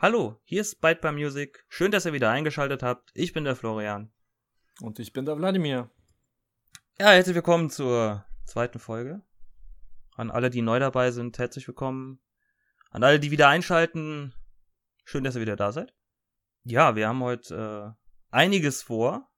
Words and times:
Hallo, 0.00 0.40
hier 0.44 0.60
ist 0.60 0.80
Byte 0.80 1.00
by 1.00 1.10
Music. 1.10 1.64
Schön, 1.68 1.90
dass 1.90 2.06
ihr 2.06 2.12
wieder 2.12 2.30
eingeschaltet 2.30 2.84
habt. 2.84 3.10
Ich 3.14 3.32
bin 3.32 3.42
der 3.42 3.56
Florian. 3.56 4.12
Und 4.80 5.00
ich 5.00 5.12
bin 5.12 5.24
der 5.24 5.36
Wladimir. 5.36 5.90
Ja, 7.00 7.08
herzlich 7.08 7.34
willkommen 7.34 7.68
zur 7.68 8.24
zweiten 8.44 8.78
Folge. 8.78 9.22
An 10.14 10.30
alle, 10.30 10.50
die 10.50 10.62
neu 10.62 10.78
dabei 10.78 11.10
sind, 11.10 11.36
herzlich 11.40 11.66
willkommen. 11.66 12.20
An 12.92 13.02
alle, 13.02 13.18
die 13.18 13.32
wieder 13.32 13.48
einschalten, 13.48 14.32
schön, 15.04 15.24
dass 15.24 15.34
ihr 15.34 15.40
wieder 15.40 15.56
da 15.56 15.72
seid. 15.72 15.92
Ja, 16.62 16.94
wir 16.94 17.08
haben 17.08 17.24
heute 17.24 17.96
äh, 17.98 18.06
einiges 18.30 18.84
vor. 18.84 19.28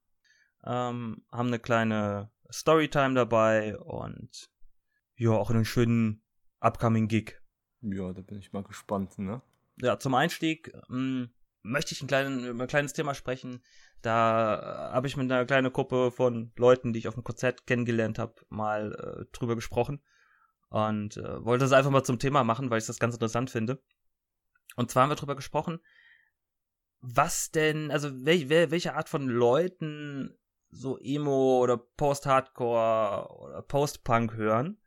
Ähm, 0.63 1.25
haben 1.33 1.47
eine 1.47 1.59
kleine 1.59 2.33
Storytime 2.53 3.15
dabei 3.15 3.79
und 3.79 4.51
ja, 5.17 5.31
auch 5.31 5.49
einen 5.49 5.65
schönen 5.65 6.23
Upcoming 6.59 7.09
Gig. 7.09 7.41
Ja, 7.81 8.13
da 8.13 8.21
bin 8.21 8.37
ich 8.37 8.53
mal 8.53 8.63
gespannt, 8.63 9.19
ne? 9.19 9.41
Ja, 9.83 9.99
zum 9.99 10.15
Einstieg 10.15 10.73
ähm, 10.91 11.31
möchte 11.63 11.95
ich 11.95 12.03
ein, 12.03 12.45
über 12.45 12.65
ein 12.65 12.69
kleines 12.69 12.93
Thema 12.93 13.15
sprechen. 13.15 13.63
Da 14.03 14.91
äh, 14.91 14.95
habe 14.95 15.07
ich 15.07 15.17
mit 15.17 15.31
einer 15.31 15.45
kleinen 15.45 15.73
Gruppe 15.73 16.11
von 16.11 16.53
Leuten, 16.57 16.93
die 16.93 17.01
ich 17.01 17.09
auf 17.09 17.15
dem 17.15 17.25
Konzert 17.25 17.67
kennengelernt 17.67 18.19
habe, 18.19 18.35
mal 18.49 18.93
äh, 18.93 19.37
drüber 19.37 19.55
gesprochen. 19.55 20.03
Und 20.69 21.17
äh, 21.17 21.45
wollte 21.45 21.65
das 21.65 21.73
einfach 21.73 21.91
mal 21.91 22.05
zum 22.05 22.19
Thema 22.19 22.45
machen, 22.45 22.71
weil 22.71 22.79
ich 22.79 22.87
das 22.87 23.01
ganz 23.01 23.15
interessant 23.15 23.51
finde. 23.51 23.83
Und 24.77 24.91
zwar 24.91 25.03
haben 25.03 25.11
wir 25.11 25.17
drüber 25.17 25.37
gesprochen, 25.37 25.81
was 27.01 27.51
denn, 27.51 27.91
also 27.91 28.25
wel, 28.25 28.49
wel, 28.49 28.71
welche 28.71 28.95
Art 28.95 29.09
von 29.09 29.27
Leuten 29.29 30.37
so 30.71 30.99
Emo 30.99 31.61
oder 31.61 31.77
Post-Hardcore 31.77 33.29
oder 33.31 33.63
Post-Punk 33.63 34.35
hören 34.35 34.80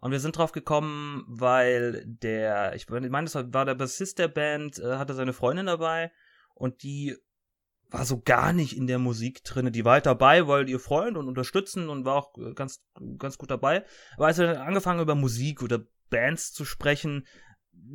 und 0.00 0.12
wir 0.12 0.20
sind 0.20 0.36
drauf 0.36 0.52
gekommen, 0.52 1.24
weil 1.28 2.04
der, 2.06 2.74
ich 2.74 2.88
meine, 2.88 3.24
das 3.24 3.34
war 3.34 3.64
der 3.64 3.74
Bassist 3.74 4.18
der 4.18 4.28
Band, 4.28 4.78
äh, 4.78 4.96
hatte 4.96 5.14
seine 5.14 5.32
Freundin 5.32 5.66
dabei 5.66 6.12
und 6.54 6.82
die 6.82 7.16
war 7.90 8.04
so 8.04 8.20
gar 8.20 8.52
nicht 8.52 8.76
in 8.76 8.86
der 8.86 8.98
Musik 8.98 9.42
drinne. 9.44 9.70
Die 9.70 9.84
war 9.84 9.94
halt 9.94 10.06
dabei, 10.06 10.46
weil 10.46 10.68
ihr 10.68 10.78
Freund 10.78 11.16
und 11.16 11.26
unterstützen 11.26 11.88
und 11.88 12.04
war 12.04 12.16
auch 12.16 12.36
äh, 12.36 12.52
ganz, 12.54 12.84
ganz 13.18 13.38
gut 13.38 13.50
dabei. 13.50 13.84
Aber 14.16 14.26
als 14.26 14.38
wir 14.38 14.46
dann 14.46 14.66
angefangen 14.66 15.00
über 15.00 15.14
Musik 15.14 15.62
oder 15.62 15.80
Bands 16.10 16.52
zu 16.52 16.64
sprechen, 16.64 17.26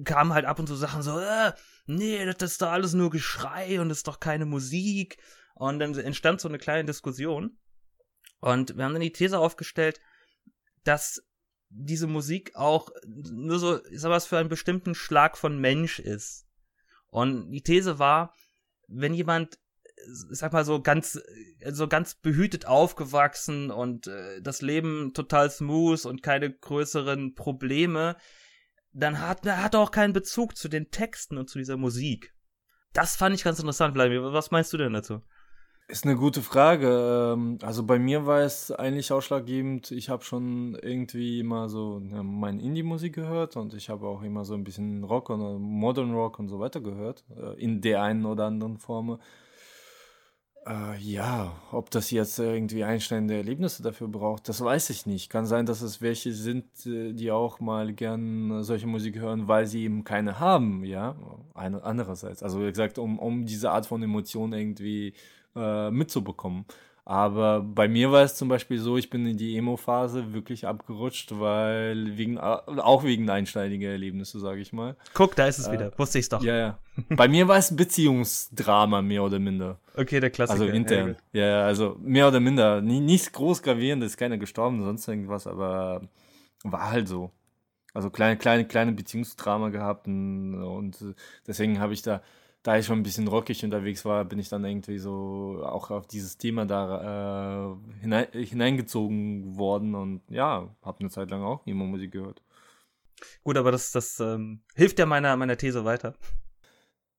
kamen 0.04 0.34
halt 0.34 0.46
ab 0.46 0.59
und 0.59 0.68
zu 0.68 0.76
Sachen 0.76 1.04
so, 1.04 1.20
äh, 1.20 1.54
nee, 1.86 2.26
das 2.26 2.54
ist 2.54 2.62
doch 2.62 2.72
alles 2.72 2.94
nur 2.94 3.12
Geschrei 3.12 3.80
und 3.80 3.90
das 3.90 4.00
ist 4.00 4.08
doch 4.08 4.20
keine 4.20 4.46
Musik. 4.46 5.18
Und 5.56 5.80
dann 5.80 5.96
entstand 5.96 6.42
so 6.42 6.50
eine 6.50 6.58
kleine 6.58 6.86
Diskussion. 6.86 7.58
Und 8.40 8.76
wir 8.76 8.84
haben 8.84 8.94
dann 8.94 9.02
die 9.02 9.12
These 9.12 9.38
aufgestellt, 9.38 10.00
dass 10.84 11.24
diese 11.76 12.08
Musik 12.08 12.56
auch 12.56 12.90
nur 13.06 13.60
so, 13.60 13.84
ich 13.86 14.00
sag 14.00 14.10
was, 14.10 14.28
für 14.28 14.38
einen 14.38 14.50
bestimmten 14.50 14.96
Schlag 14.96 15.38
von 15.38 15.60
Mensch 15.60 16.00
ist. 16.00 16.46
Und 17.08 17.52
die 17.52 17.62
These 17.62 18.00
war, 18.00 18.34
wenn 18.88 19.14
jemand, 19.14 19.60
ich 20.32 20.38
sag 20.38 20.54
mal 20.54 20.66
so 20.66 20.82
ganz, 20.82 21.20
so 21.72 21.88
ganz 21.88 22.16
behütet 22.16 22.66
aufgewachsen 22.66 23.72
und 23.72 24.08
äh, 24.08 24.42
das 24.42 24.62
Leben 24.62 25.14
total 25.14 25.50
smooth 25.50 26.06
und 26.06 26.24
keine 26.24 26.52
größeren 26.52 27.36
Probleme, 27.36 28.18
dann 28.92 29.20
hat, 29.20 29.46
er 29.46 29.64
hat 29.64 29.76
auch 29.76 29.92
keinen 29.92 30.14
Bezug 30.14 30.56
zu 30.56 30.70
den 30.70 30.92
Texten 30.92 31.38
und 31.38 31.50
zu 31.50 31.58
dieser 31.58 31.78
Musik. 31.78 32.34
Das 32.94 33.16
fand 33.16 33.36
ich 33.36 33.44
ganz 33.44 33.60
interessant, 33.60 33.96
Vladimir. 33.96 34.34
Was 34.34 34.52
meinst 34.52 34.72
du 34.74 34.78
denn 34.78 34.94
dazu? 34.94 35.22
Ist 35.88 36.06
eine 36.06 36.16
gute 36.16 36.42
Frage. 36.42 37.34
Ähm, 37.34 37.58
also 37.62 37.84
bei 37.84 38.00
mir 38.00 38.26
war 38.26 38.39
es 38.39 38.72
eigentlich 38.72 39.12
ausschlaggebend. 39.12 39.92
Ich 39.92 40.09
habe 40.09 40.23
schon 40.23 40.75
irgendwie 40.81 41.40
immer 41.42 41.67
so 41.67 42.02
meine 42.02 42.62
Indie-Musik 42.62 43.14
gehört 43.14 43.58
und 43.58 43.73
ich 43.73 43.90
habe 43.90 44.08
auch 44.08 44.23
immer 44.23 44.45
so 44.45 44.53
ein 44.53 44.64
bisschen 44.64 45.03
Rock 45.03 45.30
und 45.30 45.62
Modern 45.62 46.14
Rock 46.14 46.40
und 46.40 46.48
so 46.48 46.59
weiter 46.59 46.80
gehört, 46.80 47.25
äh, 47.36 47.62
in 47.62 47.81
der 47.81 48.02
einen 48.02 48.25
oder 48.25 48.45
anderen 48.45 48.78
Form. 48.78 49.20
Äh, 50.66 50.98
ja, 51.00 51.52
ob 51.73 51.92
das 51.92 52.12
jetzt 52.12 52.40
irgendwie 52.40 52.86
einschneidende 52.86 53.36
Erlebnisse 53.36 53.84
dafür 53.84 54.08
braucht, 54.08 54.47
das 54.47 54.62
weiß 54.63 54.90
ich 54.91 55.06
nicht. 55.06 55.29
Kann 55.29 55.46
sein, 55.46 55.66
dass 55.66 55.81
es 55.81 56.02
welche 56.02 56.31
sind, 56.31 56.66
äh, 56.85 57.12
die 57.12 57.29
auch 57.31 57.59
mal 57.59 57.91
gern 57.94 58.63
solche 58.63 58.88
Musik 58.88 59.19
hören, 59.19 59.50
weil 59.50 59.68
sie 59.68 59.84
eben 59.84 60.06
keine 60.06 60.40
haben, 60.40 60.85
ja. 60.85 61.18
Andererseits. 61.53 62.41
Also 62.41 62.62
wie 62.62 62.69
gesagt, 62.69 62.97
um, 62.97 63.19
um 63.19 63.46
diese 63.46 63.72
Art 63.72 63.85
von 63.85 64.02
Emotionen 64.02 64.53
irgendwie 64.53 65.13
äh, 65.56 65.91
mitzubekommen. 65.91 66.66
Aber 67.06 67.59
bei 67.59 67.90
mir 67.90 68.14
war 68.14 68.24
es 68.24 68.36
zum 68.36 68.47
Beispiel 68.47 68.80
so, 68.80 68.97
ich 68.97 69.09
bin 69.09 69.25
in 69.25 69.36
die 69.36 69.58
Emo-Phase 69.58 70.31
wirklich 70.31 70.66
abgerutscht, 70.66 71.38
weil 71.38 72.18
wegen, 72.18 72.38
auch 72.38 73.03
wegen 73.03 73.30
einschneidiger 73.30 73.90
Erlebnisse, 73.90 74.40
sage 74.40 74.62
ich 74.62 74.72
mal. 74.72 74.96
Guck, 75.14 75.36
da 75.36 75.47
ist 75.47 75.58
es 75.58 75.68
äh, 75.68 75.74
wieder. 75.74 75.91
Wusste 75.97 76.19
ich's 76.19 76.30
doch. 76.30 76.41
Ja, 76.41 76.56
ja. 76.56 76.80
bei 77.09 77.28
mir 77.28 77.50
war 77.50 77.58
es 77.58 77.75
Beziehungsdrama, 77.75 79.02
mehr 79.02 79.22
oder 79.22 79.40
minder. 79.40 79.80
Okay, 79.97 80.22
der 80.22 80.30
Klassiker. 80.30 80.62
Also 80.62 80.74
intern. 80.74 81.18
Ja, 81.34 81.46
ja 81.46 81.66
also 81.66 81.97
mehr 82.00 82.30
oder 82.30 82.40
minder. 82.40 82.80
nichts 82.80 83.34
groß 83.34 83.62
gravierendes, 83.64 84.12
ist 84.12 84.18
keiner 84.18 84.38
gestorben, 84.38 84.81
sonst 84.81 85.06
irgendwas, 85.06 85.46
aber 85.46 86.03
war 86.64 86.90
halt 86.90 87.09
so. 87.09 87.31
Also 87.94 88.09
kleine, 88.12 88.38
kleine, 88.38 88.66
kleine 88.66 88.94
Beziehungsdrama 88.94 89.70
gehabt 89.70 90.08
und, 90.08 90.56
und 90.56 90.97
deswegen 91.46 91.80
habe 91.80 91.94
ich 91.94 92.02
da 92.02 92.22
da 92.63 92.78
ich 92.78 92.85
schon 92.85 93.00
ein 93.00 93.03
bisschen 93.03 93.28
rockig 93.28 93.63
unterwegs 93.63 94.06
war, 94.06 94.24
bin 94.24 94.40
ich 94.40 94.47
dann 94.47 94.63
irgendwie 94.63 94.97
so 94.97 95.62
auch 95.63 95.91
auf 95.91 96.07
dieses 96.07 96.38
Thema 96.38 96.66
da 96.66 97.74
äh, 97.74 98.01
hinein, 98.01 98.28
hineingezogen 98.31 99.57
worden 99.57 99.94
und 99.96 100.22
ja, 100.29 100.69
habe 100.81 101.00
eine 101.02 101.09
Zeit 101.09 101.29
lang 101.29 101.44
auch 101.44 101.66
immer 101.68 101.84
Musik 101.84 102.13
gehört. 102.13 102.41
Gut, 103.44 103.57
aber 103.57 103.72
das, 103.72 103.91
das 103.91 104.19
ähm, 104.22 104.62
hilft 104.75 104.97
ja 104.97 105.06
meiner, 105.06 105.35
meiner 105.35 105.57
These 105.57 105.84
weiter. 105.84 106.13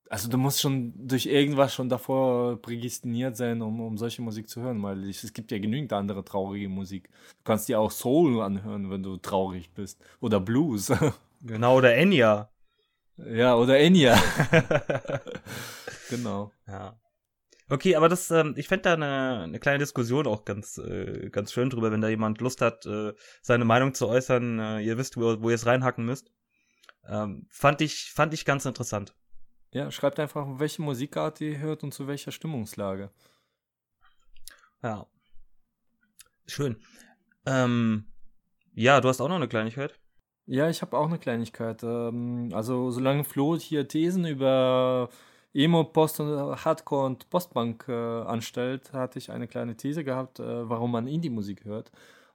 Also 0.09 0.28
du 0.28 0.38
musst 0.38 0.60
schon 0.60 0.93
durch 0.97 1.27
irgendwas 1.27 1.75
schon 1.75 1.88
davor 1.88 2.60
prädestiniert 2.60 3.37
sein, 3.37 3.60
um, 3.62 3.81
um 3.81 3.99
solche 3.99 4.22
Musik 4.22 4.49
zu 4.49 4.62
hören, 4.62 4.83
weil 4.83 5.09
ich, 5.09 5.25
es 5.25 5.33
gibt 5.33 5.50
ja 5.50 5.59
genügend 5.59 5.93
andere 5.93 6.25
traurige 6.25 6.69
Musik. 6.69 7.09
Du 7.09 7.44
kannst 7.44 7.69
dir 7.69 7.81
auch 7.81 7.91
Soul 7.91 8.41
anhören, 8.41 8.91
wenn 8.91 9.03
du 9.03 9.16
traurig 9.16 9.71
bist. 9.75 10.00
Oder 10.21 10.41
Blues. 10.41 10.91
Genau, 11.47 11.77
oder 11.77 11.94
Enya. 11.94 12.49
Ja, 13.17 13.55
oder 13.57 13.79
Enya. 13.79 14.17
genau. 16.11 16.53
Ja. 16.67 16.99
Okay, 17.69 17.97
aber 17.97 18.09
das, 18.09 18.31
ähm, 18.31 18.55
ich 18.57 18.69
fände 18.69 18.83
da 18.83 18.95
eine, 18.95 19.45
eine 19.45 19.59
kleine 19.59 19.79
Diskussion 19.79 20.27
auch 20.27 20.45
ganz, 20.45 20.77
äh, 20.79 21.31
ganz 21.31 21.53
schön 21.53 21.71
drüber, 21.71 21.91
wenn 21.91 22.03
da 22.03 22.09
jemand 22.09 22.41
Lust 22.41 22.61
hat, 22.61 22.85
äh, 22.85 23.15
seine 23.41 23.65
Meinung 23.65 23.95
zu 23.95 24.07
äußern. 24.07 24.59
Äh, 24.59 24.81
ihr 24.81 24.99
wisst, 24.99 25.17
wo, 25.17 25.41
wo 25.43 25.49
ihr 25.49 25.55
es 25.55 25.65
reinhacken 25.65 26.05
müsst. 26.05 26.31
Ähm, 27.09 27.47
fand 27.51 27.81
ich, 27.81 28.13
fand 28.13 28.35
ich 28.35 28.45
ganz 28.45 28.67
interessant. 28.67 29.15
Ja, 29.73 29.91
schreibt 29.91 30.21
einfach, 30.21 30.47
welche 30.59 30.83
Musikart 30.83 31.41
ihr 31.41 31.59
hört 31.59 31.83
und 31.83 31.93
zu 31.93 32.07
welcher 32.07 32.33
Stimmungslage. 32.33 33.11
Ja. 34.83 35.07
Schön. 36.47 36.77
Ähm, 37.47 38.13
ja, 38.75 39.01
du 39.01 39.09
hast 39.09 39.21
auch 39.21 39.29
noch 39.29 39.37
eine 39.37 39.49
Kleinigkeit. 39.49 39.99
Ja, 40.47 40.69
ich 40.69 40.82
habe 40.82 40.97
auch 40.99 41.06
eine 41.06 41.19
Kleinigkeit. 41.19 41.82
Ähm, 41.82 42.50
also 42.53 42.91
solange 42.91 43.25
Flo 43.25 43.56
hier 43.56 43.88
Thesen 43.88 44.27
über 44.27 45.09
Emo, 45.55 45.84
Post 45.84 46.21
und 46.21 46.28
Hardcore 46.65 47.06
und 47.06 47.31
Postpunk 47.31 47.87
äh, 47.88 47.93
anstellt, 47.93 48.93
hatte 48.93 49.19
ich 49.19 49.31
eine 49.31 49.49
kleine 49.49 49.77
These 49.77 50.04
gehabt, 50.04 50.41
äh, 50.41 50.69
warum 50.69 50.93
man 50.93 51.06
Indie-Musik 51.06 51.65
hört. 51.65 51.91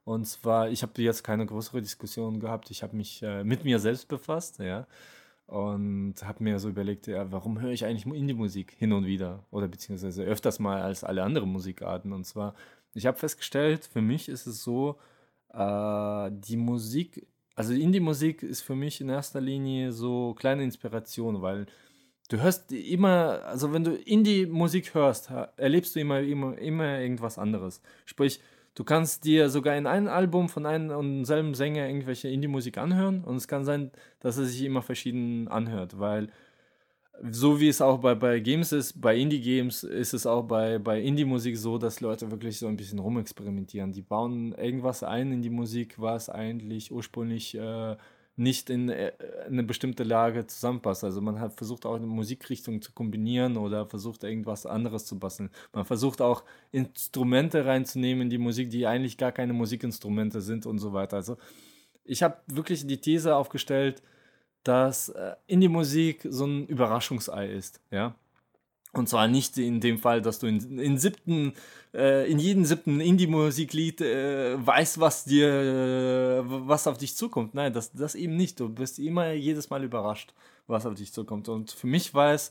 Und 0.06 0.26
zwar, 0.26 0.70
ich 0.70 0.82
habe 0.82 1.02
jetzt 1.02 1.24
keine 1.24 1.46
größere 1.46 1.82
Diskussion 1.82 2.40
gehabt. 2.40 2.72
Ich 2.72 2.82
habe 2.82 2.96
mich 2.96 3.22
äh, 3.22 3.44
mit 3.44 3.64
mir 3.64 3.80
selbst 3.80 4.08
befasst, 4.08 4.60
ja, 4.60 4.88
und 5.48 6.16
habe 6.24 6.44
mir 6.44 6.60
so 6.60 6.70
überlegt, 6.70 7.08
ja, 7.08 7.32
warum 7.32 7.62
höre 7.62 7.72
ich 7.72 7.86
eigentlich 7.86 8.06
Indie-Musik 8.06 8.72
hin 8.78 8.94
und 8.94 9.06
wieder 9.06 9.44
oder 9.52 9.68
beziehungsweise 9.68 10.24
öfters 10.24 10.60
mal 10.60 10.82
als 10.82 11.04
alle 11.04 11.24
anderen 11.24 11.52
Musikarten. 11.52 12.14
Und 12.14 12.26
zwar, 12.26 12.56
ich 12.96 13.06
habe 13.06 13.18
festgestellt, 13.18 13.86
für 13.86 14.02
mich 14.02 14.30
ist 14.30 14.48
es 14.48 14.64
so, 14.64 14.98
äh, 15.54 16.32
die 16.32 16.58
Musik 16.58 17.28
also 17.60 17.74
Indie-Musik 17.74 18.42
ist 18.42 18.62
für 18.62 18.74
mich 18.74 19.02
in 19.02 19.10
erster 19.10 19.42
Linie 19.42 19.92
so 19.92 20.34
kleine 20.34 20.64
Inspiration, 20.64 21.42
weil 21.42 21.66
du 22.30 22.42
hörst 22.42 22.72
immer, 22.72 23.42
also 23.44 23.74
wenn 23.74 23.84
du 23.84 23.96
Indie-Musik 23.96 24.94
hörst, 24.94 25.30
erlebst 25.58 25.94
du 25.94 26.00
immer, 26.00 26.22
immer, 26.22 26.58
immer 26.58 27.02
irgendwas 27.02 27.38
anderes. 27.38 27.82
Sprich, 28.06 28.40
du 28.76 28.86
kannst 28.86 29.26
dir 29.26 29.50
sogar 29.50 29.76
in 29.76 29.88
einem 29.88 30.08
Album 30.08 30.48
von 30.48 30.66
einem 30.66 30.92
und 30.92 31.26
selben 31.26 31.54
Sänger 31.54 31.86
irgendwelche 31.86 32.30
Indie-Musik 32.30 32.78
anhören 32.78 33.26
und 33.26 33.36
es 33.36 33.50
kann 33.50 33.66
sein, 33.66 33.92
dass 34.22 34.38
er 34.38 34.46
sich 34.46 34.64
immer 34.64 34.82
verschieden 34.82 35.50
anhört, 35.50 36.00
weil 36.00 36.30
so 37.30 37.60
wie 37.60 37.68
es 37.68 37.82
auch 37.82 38.00
bei, 38.00 38.16
bei 38.16 38.40
Games 38.40 38.72
ist, 38.72 39.00
bei 39.00 39.18
Indie-Games 39.18 39.84
ist 39.84 40.14
es 40.14 40.26
auch 40.26 40.44
bei, 40.44 40.80
bei 40.80 41.02
Indie-Musik 41.02 41.58
so, 41.58 41.78
dass 41.78 42.02
Leute 42.02 42.30
wirklich 42.32 42.58
so 42.58 42.68
ein 42.68 42.78
bisschen 42.78 43.00
rumexperimentieren. 43.00 43.92
Die 43.92 44.02
bauen 44.02 44.54
irgendwas 44.54 45.04
ein 45.04 45.32
in 45.32 45.42
die 45.42 45.50
Musik, 45.50 45.96
was 45.98 46.30
eigentlich 46.30 46.92
ursprünglich 46.92 47.56
äh, 47.56 47.98
nicht 48.40 48.70
in 48.70 48.90
äh, 48.90 49.12
eine 49.46 49.64
bestimmte 49.64 50.04
Lage 50.04 50.48
zusammenpasst. 50.48 51.04
Also 51.04 51.22
man 51.22 51.40
hat 51.40 51.54
versucht 51.54 51.86
auch 51.86 51.96
eine 51.96 52.08
Musikrichtung 52.08 52.82
zu 52.82 52.94
kombinieren 52.94 53.58
oder 53.58 53.86
versucht 53.86 54.24
irgendwas 54.24 54.66
anderes 54.66 55.06
zu 55.06 55.20
basteln. 55.20 55.50
Man 55.74 55.86
versucht 55.86 56.22
auch 56.22 56.44
Instrumente 56.72 57.66
reinzunehmen 57.66 58.24
in 58.24 58.30
die 58.30 58.38
Musik, 58.38 58.70
die 58.70 58.88
eigentlich 58.88 59.18
gar 59.18 59.34
keine 59.34 59.54
Musikinstrumente 59.54 60.42
sind 60.42 60.66
und 60.66 60.80
so 60.80 60.94
weiter. 60.94 61.18
Also 61.18 61.38
ich 62.06 62.24
habe 62.24 62.38
wirklich 62.48 62.88
die 62.88 63.02
These 63.02 63.36
aufgestellt, 63.36 64.02
dass 64.64 65.10
äh, 65.10 65.36
Indie-Musik 65.48 66.28
so 66.30 66.46
ein 66.46 66.68
Überraschungsei 66.68 67.50
ist, 67.50 67.82
ja. 67.92 68.16
Und 68.92 69.08
zwar 69.08 69.28
nicht 69.28 69.58
in 69.60 69.82
dem 69.82 70.00
Fall, 70.00 70.22
dass 70.22 70.40
du 70.40 70.48
in, 70.48 70.80
in 70.80 70.98
siebten, 70.98 71.54
äh, 71.94 72.30
in 72.30 72.40
jedem 72.40 72.66
siebten 72.66 73.00
Indie-Musiklied 73.00 74.02
äh, 74.02 74.66
weißt, 74.66 75.00
was 75.00 75.26
dir, 75.26 75.48
äh, 75.48 76.42
was 76.44 76.88
auf 76.88 76.98
dich 76.98 77.16
zukommt. 77.16 77.54
Nein, 77.54 77.72
das, 77.72 77.92
das 77.92 78.16
eben 78.16 78.36
nicht. 78.36 78.60
Du 78.60 78.68
bist 78.68 78.98
immer 78.98 79.32
jedes 79.32 79.70
Mal 79.70 79.84
überrascht, 79.84 80.34
was 80.66 80.88
auf 80.88 80.96
dich 80.96 81.14
zukommt. 81.14 81.50
Und 81.50 81.70
für 81.70 81.86
mich 81.86 82.16
war 82.16 82.34
es 82.34 82.50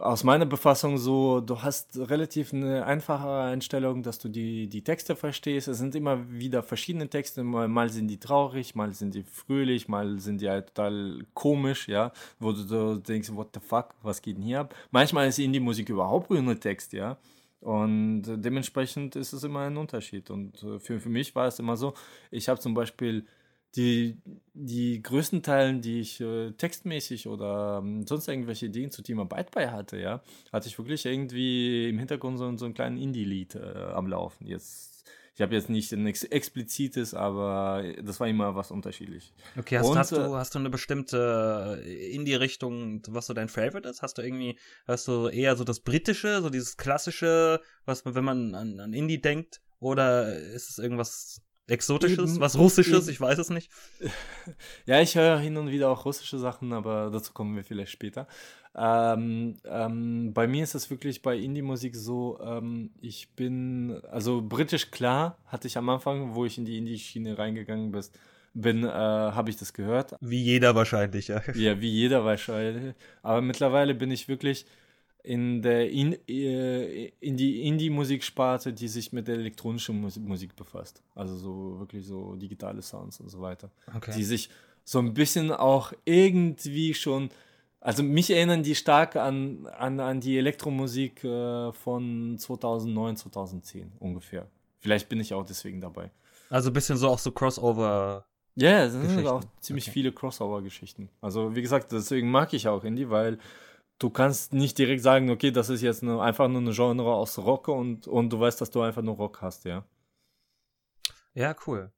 aus 0.00 0.24
meiner 0.24 0.46
Befassung 0.46 0.98
so, 0.98 1.40
du 1.40 1.62
hast 1.62 1.96
relativ 1.98 2.52
eine 2.52 2.84
einfache 2.84 3.28
Einstellung, 3.28 4.02
dass 4.02 4.18
du 4.18 4.28
die, 4.28 4.68
die 4.68 4.82
Texte 4.82 5.14
verstehst. 5.14 5.68
Es 5.68 5.78
sind 5.78 5.94
immer 5.94 6.30
wieder 6.30 6.62
verschiedene 6.62 7.08
Texte. 7.08 7.44
Mal, 7.44 7.68
mal 7.68 7.90
sind 7.90 8.08
die 8.08 8.18
traurig, 8.18 8.74
mal 8.74 8.92
sind 8.92 9.14
die 9.14 9.22
fröhlich, 9.22 9.88
mal 9.88 10.18
sind 10.18 10.40
die 10.40 10.48
halt 10.48 10.74
total 10.74 11.24
komisch, 11.34 11.88
ja, 11.88 12.12
wo 12.40 12.52
du 12.52 12.62
so 12.62 12.96
denkst, 12.96 13.30
what 13.34 13.48
the 13.54 13.60
fuck, 13.60 13.94
was 14.02 14.20
geht 14.20 14.36
denn 14.36 14.44
hier 14.44 14.60
ab? 14.60 14.74
Manchmal 14.90 15.28
ist 15.28 15.38
Indie-Musik 15.38 15.88
überhaupt 15.88 16.30
ohne 16.30 16.58
Text, 16.58 16.92
ja. 16.92 17.16
Und 17.60 18.24
dementsprechend 18.26 19.16
ist 19.16 19.32
es 19.32 19.42
immer 19.42 19.60
ein 19.60 19.76
Unterschied. 19.76 20.28
Und 20.30 20.62
äh, 20.62 20.78
für, 20.78 21.00
für 21.00 21.08
mich 21.08 21.34
war 21.34 21.46
es 21.46 21.58
immer 21.58 21.76
so, 21.76 21.94
ich 22.30 22.48
habe 22.48 22.60
zum 22.60 22.74
Beispiel 22.74 23.26
die, 23.76 24.20
die 24.52 25.02
größten 25.02 25.42
Teilen, 25.42 25.80
die 25.80 26.00
ich 26.00 26.20
äh, 26.20 26.52
textmäßig 26.52 27.26
oder 27.26 27.80
ähm, 27.82 28.06
sonst 28.06 28.28
irgendwelche 28.28 28.66
Ideen 28.66 28.90
zu 28.90 29.02
Thema 29.02 29.24
Byte 29.24 29.50
bei 29.50 29.70
hatte, 29.70 29.98
ja, 29.98 30.22
hatte 30.52 30.68
ich 30.68 30.78
wirklich 30.78 31.04
irgendwie 31.06 31.88
im 31.88 31.98
Hintergrund 31.98 32.38
so, 32.38 32.56
so 32.56 32.64
einen 32.64 32.74
kleinen 32.74 32.98
Indie-Lied 32.98 33.56
äh, 33.56 33.86
am 33.94 34.06
Laufen. 34.06 34.46
Jetzt, 34.46 35.04
ich 35.34 35.42
habe 35.42 35.54
jetzt 35.54 35.68
nicht 35.68 35.92
ein 35.92 36.06
ex 36.06 36.22
explizites, 36.22 37.14
aber 37.14 37.82
das 38.02 38.20
war 38.20 38.28
immer 38.28 38.54
was 38.54 38.70
unterschiedlich. 38.70 39.34
Okay, 39.58 39.78
hast, 39.78 39.88
Und, 39.88 39.98
hast, 39.98 40.12
du, 40.12 40.16
äh, 40.16 40.30
hast 40.34 40.54
du 40.54 40.60
eine 40.60 40.70
bestimmte 40.70 41.82
äh, 41.84 42.14
Indie-Richtung, 42.14 43.02
was 43.08 43.26
so 43.26 43.34
dein 43.34 43.48
Favorite 43.48 43.88
ist? 43.88 44.02
Hast 44.02 44.18
du 44.18 44.22
irgendwie, 44.22 44.56
hast 44.86 45.08
du 45.08 45.26
eher 45.26 45.56
so 45.56 45.64
das 45.64 45.80
Britische, 45.80 46.42
so 46.42 46.50
dieses 46.50 46.76
klassische, 46.76 47.60
was 47.84 48.04
wenn 48.04 48.24
man 48.24 48.54
an, 48.54 48.78
an 48.78 48.92
Indie 48.92 49.20
denkt, 49.20 49.60
oder 49.80 50.38
ist 50.38 50.70
es 50.70 50.78
irgendwas 50.78 51.43
Exotisches, 51.66 52.40
was 52.40 52.58
Russisches, 52.58 53.08
ich 53.08 53.20
weiß 53.20 53.38
es 53.38 53.50
nicht. 53.50 53.70
Ja, 54.86 55.00
ich 55.00 55.16
höre 55.16 55.38
hin 55.38 55.56
und 55.56 55.70
wieder 55.70 55.88
auch 55.88 56.04
russische 56.04 56.38
Sachen, 56.38 56.72
aber 56.72 57.10
dazu 57.10 57.32
kommen 57.32 57.56
wir 57.56 57.64
vielleicht 57.64 57.92
später. 57.92 58.26
Ähm, 58.76 59.56
ähm, 59.64 60.32
bei 60.34 60.46
mir 60.46 60.62
ist 60.64 60.74
es 60.74 60.90
wirklich 60.90 61.22
bei 61.22 61.36
Indie-Musik 61.36 61.96
so, 61.96 62.38
ähm, 62.44 62.90
ich 63.00 63.30
bin, 63.30 63.98
also 64.10 64.42
britisch 64.42 64.90
klar, 64.90 65.38
hatte 65.46 65.66
ich 65.66 65.78
am 65.78 65.88
Anfang, 65.88 66.34
wo 66.34 66.44
ich 66.44 66.58
in 66.58 66.64
die 66.66 66.76
Indie-Schiene 66.76 67.38
reingegangen 67.38 67.92
bin, 67.92 68.04
bin, 68.52 68.84
äh, 68.84 68.88
habe 68.88 69.48
ich 69.48 69.56
das 69.56 69.72
gehört. 69.72 70.14
Wie 70.20 70.42
jeder 70.42 70.74
wahrscheinlich, 70.74 71.28
ja. 71.28 71.42
Ja, 71.54 71.80
wie 71.80 71.90
jeder 71.90 72.24
wahrscheinlich. 72.24 72.94
Aber 73.22 73.40
mittlerweile 73.40 73.94
bin 73.94 74.10
ich 74.10 74.28
wirklich 74.28 74.66
in 75.24 75.62
der 75.62 75.90
in, 75.90 76.16
äh, 76.28 77.06
in 77.20 77.36
die 77.36 77.66
Indie-Musiksparte, 77.66 78.74
die 78.74 78.88
sich 78.88 79.10
mit 79.12 79.26
der 79.26 79.36
elektronischen 79.36 80.00
Musik 80.00 80.54
befasst. 80.54 81.02
Also 81.14 81.34
so 81.36 81.78
wirklich 81.78 82.06
so 82.06 82.36
digitale 82.36 82.82
Sounds 82.82 83.20
und 83.20 83.30
so 83.30 83.40
weiter. 83.40 83.70
Okay. 83.96 84.12
Die 84.14 84.22
sich 84.22 84.50
so 84.84 84.98
ein 84.98 85.14
bisschen 85.14 85.50
auch 85.50 85.94
irgendwie 86.04 86.92
schon, 86.92 87.30
also 87.80 88.02
mich 88.02 88.30
erinnern 88.30 88.62
die 88.62 88.74
stark 88.74 89.16
an, 89.16 89.66
an, 89.66 89.98
an 89.98 90.20
die 90.20 90.36
Elektromusik 90.36 91.24
äh, 91.24 91.72
von 91.72 92.36
2009, 92.38 93.16
2010 93.16 93.92
ungefähr. 94.00 94.46
Vielleicht 94.80 95.08
bin 95.08 95.20
ich 95.20 95.32
auch 95.32 95.46
deswegen 95.46 95.80
dabei. 95.80 96.10
Also 96.50 96.68
ein 96.68 96.74
bisschen 96.74 96.98
so 96.98 97.08
auch 97.08 97.18
so 97.18 97.32
Crossover. 97.32 98.26
Ja, 98.56 98.68
yeah, 98.68 98.84
es 98.84 98.92
sind 98.92 99.26
auch 99.26 99.42
ziemlich 99.60 99.86
okay. 99.86 99.92
viele 99.92 100.12
Crossover-Geschichten. 100.12 101.08
Also 101.22 101.56
wie 101.56 101.62
gesagt, 101.62 101.90
deswegen 101.92 102.30
mag 102.30 102.52
ich 102.52 102.68
auch 102.68 102.84
Indie, 102.84 103.08
weil 103.08 103.38
du 103.98 104.10
kannst 104.10 104.52
nicht 104.52 104.78
direkt 104.78 105.02
sagen, 105.02 105.30
okay, 105.30 105.50
das 105.50 105.68
ist 105.68 105.82
jetzt 105.82 106.02
eine, 106.02 106.20
einfach 106.20 106.48
nur 106.48 106.60
eine 106.60 106.72
Genre 106.72 107.14
aus 107.14 107.38
Rock 107.38 107.68
und, 107.68 108.06
und 108.06 108.30
du 108.30 108.40
weißt, 108.40 108.60
dass 108.60 108.70
du 108.70 108.82
einfach 108.82 109.02
nur 109.02 109.16
Rock 109.16 109.40
hast, 109.40 109.64
ja. 109.64 109.86
Ja, 111.32 111.54
cool. 111.66 111.92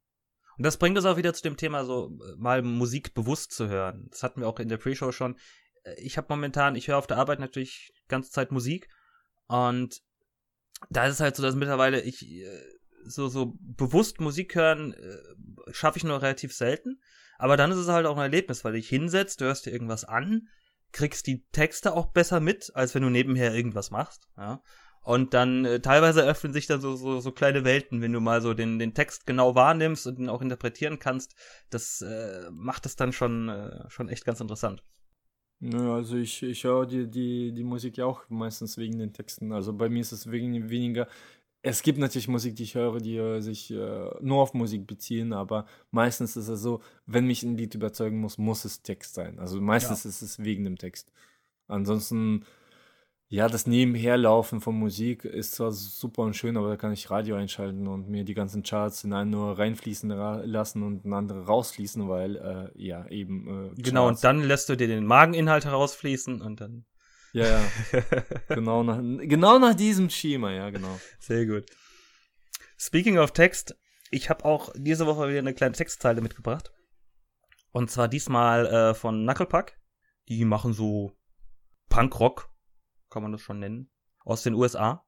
Und 0.57 0.65
das 0.65 0.77
bringt 0.77 0.97
uns 0.97 1.05
auch 1.05 1.17
wieder 1.17 1.33
zu 1.33 1.43
dem 1.43 1.57
Thema, 1.57 1.85
so 1.85 2.17
mal 2.37 2.63
Musik 2.63 3.13
bewusst 3.13 3.51
zu 3.51 3.67
hören. 3.67 4.07
Das 4.09 4.23
hatten 4.23 4.41
wir 4.41 4.47
auch 4.47 4.59
in 4.59 4.69
der 4.69 4.77
Pre-Show 4.77 5.11
schon. 5.11 5.37
Ich 5.97 6.17
habe 6.17 6.27
momentan, 6.29 6.75
ich 6.75 6.87
höre 6.87 6.97
auf 6.97 7.07
der 7.07 7.17
Arbeit 7.17 7.39
natürlich 7.39 7.93
ganze 8.07 8.31
Zeit 8.31 8.51
Musik 8.51 8.89
und 9.47 10.01
da 10.89 11.05
ist 11.05 11.15
es 11.15 11.19
halt 11.19 11.35
so, 11.35 11.43
dass 11.43 11.55
mittlerweile 11.55 12.01
ich 12.01 12.27
äh, 12.27 12.61
so, 13.05 13.27
so 13.29 13.53
bewusst 13.59 14.19
Musik 14.19 14.55
hören 14.55 14.93
äh, 14.93 15.73
schaffe 15.73 15.97
ich 15.97 16.03
nur 16.03 16.21
relativ 16.21 16.53
selten. 16.53 17.01
Aber 17.37 17.55
dann 17.57 17.71
ist 17.71 17.77
es 17.77 17.87
halt 17.87 18.05
auch 18.05 18.17
ein 18.17 18.23
Erlebnis, 18.23 18.63
weil 18.63 18.73
dich 18.73 18.89
hinsetzt, 18.89 19.41
du 19.41 19.45
hörst 19.45 19.65
dir 19.65 19.71
irgendwas 19.71 20.03
an, 20.03 20.47
kriegst 20.91 21.27
die 21.27 21.45
Texte 21.51 21.93
auch 21.93 22.07
besser 22.07 22.39
mit, 22.39 22.71
als 22.73 22.95
wenn 22.95 23.03
du 23.03 23.09
nebenher 23.09 23.53
irgendwas 23.53 23.91
machst. 23.91 24.27
Ja. 24.37 24.61
Und 25.01 25.33
dann 25.33 25.63
äh, 25.63 25.79
teilweise 25.79 26.23
öffnen 26.23 26.51
sich 26.51 26.67
dann 26.67 26.81
so, 26.81 26.97
so, 26.97 27.21
so 27.21 27.31
kleine 27.31 27.63
Welten, 27.63 28.01
wenn 28.01 28.11
du 28.11 28.19
mal 28.19 28.41
so 28.41 28.53
den, 28.53 28.77
den 28.77 28.93
Text 28.93 29.25
genau 29.25 29.55
wahrnimmst 29.55 30.05
und 30.05 30.19
ihn 30.19 30.27
auch 30.27 30.41
interpretieren 30.41 30.99
kannst. 30.99 31.33
Das 31.69 32.01
äh, 32.01 32.49
macht 32.51 32.85
es 32.85 32.97
dann 32.97 33.13
schon, 33.13 33.47
äh, 33.47 33.89
schon 33.89 34.09
echt 34.09 34.25
ganz 34.25 34.41
interessant. 34.41 34.83
Ja, 35.59 35.95
also 35.95 36.17
ich, 36.17 36.43
ich 36.43 36.63
höre 36.65 36.85
die, 36.85 37.09
die, 37.09 37.53
die 37.53 37.63
Musik 37.63 37.97
ja 37.97 38.05
auch 38.05 38.29
meistens 38.29 38.77
wegen 38.77 38.99
den 38.99 39.13
Texten. 39.13 39.53
Also 39.53 39.73
bei 39.73 39.87
mir 39.87 40.01
ist 40.01 40.11
es 40.11 40.29
wegen, 40.29 40.69
weniger 40.69 41.07
es 41.69 41.81
gibt 41.81 41.99
natürlich 41.99 42.27
Musik, 42.27 42.55
die 42.55 42.63
ich 42.63 42.75
höre, 42.75 42.99
die 42.99 43.17
äh, 43.17 43.41
sich 43.41 43.71
äh, 43.71 44.09
nur 44.21 44.41
auf 44.41 44.53
Musik 44.53 44.87
beziehen, 44.87 45.33
aber 45.33 45.65
meistens 45.91 46.37
ist 46.37 46.47
es 46.47 46.61
so, 46.61 46.81
wenn 47.05 47.25
mich 47.25 47.43
ein 47.43 47.57
Lied 47.57 47.75
überzeugen 47.75 48.19
muss, 48.19 48.37
muss 48.37 48.65
es 48.65 48.81
Text 48.81 49.15
sein. 49.15 49.39
Also 49.39 49.59
meistens 49.61 50.03
ja. 50.03 50.09
ist 50.09 50.21
es 50.21 50.39
wegen 50.39 50.63
dem 50.63 50.77
Text. 50.77 51.11
Ansonsten, 51.67 52.45
ja, 53.27 53.49
das 53.49 53.67
Nebenherlaufen 53.67 54.61
von 54.61 54.75
Musik 54.75 55.25
ist 55.25 55.53
zwar 55.53 55.71
super 55.71 56.23
und 56.23 56.35
schön, 56.35 56.55
aber 56.57 56.69
da 56.69 56.77
kann 56.77 56.93
ich 56.93 57.09
Radio 57.09 57.35
einschalten 57.35 57.87
und 57.87 58.07
mir 58.07 58.23
die 58.23 58.33
ganzen 58.33 58.63
Charts 58.63 59.03
in 59.03 59.13
einen 59.13 59.31
nur 59.31 59.57
reinfließen 59.59 60.09
lassen 60.09 60.83
und 60.83 61.05
in 61.05 61.13
andere 61.13 61.45
rausfließen, 61.45 62.07
weil, 62.07 62.37
äh, 62.37 62.81
ja, 62.81 63.07
eben. 63.07 63.71
Äh, 63.77 63.81
genau, 63.81 64.07
und 64.07 64.23
dann 64.23 64.41
lässt 64.41 64.69
du 64.69 64.77
dir 64.77 64.87
den 64.87 65.05
Mageninhalt 65.05 65.65
herausfließen 65.65 66.41
und 66.41 66.61
dann. 66.61 66.85
Ja, 67.33 67.45
ja. 67.45 67.71
genau, 68.49 68.83
nach, 68.83 68.99
genau 69.27 69.59
nach 69.59 69.75
diesem 69.75 70.09
Schema, 70.09 70.51
ja, 70.51 70.69
genau. 70.69 70.99
Sehr 71.19 71.45
gut. 71.45 71.65
Speaking 72.77 73.17
of 73.17 73.31
Text, 73.31 73.75
ich 74.11 74.29
habe 74.29 74.45
auch 74.45 74.71
diese 74.75 75.05
Woche 75.05 75.29
wieder 75.29 75.39
eine 75.39 75.53
kleine 75.53 75.75
Textzeile 75.75 76.21
mitgebracht. 76.21 76.71
Und 77.71 77.91
zwar 77.91 78.07
diesmal 78.07 78.65
äh, 78.65 78.93
von 78.93 79.23
Knucklepuck. 79.23 79.73
Die 80.29 80.45
machen 80.45 80.73
so 80.73 81.15
Punkrock, 81.89 82.49
kann 83.09 83.23
man 83.23 83.31
das 83.31 83.41
schon 83.41 83.59
nennen, 83.59 83.89
aus 84.19 84.43
den 84.43 84.53
USA. 84.53 85.05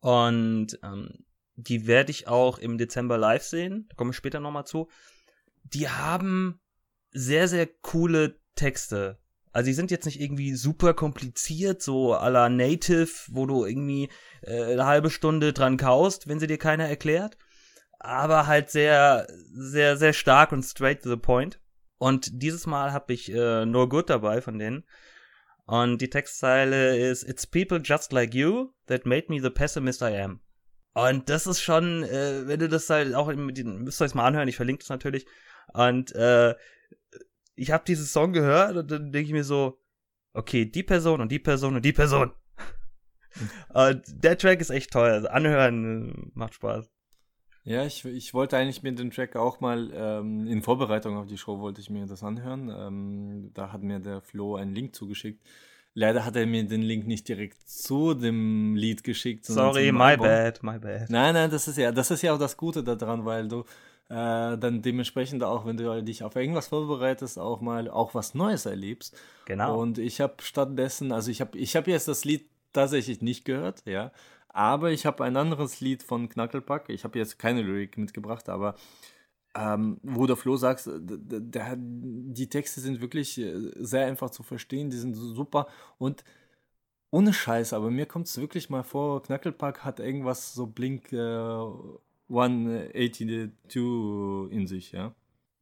Und 0.00 0.78
ähm, 0.82 1.26
die 1.56 1.86
werde 1.86 2.10
ich 2.10 2.28
auch 2.28 2.58
im 2.58 2.78
Dezember 2.78 3.18
live 3.18 3.42
sehen. 3.42 3.86
Da 3.88 3.96
komme 3.96 4.10
ich 4.10 4.16
später 4.16 4.40
nochmal 4.40 4.64
zu. 4.64 4.88
Die 5.64 5.88
haben 5.88 6.60
sehr, 7.10 7.48
sehr 7.48 7.66
coole 7.66 8.40
Texte. 8.54 9.18
Also 9.52 9.66
die 9.68 9.74
sind 9.74 9.90
jetzt 9.90 10.04
nicht 10.04 10.20
irgendwie 10.20 10.54
super 10.54 10.94
kompliziert, 10.94 11.82
so 11.82 12.14
à 12.14 12.28
la 12.28 12.48
Native, 12.48 13.10
wo 13.28 13.46
du 13.46 13.64
irgendwie 13.64 14.08
äh, 14.42 14.72
eine 14.72 14.86
halbe 14.86 15.10
Stunde 15.10 15.52
dran 15.52 15.76
kaust, 15.76 16.28
wenn 16.28 16.38
sie 16.38 16.46
dir 16.46 16.58
keiner 16.58 16.88
erklärt. 16.88 17.36
Aber 17.98 18.46
halt 18.46 18.70
sehr, 18.70 19.26
sehr, 19.52 19.96
sehr 19.96 20.12
stark 20.12 20.52
und 20.52 20.62
straight 20.62 21.02
to 21.02 21.10
the 21.10 21.16
point. 21.16 21.60
Und 21.98 22.42
dieses 22.42 22.66
Mal 22.66 22.92
habe 22.92 23.12
ich 23.12 23.32
äh, 23.32 23.66
No 23.66 23.88
Good 23.88 24.10
dabei 24.10 24.40
von 24.40 24.58
denen. 24.58 24.84
Und 25.66 26.00
die 26.00 26.08
Textzeile 26.08 26.96
ist 26.96 27.28
It's 27.28 27.46
people 27.46 27.80
just 27.82 28.12
like 28.12 28.34
you 28.34 28.72
that 28.86 29.04
made 29.04 29.26
me 29.28 29.40
the 29.40 29.50
pessimist 29.50 30.00
I 30.00 30.16
am. 30.16 30.40
Und 30.94 31.28
das 31.28 31.46
ist 31.46 31.60
schon, 31.60 32.04
äh, 32.04 32.46
wenn 32.46 32.60
du 32.60 32.68
das 32.68 32.88
halt 32.88 33.14
auch, 33.14 33.32
müsst 33.32 34.00
ihr 34.00 34.04
euch 34.04 34.14
mal 34.14 34.26
anhören, 34.26 34.48
ich 34.48 34.56
verlinke 34.56 34.80
das 34.80 34.88
natürlich. 34.88 35.26
Und 35.72 36.14
äh, 36.14 36.54
ich 37.58 37.72
habe 37.72 37.84
diesen 37.84 38.06
Song 38.06 38.32
gehört 38.32 38.76
und 38.76 38.90
dann 38.90 39.12
denke 39.12 39.26
ich 39.26 39.32
mir 39.32 39.44
so, 39.44 39.78
okay, 40.32 40.64
die 40.64 40.82
Person 40.82 41.20
und 41.20 41.32
die 41.32 41.38
Person 41.38 41.74
und 41.76 41.84
die 41.84 41.92
Person. 41.92 42.32
und 43.74 44.02
der 44.24 44.38
Track 44.38 44.60
ist 44.60 44.70
echt 44.70 44.92
toll. 44.92 45.10
Also 45.10 45.28
anhören 45.28 46.10
äh, 46.10 46.30
macht 46.34 46.54
Spaß. 46.54 46.90
Ja, 47.64 47.84
ich, 47.84 48.04
ich 48.04 48.32
wollte 48.32 48.56
eigentlich 48.56 48.82
mir 48.82 48.92
den 48.92 49.10
Track 49.10 49.36
auch 49.36 49.60
mal 49.60 49.90
ähm, 49.92 50.46
in 50.46 50.62
Vorbereitung 50.62 51.16
auf 51.18 51.26
die 51.26 51.36
Show 51.36 51.60
wollte 51.60 51.80
ich 51.80 51.90
mir 51.90 52.06
das 52.06 52.22
anhören. 52.22 52.72
Ähm, 52.74 53.50
da 53.52 53.72
hat 53.72 53.82
mir 53.82 53.98
der 53.98 54.22
Flo 54.22 54.56
einen 54.56 54.74
Link 54.74 54.94
zugeschickt. 54.94 55.44
Leider 55.92 56.24
hat 56.24 56.36
er 56.36 56.46
mir 56.46 56.64
den 56.64 56.82
Link 56.82 57.06
nicht 57.06 57.28
direkt 57.28 57.68
zu 57.68 58.14
dem 58.14 58.76
Lied 58.76 59.02
geschickt. 59.02 59.44
Sorry, 59.44 59.90
my 59.90 60.16
bad, 60.16 60.62
my 60.62 60.78
bad. 60.78 61.10
Nein, 61.10 61.34
nein, 61.34 61.50
das 61.50 61.66
ist 61.66 61.76
ja, 61.76 61.90
das 61.90 62.10
ist 62.10 62.22
ja 62.22 62.32
auch 62.32 62.38
das 62.38 62.56
Gute 62.56 62.84
daran, 62.84 63.24
weil 63.24 63.48
du 63.48 63.64
äh, 64.08 64.56
dann 64.56 64.82
dementsprechend 64.82 65.44
auch, 65.44 65.66
wenn 65.66 65.76
du 65.76 66.02
dich 66.02 66.22
auf 66.22 66.36
irgendwas 66.36 66.68
vorbereitest, 66.68 67.38
auch 67.38 67.60
mal 67.60 67.90
auch 67.90 68.14
was 68.14 68.34
Neues 68.34 68.66
erlebst. 68.66 69.16
Genau. 69.44 69.78
Und 69.78 69.98
ich 69.98 70.20
habe 70.20 70.36
stattdessen, 70.40 71.12
also 71.12 71.30
ich 71.30 71.40
habe 71.40 71.58
ich 71.58 71.76
hab 71.76 71.86
jetzt 71.86 72.08
das 72.08 72.24
Lied 72.24 72.48
tatsächlich 72.72 73.20
nicht 73.20 73.44
gehört, 73.44 73.82
ja, 73.84 74.12
aber 74.48 74.90
ich 74.92 75.06
habe 75.06 75.24
ein 75.24 75.36
anderes 75.36 75.80
Lied 75.80 76.02
von 76.02 76.28
Knackelpack. 76.28 76.88
Ich 76.88 77.04
habe 77.04 77.18
jetzt 77.18 77.38
keine 77.38 77.62
Lyrik 77.62 77.98
mitgebracht, 77.98 78.48
aber 78.48 78.76
ähm, 79.54 79.98
wo 80.02 80.26
der 80.26 80.36
Flo 80.36 80.56
sagt, 80.56 80.86
äh, 80.86 80.98
der, 81.00 81.76
die 81.78 82.48
Texte 82.48 82.80
sind 82.80 83.00
wirklich 83.00 83.38
äh, 83.38 83.72
sehr 83.76 84.06
einfach 84.06 84.30
zu 84.30 84.42
verstehen, 84.42 84.90
die 84.90 84.98
sind 84.98 85.14
super 85.14 85.68
und 85.98 86.24
ohne 87.10 87.32
Scheiß, 87.32 87.72
aber 87.72 87.90
mir 87.90 88.06
kommt 88.06 88.26
es 88.26 88.38
wirklich 88.38 88.68
mal 88.68 88.82
vor, 88.82 89.22
Knucklepack 89.22 89.84
hat 89.84 90.00
irgendwas 90.00 90.52
so 90.54 90.66
Blink 90.66 91.12
äh, 91.12 91.66
182 92.28 93.22
in 94.50 94.66
sich, 94.66 94.92
ja. 94.92 95.14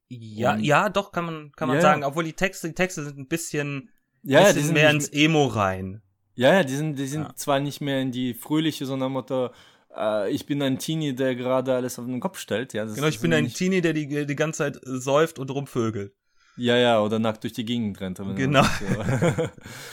Ja, 0.08 0.54
und, 0.54 0.64
ja, 0.64 0.88
doch, 0.88 1.11
kann 1.11 1.25
man, 1.25 1.52
kann 1.52 1.68
man 1.68 1.78
ja, 1.78 1.82
sagen, 1.82 2.04
obwohl 2.04 2.25
die 2.25 2.32
Texte, 2.32 2.68
die 2.68 2.75
Texte 2.75 3.04
sind 3.04 3.18
ein 3.18 3.26
bisschen, 3.26 3.90
ja, 4.23 4.40
bisschen 4.40 4.56
die 4.56 4.62
sind 4.62 4.75
mehr 4.75 4.90
ins 4.90 5.08
Emo 5.08 5.46
rein. 5.46 6.02
Ja, 6.35 6.52
ja, 6.52 6.64
die 6.64 6.75
sind, 6.75 6.99
die 6.99 7.06
sind 7.06 7.23
ja. 7.23 7.35
zwar 7.35 7.61
nicht 7.61 7.80
mehr 7.80 8.00
in 8.00 8.12
die 8.12 8.35
fröhliche, 8.35 8.87
sondern 8.87 9.12
Motto, 9.12 9.50
äh, 9.96 10.30
ich 10.30 10.46
bin 10.46 10.62
ein 10.62 10.78
Teenie, 10.78 11.14
der 11.14 11.35
gerade 11.35 11.75
alles 11.75 11.99
auf 11.99 12.06
den 12.06 12.20
Kopf 12.20 12.38
stellt. 12.38 12.73
Ja, 12.73 12.85
genau, 12.85 13.06
ich 13.06 13.20
bin 13.20 13.32
ein 13.32 13.49
Teenie, 13.49 13.80
der 13.80 13.94
die, 13.94 14.26
die 14.26 14.37
ganze 14.37 14.58
Zeit 14.58 14.78
säuft 14.82 15.38
und 15.38 15.50
rumvögelt. 15.50 16.14
Ja, 16.56 16.76
ja, 16.76 17.00
oder 17.00 17.18
nackt 17.18 17.42
durch 17.42 17.52
die 17.52 17.64
Gegend 17.64 18.00
rennt. 18.00 18.18
genau. 18.34 18.62
Man 18.62 18.70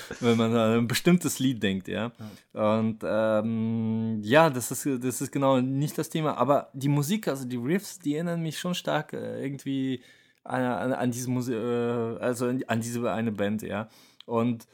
so, 0.09 0.25
wenn 0.25 0.37
man 0.37 0.55
an 0.55 0.77
ein 0.79 0.87
bestimmtes 0.87 1.39
Lied 1.39 1.61
denkt, 1.61 1.87
ja. 1.87 2.11
Und 2.53 2.99
ähm, 3.03 4.21
ja, 4.23 4.49
das 4.49 4.71
ist, 4.71 5.03
das 5.03 5.21
ist 5.21 5.31
genau 5.31 5.59
nicht 5.59 5.97
das 5.97 6.09
Thema. 6.09 6.37
Aber 6.37 6.69
die 6.73 6.87
Musik, 6.87 7.27
also 7.27 7.45
die 7.45 7.57
Riffs, 7.57 7.99
die 7.99 8.15
erinnern 8.15 8.41
mich 8.41 8.59
schon 8.59 8.75
stark 8.75 9.13
äh, 9.13 9.43
irgendwie 9.43 10.01
an, 10.43 10.61
an, 10.63 10.93
an 10.93 11.11
diese 11.11 11.29
Musik, 11.29 11.55
äh, 11.55 12.17
also 12.19 12.47
an 12.47 12.81
diese 12.81 13.11
eine 13.11 13.31
Band, 13.31 13.61
ja. 13.61 13.89
Und 14.25 14.67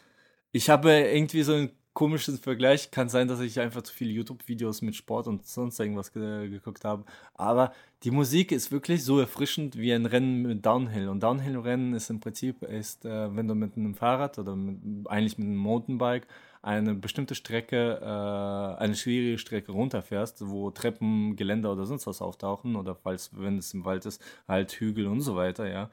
ich 0.51 0.69
habe 0.69 0.91
irgendwie 0.91 1.43
so 1.43 1.53
ein 1.53 1.71
komischen 1.99 2.37
Vergleich. 2.37 2.91
Kann 2.91 3.09
sein, 3.09 3.27
dass 3.27 3.41
ich 3.41 3.59
einfach 3.59 3.81
zu 3.81 3.93
viele 3.93 4.11
YouTube-Videos 4.11 4.81
mit 4.81 4.95
Sport 4.95 5.27
und 5.27 5.45
sonst 5.45 5.77
irgendwas 5.81 6.13
ge 6.13 6.47
geguckt 6.47 6.85
habe. 6.85 7.03
Aber 7.33 7.73
die 8.03 8.11
Musik 8.11 8.53
ist 8.53 8.71
wirklich 8.71 9.03
so 9.03 9.19
erfrischend 9.19 9.77
wie 9.77 9.91
ein 9.91 10.05
Rennen 10.05 10.43
mit 10.43 10.65
Downhill. 10.65 11.09
Und 11.09 11.21
Downhill-Rennen 11.21 11.93
ist 11.93 12.09
im 12.09 12.21
Prinzip, 12.21 12.63
ist, 12.63 13.03
äh, 13.03 13.35
wenn 13.35 13.49
du 13.49 13.53
mit 13.53 13.75
einem 13.75 13.95
Fahrrad 13.95 14.39
oder 14.39 14.55
mit, 14.55 14.77
eigentlich 15.09 15.37
mit 15.37 15.47
einem 15.47 15.57
Mountainbike 15.57 16.25
eine 16.61 16.95
bestimmte 16.95 17.35
Strecke, 17.35 17.99
äh, 18.01 18.81
eine 18.81 18.95
schwierige 18.95 19.37
Strecke 19.37 19.73
runterfährst, 19.73 20.47
wo 20.47 20.71
Treppen, 20.71 21.35
Geländer 21.35 21.73
oder 21.73 21.85
sonst 21.85 22.07
was 22.07 22.21
auftauchen 22.21 22.77
oder 22.77 22.95
falls, 22.95 23.31
wenn 23.33 23.57
es 23.57 23.73
im 23.73 23.83
Wald 23.83 24.05
ist, 24.05 24.21
halt 24.47 24.71
Hügel 24.71 25.05
und 25.07 25.19
so 25.19 25.35
weiter, 25.35 25.69
ja 25.69 25.89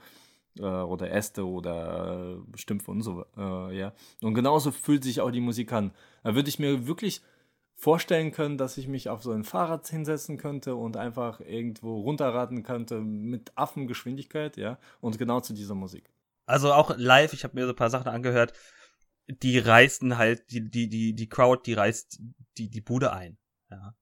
äh, 0.59 0.63
oder 0.63 1.11
Äste 1.11 1.47
oder 1.47 2.39
äh, 2.55 2.59
Stümpfe 2.59 2.91
und 2.91 3.03
so, 3.03 3.25
äh, 3.37 3.77
ja. 3.77 3.93
Und 4.23 4.35
genauso 4.35 4.71
fühlt 4.71 5.05
sich 5.05 5.21
auch 5.21 5.31
die 5.31 5.41
Musik 5.41 5.73
an. 5.73 5.93
Da 6.23 6.35
würde 6.35 6.49
ich 6.49 6.59
mir 6.59 6.87
wirklich 6.87 7.23
vorstellen 7.77 8.33
können, 8.33 8.57
dass 8.57 8.79
ich 8.79 8.89
mich 8.89 9.09
auf 9.09 9.23
so 9.23 9.33
ein 9.33 9.45
Fahrrad 9.45 9.87
hinsetzen 9.87 10.39
könnte 10.39 10.75
und 10.77 10.97
einfach 10.97 11.41
irgendwo 11.41 12.01
runterraten 12.01 12.63
könnte 12.63 13.01
mit 13.01 13.53
Affengeschwindigkeit, 13.57 14.57
ja, 14.57 14.79
und 15.01 15.19
genau 15.19 15.41
zu 15.41 15.53
dieser 15.53 15.75
Musik. 15.75 16.11
Also 16.47 16.73
auch 16.73 16.97
live, 16.97 17.33
ich 17.33 17.45
habe 17.45 17.55
mir 17.55 17.65
so 17.65 17.73
ein 17.73 17.77
paar 17.77 17.91
Sachen 17.91 18.09
angehört, 18.09 18.55
die 19.29 19.59
reißen 19.59 20.17
halt, 20.17 20.51
die, 20.51 20.71
die, 20.71 20.89
die, 20.89 21.15
die 21.15 21.29
Crowd, 21.29 21.63
die 21.67 21.75
reißt 21.75 22.21
die, 22.57 22.71
die 22.71 22.81
Bude 22.81 23.13
ein, 23.13 23.39
ja. 23.71 23.95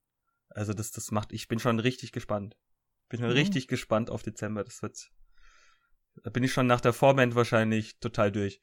Also 0.50 0.72
das, 0.72 0.92
das 0.92 1.10
macht, 1.10 1.32
ich 1.32 1.48
bin 1.48 1.58
schon 1.58 1.80
richtig 1.80 2.12
gespannt. 2.12 2.56
Bin 3.08 3.18
schon 3.18 3.30
mhm. 3.30 3.34
richtig 3.34 3.66
gespannt 3.66 4.08
auf 4.08 4.22
Dezember, 4.22 4.62
das 4.62 4.82
wird, 4.82 5.10
da 6.24 6.30
bin 6.30 6.42
ich 6.42 6.52
schon 6.52 6.66
nach 6.66 6.80
der 6.80 6.94
Vorband 6.94 7.34
wahrscheinlich 7.34 8.00
total 8.00 8.32
durch. 8.32 8.60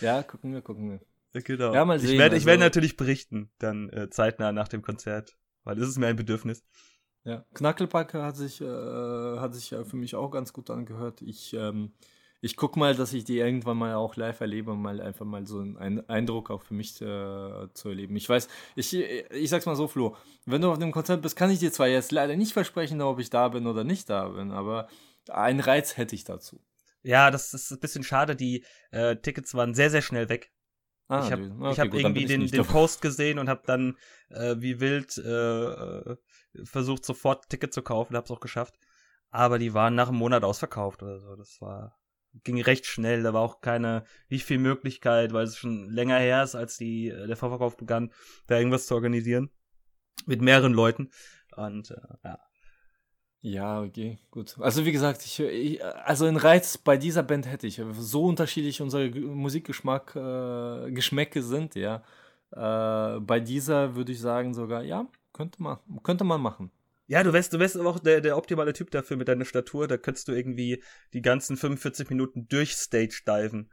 ja, 0.00 0.22
gucken 0.22 0.52
wir, 0.52 0.60
gucken 0.60 0.90
wir. 0.90 1.42
Genau. 1.42 1.72
Ja, 1.72 1.84
mal 1.84 1.98
sehen, 1.98 2.10
ich 2.10 2.18
werde 2.18 2.34
also, 2.34 2.46
werd 2.46 2.60
natürlich 2.60 2.96
berichten, 2.96 3.50
dann 3.58 3.88
äh, 3.90 4.10
zeitnah 4.10 4.52
nach 4.52 4.68
dem 4.68 4.82
Konzert, 4.82 5.38
weil 5.64 5.78
es 5.78 5.88
ist 5.88 5.98
mir 5.98 6.08
ein 6.08 6.16
Bedürfnis. 6.16 6.64
Ja, 7.24 7.46
Knackelpack 7.54 8.12
hat 8.14 8.36
sich, 8.36 8.60
äh, 8.60 8.66
hat 9.38 9.54
sich 9.54 9.68
für 9.68 9.96
mich 9.96 10.16
auch 10.16 10.30
ganz 10.30 10.52
gut 10.52 10.68
angehört. 10.68 11.22
Ich, 11.22 11.54
ähm, 11.54 11.92
ich 12.40 12.56
guck 12.56 12.76
mal, 12.76 12.96
dass 12.96 13.12
ich 13.12 13.22
die 13.22 13.38
irgendwann 13.38 13.76
mal 13.76 13.94
auch 13.94 14.16
live 14.16 14.40
erlebe, 14.40 14.72
um 14.72 14.82
mal 14.82 15.00
einfach 15.00 15.24
mal 15.24 15.46
so 15.46 15.60
einen 15.60 16.08
Eindruck 16.10 16.50
auch 16.50 16.62
für 16.62 16.74
mich 16.74 17.00
äh, 17.00 17.68
zu 17.72 17.88
erleben. 17.88 18.16
Ich 18.16 18.28
weiß, 18.28 18.48
ich, 18.74 18.92
ich 18.92 19.48
sag's 19.48 19.66
mal 19.66 19.76
so, 19.76 19.86
Flo, 19.86 20.16
wenn 20.44 20.60
du 20.60 20.72
auf 20.72 20.78
dem 20.80 20.90
Konzert 20.90 21.22
bist, 21.22 21.36
kann 21.36 21.52
ich 21.52 21.60
dir 21.60 21.70
zwar 21.70 21.86
jetzt 21.86 22.10
leider 22.10 22.34
nicht 22.34 22.52
versprechen, 22.52 23.00
ob 23.00 23.20
ich 23.20 23.30
da 23.30 23.48
bin 23.48 23.68
oder 23.68 23.84
nicht 23.84 24.10
da 24.10 24.28
bin, 24.28 24.50
aber 24.50 24.88
einen 25.28 25.60
Reiz 25.60 25.96
hätte 25.96 26.14
ich 26.14 26.24
dazu. 26.24 26.60
Ja, 27.02 27.30
das 27.30 27.52
ist 27.52 27.70
ein 27.70 27.80
bisschen 27.80 28.04
schade. 28.04 28.36
Die 28.36 28.64
äh, 28.90 29.16
Tickets 29.16 29.54
waren 29.54 29.74
sehr, 29.74 29.90
sehr 29.90 30.02
schnell 30.02 30.28
weg. 30.28 30.52
Ah, 31.08 31.24
ich 31.24 31.32
habe 31.32 31.52
okay, 31.60 31.80
hab 31.80 31.94
irgendwie 31.94 32.24
den, 32.24 32.46
den 32.46 32.64
Post 32.64 33.02
gesehen 33.02 33.38
und 33.38 33.48
habe 33.48 33.62
dann 33.66 33.98
äh, 34.30 34.54
wie 34.58 34.80
wild 34.80 35.18
äh, 35.18 36.16
versucht, 36.64 37.04
sofort 37.04 37.48
Ticket 37.48 37.74
zu 37.74 37.82
kaufen. 37.82 38.16
Habe 38.16 38.24
es 38.24 38.30
auch 38.30 38.40
geschafft. 38.40 38.76
Aber 39.30 39.58
die 39.58 39.74
waren 39.74 39.94
nach 39.94 40.08
einem 40.08 40.18
Monat 40.18 40.44
ausverkauft 40.44 41.02
oder 41.02 41.18
so. 41.18 41.34
Das 41.36 41.60
war 41.60 41.98
ging 42.44 42.60
recht 42.60 42.86
schnell. 42.86 43.22
Da 43.22 43.34
war 43.34 43.42
auch 43.42 43.60
keine 43.60 44.04
nicht 44.28 44.44
viel 44.44 44.58
Möglichkeit, 44.58 45.32
weil 45.32 45.44
es 45.44 45.56
schon 45.56 45.90
länger 45.90 46.18
her 46.18 46.42
ist, 46.42 46.54
als 46.54 46.76
die 46.76 47.08
äh, 47.08 47.26
der 47.26 47.36
Vorverkauf 47.36 47.76
begann, 47.76 48.12
da 48.46 48.58
irgendwas 48.58 48.86
zu 48.86 48.94
organisieren 48.94 49.50
mit 50.26 50.40
mehreren 50.40 50.72
Leuten. 50.72 51.10
Und 51.56 51.90
äh, 51.90 51.96
ja, 52.24 52.38
ja, 53.42 53.82
okay, 53.82 54.18
gut. 54.30 54.56
Also 54.60 54.84
wie 54.84 54.92
gesagt, 54.92 55.24
ich, 55.24 55.40
ich, 55.40 55.84
also 55.84 56.26
einen 56.26 56.36
Reiz 56.36 56.78
bei 56.78 56.96
dieser 56.96 57.24
Band 57.24 57.46
hätte 57.46 57.66
ich. 57.66 57.82
So 57.98 58.24
unterschiedlich 58.26 58.80
unsere 58.80 59.10
Musikgeschmack, 59.10 60.14
äh, 60.14 60.92
Geschmäcke 60.92 61.42
sind, 61.42 61.74
ja. 61.74 62.04
Äh, 62.52 63.20
bei 63.20 63.40
dieser 63.40 63.96
würde 63.96 64.12
ich 64.12 64.20
sagen 64.20 64.54
sogar, 64.54 64.82
ja, 64.84 65.08
könnte 65.32 65.60
man, 65.62 65.78
könnte 66.04 66.22
man 66.24 66.40
machen. 66.40 66.70
Ja, 67.08 67.24
du 67.24 67.32
wärst, 67.32 67.52
du 67.52 67.58
wärst 67.58 67.76
aber 67.76 67.90
auch 67.90 67.98
der, 67.98 68.20
der 68.20 68.36
optimale 68.36 68.72
Typ 68.72 68.90
dafür 68.92 69.16
mit 69.16 69.26
deiner 69.28 69.44
Statur. 69.44 69.88
Da 69.88 69.96
könntest 69.96 70.28
du 70.28 70.32
irgendwie 70.32 70.82
die 71.12 71.20
ganzen 71.20 71.56
45 71.56 72.10
Minuten 72.10 72.46
durch 72.48 72.74
Stage 72.76 73.22
diven. 73.26 73.70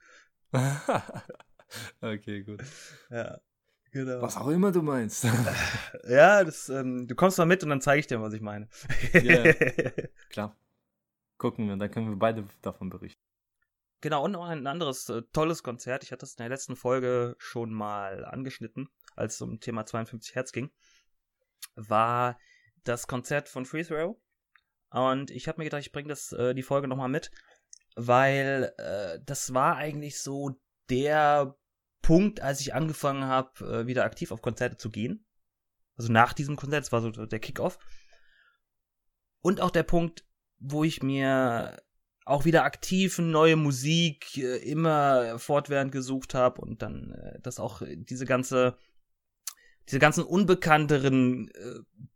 okay, 2.01 2.41
gut. 2.43 2.63
Ja. 3.11 3.39
Genau. 3.91 4.21
Was 4.21 4.37
auch 4.37 4.49
immer 4.49 4.71
du 4.71 4.81
meinst. 4.81 5.23
ja, 6.07 6.43
das, 6.43 6.69
ähm, 6.69 7.07
du 7.07 7.15
kommst 7.15 7.37
mal 7.37 7.45
mit 7.45 7.63
und 7.63 7.69
dann 7.69 7.81
zeige 7.81 7.99
ich 7.99 8.07
dir, 8.07 8.21
was 8.21 8.33
ich 8.33 8.41
meine. 8.41 8.67
yeah. 9.13 9.53
Klar. 10.29 10.55
Gucken 11.37 11.67
wir, 11.67 11.77
dann 11.77 11.89
können 11.89 12.09
wir 12.09 12.17
beide 12.17 12.45
davon 12.61 12.89
berichten. 12.89 13.21
Genau, 14.01 14.23
und 14.25 14.31
noch 14.31 14.45
ein 14.45 14.67
anderes 14.67 15.09
äh, 15.09 15.23
tolles 15.33 15.63
Konzert. 15.63 16.03
Ich 16.03 16.11
hatte 16.11 16.25
es 16.25 16.33
in 16.33 16.43
der 16.43 16.49
letzten 16.49 16.75
Folge 16.75 17.35
schon 17.37 17.73
mal 17.73 18.25
angeschnitten, 18.25 18.89
als 19.15 19.35
es 19.35 19.41
um 19.41 19.59
Thema 19.59 19.85
52 19.85 20.35
Hertz 20.35 20.51
ging. 20.51 20.71
War 21.75 22.37
das 22.83 23.07
Konzert 23.07 23.49
von 23.49 23.65
Free 23.65 23.83
Throw. 23.83 24.17
Und 24.91 25.31
ich 25.31 25.47
habe 25.47 25.59
mir 25.59 25.65
gedacht, 25.65 25.81
ich 25.81 25.91
bringe 25.91 26.09
das 26.09 26.31
äh, 26.31 26.53
die 26.53 26.63
Folge 26.63 26.87
nochmal 26.87 27.09
mit, 27.09 27.29
weil 27.95 28.73
äh, 28.77 29.19
das 29.25 29.53
war 29.53 29.75
eigentlich 29.75 30.21
so 30.21 30.59
der 30.89 31.55
Punkt, 32.09 32.41
als 32.41 32.59
ich 32.59 32.73
angefangen 32.73 33.25
habe, 33.25 33.81
äh, 33.83 33.85
wieder 33.85 34.03
aktiv 34.03 34.31
auf 34.31 34.41
Konzerte 34.41 34.77
zu 34.77 34.89
gehen. 34.89 35.27
Also 35.95 36.11
nach 36.11 36.33
diesem 36.33 36.55
Konzert, 36.55 36.83
das 36.83 36.91
war 36.91 37.01
so 37.03 37.11
der 37.11 37.39
Kickoff. 37.39 37.77
Und 39.41 39.61
auch 39.61 39.69
der 39.69 39.83
Punkt, 39.83 40.25
wo 40.57 40.83
ich 40.83 41.03
mir 41.03 41.79
auch 42.25 42.45
wieder 42.45 42.63
aktiv 42.63 43.19
neue 43.19 43.57
Musik 43.57 44.37
äh, 44.37 44.57
immer 44.57 45.37
fortwährend 45.37 45.91
gesucht 45.91 46.33
habe 46.33 46.59
und 46.61 46.81
dann 46.81 47.11
äh, 47.11 47.39
das 47.43 47.59
auch 47.59 47.83
diese 47.85 48.25
ganze 48.25 48.75
diese 49.87 49.99
ganzen 49.99 50.23
unbekannteren 50.23 51.51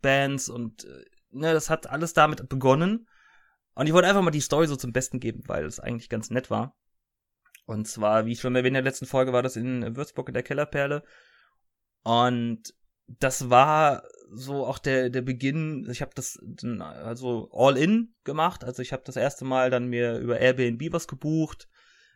Bands 0.02 0.50
und 0.50 0.88
ne, 1.30 1.54
das 1.54 1.70
hat 1.70 1.88
alles 1.88 2.14
damit 2.14 2.50
begonnen 2.50 3.08
und 3.76 3.86
ich 3.86 3.94
wollte 3.94 4.08
einfach 4.08 4.24
mal 4.24 4.32
die 4.32 4.42
Story 4.42 4.66
so 4.66 4.76
zum 4.76 4.92
Besten 4.92 5.20
geben, 5.20 5.44
weil 5.46 5.66
es 5.66 5.80
eigentlich 5.80 6.10
ganz 6.10 6.32
nett 6.32 6.50
war. 6.50 6.76
Und 7.66 7.88
zwar, 7.88 8.26
wie 8.26 8.34
ich 8.34 8.42
schon 8.42 8.56
erwähnt 8.56 8.76
in 8.76 8.84
der 8.84 8.84
letzten 8.84 9.06
Folge, 9.06 9.34
war 9.34 9.42
das 9.42 9.56
in 9.56 9.96
Würzburg 9.96 10.28
in 10.28 10.34
der 10.34 10.44
Kellerperle. 10.44 11.04
Und 12.04 12.74
das 13.08 13.50
war 13.50 14.04
so 14.32 14.66
auch 14.66 14.80
der, 14.80 15.10
der 15.10 15.22
Beginn. 15.22 15.88
Ich 15.90 16.02
habe 16.02 16.12
das 16.16 16.40
also 16.80 17.50
all 17.54 17.78
in 17.78 18.14
gemacht. 18.24 18.64
Also 18.64 18.82
ich 18.82 18.92
habe 18.92 19.04
das 19.06 19.16
erste 19.16 19.46
Mal 19.46 19.70
dann 19.70 19.88
mir 19.88 20.18
über 20.18 20.40
Airbnb 20.40 20.92
was 20.92 21.08
gebucht. 21.08 21.70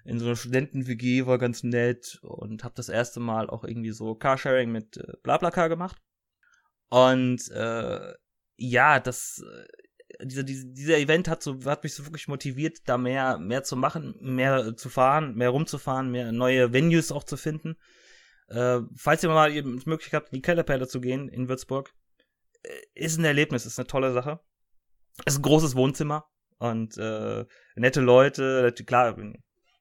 In 0.03 0.19
so 0.19 0.25
einer 0.25 0.35
Studenten-WG 0.35 1.25
war 1.25 1.37
ganz 1.37 1.63
nett 1.63 2.19
und 2.21 2.63
habe 2.63 2.75
das 2.75 2.89
erste 2.89 3.19
Mal 3.19 3.49
auch 3.49 3.63
irgendwie 3.63 3.91
so 3.91 4.15
Carsharing 4.15 4.71
mit 4.71 4.97
äh, 4.97 5.13
Blablacar 5.21 5.67
gemacht. 5.69 6.01
Und 6.89 7.49
äh, 7.51 8.13
ja, 8.55 8.99
das 8.99 9.43
dieser, 10.21 10.43
dieser, 10.43 10.97
Event 10.97 11.27
hat 11.27 11.43
so, 11.43 11.59
hat 11.65 11.83
mich 11.83 11.93
so 11.93 12.05
wirklich 12.05 12.27
motiviert, 12.27 12.79
da 12.85 12.97
mehr, 12.97 13.37
mehr 13.37 13.63
zu 13.63 13.75
machen, 13.75 14.15
mehr 14.21 14.75
zu 14.75 14.89
fahren, 14.89 15.35
mehr 15.35 15.49
rumzufahren, 15.49 16.09
mehr 16.09 16.31
neue 16.31 16.73
Venues 16.73 17.11
auch 17.11 17.23
zu 17.23 17.37
finden. 17.37 17.75
Äh, 18.47 18.79
falls 18.95 19.23
ihr 19.23 19.29
mal 19.29 19.51
die 19.51 19.61
Möglichkeit 19.61 20.21
habt, 20.21 20.29
in 20.31 20.37
die 20.37 20.41
Kellerperle 20.41 20.87
zu 20.87 21.01
gehen 21.01 21.27
in 21.27 21.49
Würzburg, 21.49 21.93
äh, 22.63 22.69
ist 22.93 23.17
ein 23.17 23.25
Erlebnis, 23.25 23.65
ist 23.65 23.79
eine 23.79 23.87
tolle 23.87 24.13
Sache. 24.13 24.39
Ist 25.25 25.39
ein 25.39 25.41
großes 25.41 25.75
Wohnzimmer 25.75 26.25
und 26.59 26.97
äh, 26.97 27.45
nette 27.75 28.01
Leute, 28.01 28.73
klar, 28.85 29.17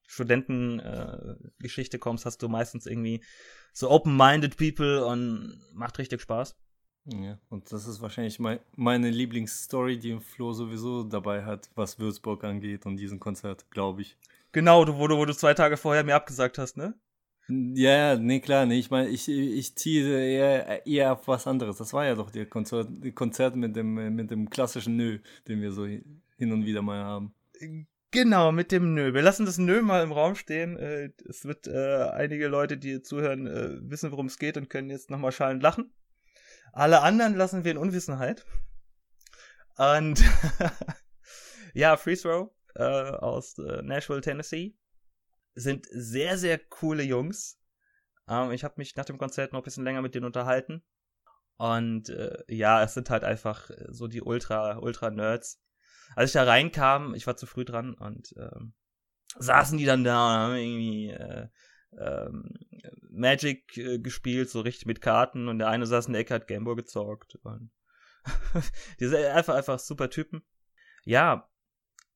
Studentengeschichte 0.06 1.96
äh, 1.96 2.00
kommst, 2.00 2.24
hast 2.26 2.42
du 2.42 2.48
meistens 2.48 2.86
irgendwie 2.86 3.22
so 3.72 3.90
open-minded 3.90 4.56
people 4.56 5.04
und 5.04 5.60
macht 5.74 5.98
richtig 5.98 6.22
Spaß. 6.22 6.56
Ja, 7.06 7.38
und 7.50 7.70
das 7.72 7.86
ist 7.86 8.02
wahrscheinlich 8.02 8.40
mein, 8.40 8.58
meine 8.74 9.10
Lieblingsstory, 9.10 9.98
die 9.98 10.18
Flo 10.18 10.52
sowieso 10.52 11.04
dabei 11.04 11.44
hat, 11.44 11.70
was 11.76 11.98
Würzburg 11.98 12.42
angeht 12.42 12.84
und 12.84 12.96
diesen 12.96 13.20
Konzert, 13.20 13.70
glaube 13.70 14.02
ich. 14.02 14.16
Genau, 14.50 14.84
du, 14.84 14.98
wo, 14.98 15.06
du, 15.06 15.16
wo 15.16 15.24
du 15.24 15.34
zwei 15.34 15.54
Tage 15.54 15.76
vorher 15.76 16.02
mir 16.02 16.16
abgesagt 16.16 16.58
hast, 16.58 16.76
ne? 16.76 16.94
Ja, 17.48 18.16
nee, 18.16 18.40
klar, 18.40 18.66
nee, 18.66 18.78
ich 18.78 18.90
meine, 18.90 19.08
ich, 19.08 19.28
ich 19.28 19.76
ziehe 19.76 20.18
eher, 20.18 20.84
eher 20.84 21.12
auf 21.12 21.28
was 21.28 21.46
anderes. 21.46 21.76
Das 21.76 21.92
war 21.92 22.04
ja 22.04 22.16
doch 22.16 22.30
der 22.30 22.46
Konzert, 22.46 22.88
Konzert 23.14 23.54
mit, 23.54 23.76
dem, 23.76 23.94
mit 24.16 24.32
dem 24.32 24.50
klassischen 24.50 24.96
Nö, 24.96 25.20
den 25.46 25.60
wir 25.60 25.70
so 25.70 25.86
hin 25.86 26.52
und 26.52 26.66
wieder 26.66 26.82
mal 26.82 27.04
haben. 27.04 27.34
Genau, 28.10 28.50
mit 28.50 28.72
dem 28.72 28.94
Nö. 28.94 29.14
Wir 29.14 29.22
lassen 29.22 29.46
das 29.46 29.58
Nö 29.58 29.80
mal 29.82 30.02
im 30.02 30.10
Raum 30.10 30.34
stehen. 30.34 30.76
Äh, 30.76 31.10
es 31.28 31.44
wird 31.44 31.68
äh, 31.68 32.08
einige 32.14 32.48
Leute, 32.48 32.78
die 32.78 33.00
zuhören, 33.02 33.46
äh, 33.46 33.78
wissen, 33.90 34.10
worum 34.10 34.26
es 34.26 34.38
geht 34.38 34.56
und 34.56 34.68
können 34.68 34.90
jetzt 34.90 35.10
nochmal 35.10 35.32
schallend 35.32 35.62
lachen. 35.62 35.90
Alle 36.72 37.02
anderen 37.02 37.34
lassen 37.34 37.64
wir 37.64 37.72
in 37.72 37.78
Unwissenheit. 37.78 38.44
Und 39.76 40.22
ja, 41.74 41.96
Free 41.96 42.16
Throw 42.16 42.50
äh, 42.74 42.82
aus 42.82 43.58
äh, 43.58 43.82
Nashville, 43.82 44.20
Tennessee 44.20 44.76
sind 45.54 45.86
sehr, 45.90 46.38
sehr 46.38 46.58
coole 46.58 47.02
Jungs. 47.02 47.58
Ähm, 48.28 48.52
ich 48.52 48.64
habe 48.64 48.74
mich 48.76 48.94
nach 48.96 49.04
dem 49.04 49.18
Konzert 49.18 49.52
noch 49.52 49.60
ein 49.60 49.64
bisschen 49.64 49.84
länger 49.84 50.02
mit 50.02 50.14
denen 50.14 50.26
unterhalten. 50.26 50.82
Und 51.56 52.10
äh, 52.10 52.42
ja, 52.48 52.82
es 52.82 52.94
sind 52.94 53.08
halt 53.08 53.24
einfach 53.24 53.70
so 53.88 54.08
die 54.08 54.22
Ultra, 54.22 54.78
Ultra-Nerds. 54.78 55.62
Als 56.14 56.30
ich 56.30 56.34
da 56.34 56.44
reinkam, 56.44 57.14
ich 57.14 57.26
war 57.26 57.36
zu 57.36 57.46
früh 57.46 57.64
dran 57.64 57.94
und 57.94 58.34
ähm, 58.36 58.74
saßen 59.38 59.78
die 59.78 59.86
dann 59.86 60.04
da 60.04 60.26
und 60.26 60.40
haben 60.40 60.56
irgendwie 60.56 61.10
äh, 61.10 61.48
ähm, 61.98 62.54
Magic 63.10 63.76
äh, 63.78 63.98
gespielt, 63.98 64.50
so 64.50 64.60
richtig 64.60 64.86
mit 64.86 65.00
Karten 65.00 65.48
und 65.48 65.58
der 65.58 65.68
eine 65.68 65.86
saß 65.86 66.06
in 66.06 66.12
der 66.12 66.22
Ecke, 66.22 66.34
hat 66.34 66.46
Gameboy 66.46 66.76
gezockt 66.76 67.36
und 67.42 67.70
die 69.00 69.06
sind 69.06 69.24
einfach, 69.24 69.54
einfach 69.54 69.78
super 69.78 70.10
Typen. 70.10 70.42
Ja, 71.04 71.48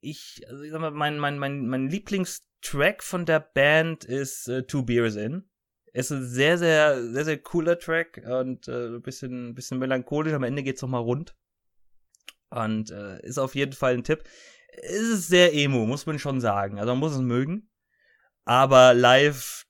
ich, 0.01 0.43
also 0.49 0.63
ich 0.63 0.71
sag 0.71 0.81
mal, 0.81 0.91
mein, 0.91 1.19
mein, 1.19 1.39
mein, 1.39 1.67
mein 1.67 1.89
Lieblingstrack 1.89 3.03
von 3.03 3.27
der 3.27 3.41
Band 3.41 4.05
ist 4.05 4.49
äh, 4.49 4.65
Two 4.65 4.83
Beers 4.83 5.17
In. 5.17 5.49
Es 5.93 6.11
ist 6.11 6.17
ein 6.17 6.29
sehr, 6.29 6.59
sehr, 6.59 7.03
sehr, 7.13 7.25
sehr 7.25 7.39
cooler 7.39 7.79
Track 7.79 8.23
und 8.25 8.69
äh, 8.69 8.87
ein 8.87 9.03
bisschen, 9.03 9.55
bisschen 9.55 9.79
melancholisch. 9.79 10.33
Am 10.33 10.45
Ende 10.45 10.63
geht's 10.63 10.83
nochmal 10.83 11.03
rund. 11.03 11.35
Und 12.51 12.91
äh, 12.91 13.21
ist 13.25 13.39
auf 13.39 13.55
jeden 13.55 13.73
Fall 13.73 13.95
ein 13.95 14.05
Tipp. 14.05 14.25
Es 14.83 15.01
ist 15.01 15.29
sehr 15.29 15.53
emo, 15.55 15.87
muss 15.87 16.07
man 16.07 16.19
schon 16.19 16.41
sagen. 16.41 16.79
Also 16.79 16.93
man 16.93 16.99
muss 16.99 17.13
es 17.13 17.21
mögen. 17.21 17.71
Aber 18.45 18.95
live, 18.95 19.67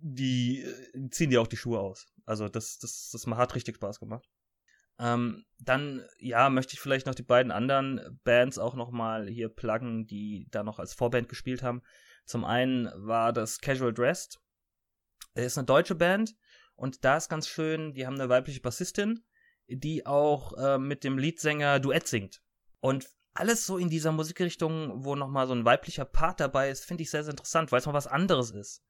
die, 0.00 0.62
äh, 0.62 1.10
ziehen 1.10 1.30
dir 1.30 1.40
auch 1.40 1.46
die 1.46 1.56
Schuhe 1.56 1.78
aus. 1.78 2.06
Also 2.24 2.48
das, 2.48 2.78
das, 2.78 3.10
das 3.10 3.26
hat 3.26 3.54
richtig 3.54 3.76
Spaß 3.76 4.00
gemacht. 4.00 4.28
Ähm, 4.98 5.46
dann, 5.58 6.04
ja, 6.18 6.50
möchte 6.50 6.74
ich 6.74 6.80
vielleicht 6.80 7.06
noch 7.06 7.14
die 7.14 7.22
beiden 7.22 7.52
anderen 7.52 8.20
Bands 8.24 8.58
auch 8.58 8.74
nochmal 8.74 9.28
hier 9.28 9.48
pluggen, 9.48 10.06
die 10.06 10.46
da 10.50 10.62
noch 10.62 10.78
als 10.78 10.92
Vorband 10.92 11.28
gespielt 11.28 11.62
haben. 11.62 11.82
Zum 12.26 12.44
einen 12.44 12.90
war 12.94 13.32
das 13.32 13.60
Casual 13.60 13.94
Dressed. 13.94 14.38
Es 15.34 15.46
ist 15.46 15.58
eine 15.58 15.66
deutsche 15.66 15.94
Band 15.94 16.34
und 16.74 17.04
da 17.04 17.16
ist 17.16 17.28
ganz 17.28 17.48
schön, 17.48 17.94
die 17.94 18.06
haben 18.06 18.14
eine 18.14 18.28
weibliche 18.28 18.60
Bassistin, 18.60 19.24
die 19.68 20.06
auch 20.06 20.52
äh, 20.58 20.78
mit 20.78 21.02
dem 21.02 21.18
Leadsänger 21.18 21.80
Duett 21.80 22.06
singt. 22.06 22.42
Und 22.80 23.08
alles 23.32 23.64
so 23.64 23.78
in 23.78 23.88
dieser 23.88 24.12
Musikrichtung, 24.12 25.04
wo 25.04 25.14
nochmal 25.14 25.46
so 25.46 25.54
ein 25.54 25.64
weiblicher 25.64 26.04
Part 26.04 26.40
dabei 26.40 26.70
ist, 26.70 26.84
finde 26.84 27.04
ich 27.04 27.10
sehr, 27.10 27.24
sehr 27.24 27.32
interessant, 27.32 27.72
weil 27.72 27.78
es 27.78 27.86
mal 27.86 27.94
was 27.94 28.06
anderes 28.06 28.50
ist. 28.50 28.82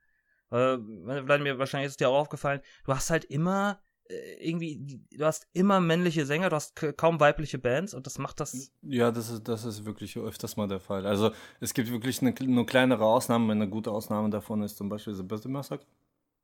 Äh, 0.51 0.79
Vladimir, 0.79 1.59
wahrscheinlich 1.59 1.87
ist 1.87 1.93
es 1.93 1.97
dir 1.97 2.09
auch 2.09 2.19
aufgefallen, 2.19 2.61
du 2.85 2.93
hast 2.93 3.11
halt 3.11 3.25
immer 3.25 3.81
äh, 4.11 4.49
irgendwie, 4.49 5.01
du 5.13 5.25
hast 5.25 5.47
immer 5.53 5.81
männliche 5.81 6.27
Sänger, 6.27 6.51
du 6.51 6.57
hast 6.57 6.75
kaum 6.97 7.21
weibliche 7.21 7.59
Bands 7.59 7.95
und 7.95 8.07
das 8.07 8.19
macht 8.19 8.41
das. 8.41 8.73
Ja, 8.83 9.11
das 9.11 9.31
ist, 9.31 9.47
das 9.47 9.65
ist 9.65 9.85
wirklich 9.85 10.17
öfters 10.17 10.57
mal 10.57 10.67
der 10.67 10.81
Fall. 10.81 11.07
Also 11.07 11.31
es 11.61 11.75
gibt 11.75 11.91
wirklich 11.91 12.21
eine, 12.21 12.35
nur 12.43 12.67
kleinere 12.67 13.05
Ausnahmen. 13.05 13.51
Eine 13.51 13.69
gute 13.69 13.91
Ausnahme 13.91 14.31
davon 14.31 14.63
ist 14.63 14.77
zum 14.77 14.89
Beispiel 14.89 15.15
The 15.15 15.23
Birthday 15.23 15.51
Massacre. 15.53 15.87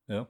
Ja. 0.07 0.29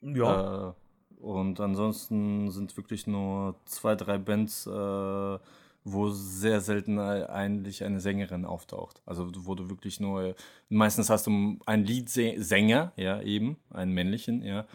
Ja. 0.00 0.70
Äh, 0.70 0.72
und 1.20 1.60
ansonsten 1.60 2.50
sind 2.50 2.76
wirklich 2.76 3.06
nur 3.06 3.56
zwei, 3.64 3.94
drei 3.94 4.18
Bands, 4.18 4.66
äh, 4.66 5.38
wo 5.84 6.10
sehr 6.10 6.60
selten 6.60 6.98
eigentlich 6.98 7.84
eine 7.84 8.00
Sängerin 8.00 8.44
auftaucht. 8.44 9.02
Also 9.04 9.30
wo 9.36 9.54
du 9.54 9.68
wirklich 9.68 10.00
nur, 10.00 10.34
meistens 10.68 11.10
hast 11.10 11.26
du 11.26 11.58
einen 11.66 11.84
Leadsänger, 11.84 12.92
ja, 12.96 13.20
eben, 13.20 13.58
einen 13.70 13.92
männlichen, 13.92 14.42
ja 14.42 14.66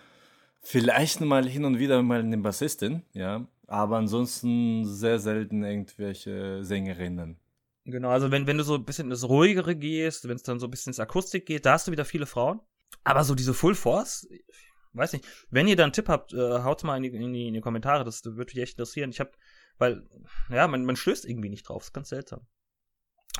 Vielleicht 0.61 1.21
mal 1.21 1.47
hin 1.47 1.65
und 1.65 1.79
wieder 1.79 2.01
mal 2.03 2.19
eine 2.19 2.37
Bassistin, 2.37 3.03
ja. 3.13 3.47
Aber 3.67 3.97
ansonsten 3.97 4.85
sehr 4.85 5.19
selten 5.19 5.63
irgendwelche 5.63 6.63
Sängerinnen. 6.63 7.37
Genau, 7.85 8.09
also 8.09 8.31
wenn, 8.31 8.45
wenn 8.47 8.57
du 8.57 8.63
so 8.63 8.75
ein 8.75 8.83
bisschen 8.83 9.09
ins 9.09 9.27
Ruhigere 9.27 9.75
gehst, 9.75 10.27
wenn 10.27 10.35
es 10.35 10.43
dann 10.43 10.59
so 10.59 10.67
ein 10.67 10.71
bisschen 10.71 10.91
ins 10.91 10.99
Akustik 10.99 11.45
geht, 11.45 11.65
da 11.65 11.73
hast 11.73 11.87
du 11.87 11.91
wieder 11.91 12.05
viele 12.05 12.25
Frauen. 12.25 12.59
Aber 13.03 13.23
so 13.23 13.35
diese 13.35 13.53
Full 13.53 13.75
Force, 13.75 14.27
weiß 14.93 15.13
nicht. 15.13 15.25
Wenn 15.49 15.67
ihr 15.67 15.75
da 15.75 15.83
einen 15.83 15.93
Tipp 15.93 16.09
habt, 16.09 16.33
äh, 16.33 16.37
haut 16.37 16.83
mal 16.83 16.97
in 16.97 17.03
die, 17.03 17.09
in, 17.09 17.33
die, 17.33 17.47
in 17.47 17.53
die 17.53 17.61
Kommentare, 17.61 18.03
das 18.03 18.25
würde 18.25 18.51
mich 18.53 18.57
echt 18.57 18.73
interessieren. 18.73 19.11
Ich 19.11 19.19
habe, 19.19 19.31
weil, 19.79 20.07
ja, 20.49 20.67
man, 20.67 20.85
man 20.85 20.95
stößt 20.95 21.25
irgendwie 21.25 21.49
nicht 21.49 21.67
drauf, 21.67 21.83
ist 21.83 21.93
ganz 21.93 22.09
seltsam. 22.09 22.45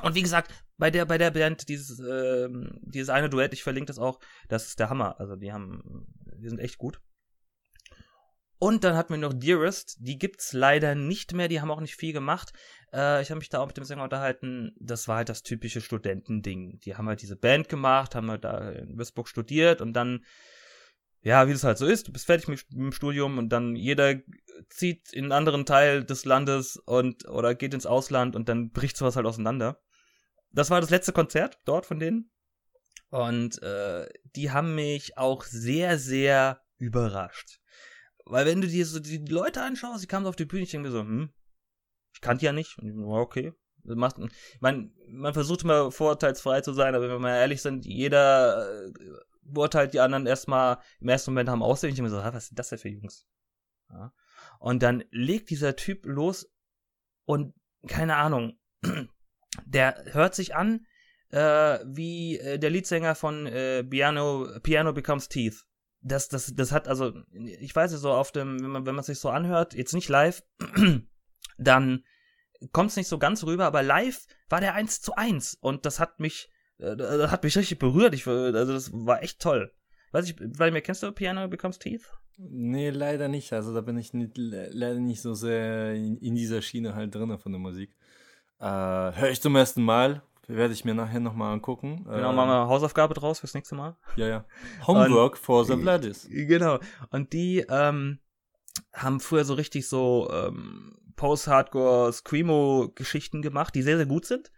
Und 0.02 0.14
wie 0.14 0.22
gesagt, 0.22 0.52
bei 0.78 0.90
der, 0.90 1.04
bei 1.04 1.18
der 1.18 1.30
Band, 1.30 1.68
dieses, 1.68 2.00
äh, 2.00 2.48
dieses 2.82 3.10
eine 3.10 3.28
Duett, 3.28 3.52
ich 3.52 3.62
verlinke 3.62 3.86
das 3.86 3.98
auch, 3.98 4.18
das 4.48 4.66
ist 4.66 4.80
der 4.80 4.88
Hammer. 4.88 5.20
Also 5.20 5.36
die 5.36 5.52
haben, 5.52 6.06
die 6.38 6.48
sind 6.48 6.58
echt 6.58 6.78
gut. 6.78 7.00
Und 8.58 8.84
dann 8.84 8.94
hatten 8.94 9.14
wir 9.14 9.18
noch 9.18 9.32
Dearest, 9.32 9.96
die 10.00 10.18
gibt's 10.18 10.52
leider 10.52 10.94
nicht 10.94 11.32
mehr, 11.32 11.48
die 11.48 11.62
haben 11.62 11.70
auch 11.70 11.80
nicht 11.80 11.96
viel 11.96 12.12
gemacht. 12.12 12.52
Äh, 12.92 13.22
ich 13.22 13.30
habe 13.30 13.38
mich 13.38 13.48
da 13.48 13.60
auch 13.60 13.66
mit 13.66 13.76
dem 13.78 13.84
Sänger 13.84 14.04
unterhalten, 14.04 14.72
das 14.78 15.08
war 15.08 15.16
halt 15.16 15.30
das 15.30 15.42
typische 15.42 15.80
Studentending. 15.80 16.78
Die 16.80 16.94
haben 16.94 17.08
halt 17.08 17.22
diese 17.22 17.36
Band 17.36 17.70
gemacht, 17.70 18.14
haben 18.14 18.30
halt 18.30 18.44
da 18.44 18.70
in 18.70 18.98
Würzburg 18.98 19.28
studiert 19.28 19.80
und 19.80 19.94
dann, 19.94 20.24
ja, 21.22 21.46
wie 21.46 21.52
das 21.52 21.64
halt 21.64 21.78
so 21.78 21.86
ist, 21.86 22.08
du 22.08 22.12
bist 22.12 22.26
fertig 22.26 22.48
mit, 22.48 22.64
mit 22.70 22.78
dem 22.78 22.92
Studium 22.92 23.38
und 23.38 23.50
dann 23.50 23.76
jeder 23.76 24.14
zieht 24.68 25.12
in 25.12 25.24
einen 25.24 25.32
anderen 25.32 25.66
Teil 25.66 26.04
des 26.04 26.24
Landes 26.24 26.76
und 26.76 27.28
oder 27.28 27.54
geht 27.54 27.74
ins 27.74 27.86
Ausland 27.86 28.36
und 28.36 28.48
dann 28.48 28.70
bricht 28.70 28.96
sowas 28.96 29.16
halt 29.16 29.26
auseinander. 29.26 29.80
Das 30.52 30.70
war 30.70 30.80
das 30.80 30.90
letzte 30.90 31.12
Konzert 31.12 31.58
dort 31.64 31.86
von 31.86 31.98
denen. 31.98 32.30
Und 33.10 33.60
äh, 33.62 34.08
die 34.36 34.50
haben 34.50 34.74
mich 34.74 35.18
auch 35.18 35.44
sehr, 35.44 35.98
sehr 35.98 36.60
überrascht. 36.78 37.60
Weil 38.24 38.46
wenn 38.46 38.60
du 38.60 38.68
dir 38.68 38.86
so 38.86 39.00
die 39.00 39.18
Leute 39.18 39.62
anschaust, 39.62 40.02
die 40.02 40.06
kamen 40.06 40.26
auf 40.26 40.36
die 40.36 40.44
Bühne, 40.44 40.62
ich 40.62 40.70
denke 40.70 40.88
mir 40.88 40.92
so, 40.92 41.00
hm, 41.00 41.32
ich 42.14 42.20
kannte 42.20 42.44
ja 42.44 42.52
nicht. 42.52 42.78
Und 42.78 43.04
okay. 43.04 43.52
Macht, 43.82 44.16
man, 44.60 44.92
man 45.08 45.32
versucht 45.32 45.62
immer 45.62 45.90
vorurteilsfrei 45.90 46.60
zu 46.60 46.74
sein, 46.74 46.94
aber 46.94 47.04
wenn 47.04 47.12
wir 47.12 47.18
mal 47.18 47.38
ehrlich 47.38 47.62
sind, 47.62 47.86
jeder 47.86 48.86
äh, 48.86 48.92
beurteilt 49.42 49.94
die 49.94 50.00
anderen 50.00 50.26
erstmal 50.26 50.78
im 51.00 51.08
ersten 51.08 51.32
Moment 51.32 51.48
haben 51.48 51.62
Aussehen. 51.62 51.90
Ich 51.90 51.96
denke 51.96 52.10
mir 52.10 52.16
so, 52.16 52.22
was 52.22 52.46
sind 52.46 52.58
das 52.58 52.68
denn 52.68 52.78
für 52.78 52.88
Jungs? 52.88 53.26
Ja. 53.90 54.12
Und 54.58 54.82
dann 54.82 55.04
legt 55.10 55.50
dieser 55.50 55.76
Typ 55.76 56.06
los 56.06 56.50
und 57.24 57.54
keine 57.86 58.16
Ahnung, 58.16 58.58
der 59.64 60.04
hört 60.12 60.34
sich 60.34 60.54
an 60.54 60.86
äh, 61.30 61.78
wie 61.84 62.38
äh, 62.38 62.58
der 62.58 62.70
Leadsänger 62.70 63.14
von 63.14 63.46
äh, 63.46 63.84
Piano, 63.84 64.48
Piano 64.62 64.92
Becomes 64.92 65.28
Teeth 65.28 65.64
das, 66.02 66.28
das, 66.28 66.54
das 66.54 66.72
hat, 66.72 66.88
also, 66.88 67.12
ich 67.32 67.74
weiß 67.74 67.92
nicht, 67.92 68.00
so 68.00 68.12
auf 68.12 68.32
dem, 68.32 68.62
wenn 68.62 68.70
man, 68.70 68.86
wenn 68.86 68.94
man 68.94 69.04
sich 69.04 69.18
so 69.18 69.28
anhört, 69.28 69.74
jetzt 69.74 69.92
nicht 69.92 70.08
live, 70.08 70.42
dann 71.58 72.04
kommt 72.72 72.90
es 72.90 72.96
nicht 72.96 73.08
so 73.08 73.18
ganz 73.18 73.44
rüber, 73.44 73.66
aber 73.66 73.82
live 73.82 74.26
war 74.48 74.60
der 74.60 74.74
1 74.74 75.00
zu 75.00 75.14
1 75.14 75.54
und 75.54 75.86
das 75.86 76.00
hat 76.00 76.20
mich, 76.20 76.49
das 76.80 77.30
hat 77.30 77.42
mich 77.42 77.56
richtig 77.56 77.78
berührt. 77.78 78.14
Ich, 78.14 78.26
also 78.26 78.72
das 78.72 78.90
war 78.92 79.22
echt 79.22 79.40
toll. 79.40 79.72
Weiß 80.12 80.28
ich, 80.28 80.36
weil 80.40 80.72
mir 80.72 80.80
kennst 80.80 81.02
du 81.02 81.12
Piano 81.12 81.46
Becomes 81.48 81.78
Teeth? 81.78 82.02
Nee, 82.38 82.90
leider 82.90 83.28
nicht. 83.28 83.52
Also 83.52 83.74
da 83.74 83.80
bin 83.80 83.98
ich 83.98 84.14
nicht, 84.14 84.32
leider 84.36 84.98
nicht 84.98 85.20
so 85.20 85.34
sehr 85.34 85.94
in, 85.94 86.16
in 86.16 86.34
dieser 86.34 86.62
Schiene 86.62 86.94
halt 86.94 87.14
drin 87.14 87.38
von 87.38 87.52
der 87.52 87.60
Musik. 87.60 87.94
Äh, 88.58 88.64
Höre 88.64 89.30
ich 89.30 89.40
zum 89.40 89.54
ersten 89.56 89.82
Mal, 89.82 90.22
werde 90.48 90.72
ich 90.72 90.84
mir 90.84 90.94
nachher 90.94 91.20
nochmal 91.20 91.52
angucken. 91.52 92.04
Genau, 92.04 92.30
ähm, 92.30 92.36
machen 92.36 92.48
wir 92.48 92.68
Hausaufgabe 92.68 93.14
draus 93.14 93.40
fürs 93.40 93.54
nächste 93.54 93.74
Mal. 93.74 93.96
Ja, 94.16 94.26
ja. 94.26 94.44
Homework 94.86 95.34
und, 95.34 95.38
for 95.38 95.64
the 95.64 95.76
Bloodies. 95.76 96.28
Genau. 96.30 96.78
Und 97.10 97.32
die 97.32 97.64
ähm, 97.68 98.18
haben 98.92 99.20
früher 99.20 99.44
so 99.44 99.54
richtig 99.54 99.86
so 99.88 100.30
ähm, 100.32 100.96
Post-Hardcore 101.16 102.12
Screamo-Geschichten 102.12 103.42
gemacht, 103.42 103.74
die 103.74 103.82
sehr, 103.82 103.98
sehr 103.98 104.06
gut 104.06 104.24
sind. 104.24 104.50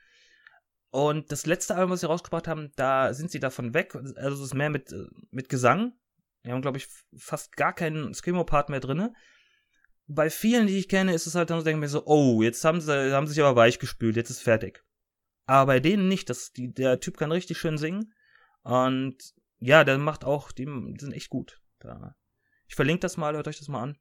Und 0.93 1.33
das 1.33 1.47
letzte 1.47 1.75
Album, 1.75 1.93
was 1.93 2.01
sie 2.01 2.07
rausgebracht 2.07 2.47
haben, 2.47 2.71
da 2.77 3.15
sind 3.15 3.31
sie 3.31 3.41
davon 3.41 3.73
weg. 3.73 3.95
Also 3.95 4.43
es 4.43 4.49
ist 4.49 4.55
mehr 4.55 4.69
mit, 4.69 4.95
mit 5.31 5.49
Gesang. 5.49 5.95
Die 6.45 6.53
haben, 6.53 6.61
glaube 6.61 6.77
ich, 6.77 6.87
fast 7.17 7.57
gar 7.57 7.73
keinen 7.73 8.13
Screamo-Part 8.13 8.69
mehr 8.69 8.81
drinne. 8.81 9.15
Bei 10.07 10.29
vielen, 10.29 10.67
die 10.67 10.77
ich 10.77 10.91
kenne, 10.91 11.15
ist 11.15 11.27
es 11.27 11.35
halt 11.35 11.49
dann 11.49 11.59
so, 11.59 11.65
denke 11.65 11.79
ich 11.79 11.81
mir 11.81 11.89
so, 11.89 12.05
oh, 12.05 12.43
jetzt 12.43 12.63
haben 12.67 12.83
sie, 12.83 13.15
haben 13.15 13.27
sie 13.27 13.33
sich 13.33 13.43
aber 13.43 13.57
weich 13.57 13.79
gespült, 13.79 14.17
jetzt 14.17 14.29
ist 14.29 14.43
fertig. 14.43 14.85
Aber 15.47 15.73
bei 15.73 15.81
denen 15.81 16.09
nicht. 16.09 16.29
Das, 16.29 16.53
die, 16.53 16.71
der 16.71 17.01
Typ 17.01 17.17
kann 17.17 17.33
richtig 17.33 17.57
schön 17.57 17.79
singen. 17.79 18.13
Und 18.63 19.17
ja, 19.61 19.85
der 19.85 19.97
macht 19.97 20.27
auch, 20.27 20.53
die, 20.53 20.67
die 20.67 21.01
sind 21.01 21.15
echt 21.15 21.31
gut. 21.31 21.63
Da. 21.79 22.17
Ich 22.69 22.75
verlinke 22.75 23.01
das 23.01 23.17
mal, 23.17 23.35
hört 23.35 23.49
euch 23.49 23.59
das 23.59 23.69
mal 23.69 23.83
an. 23.83 23.99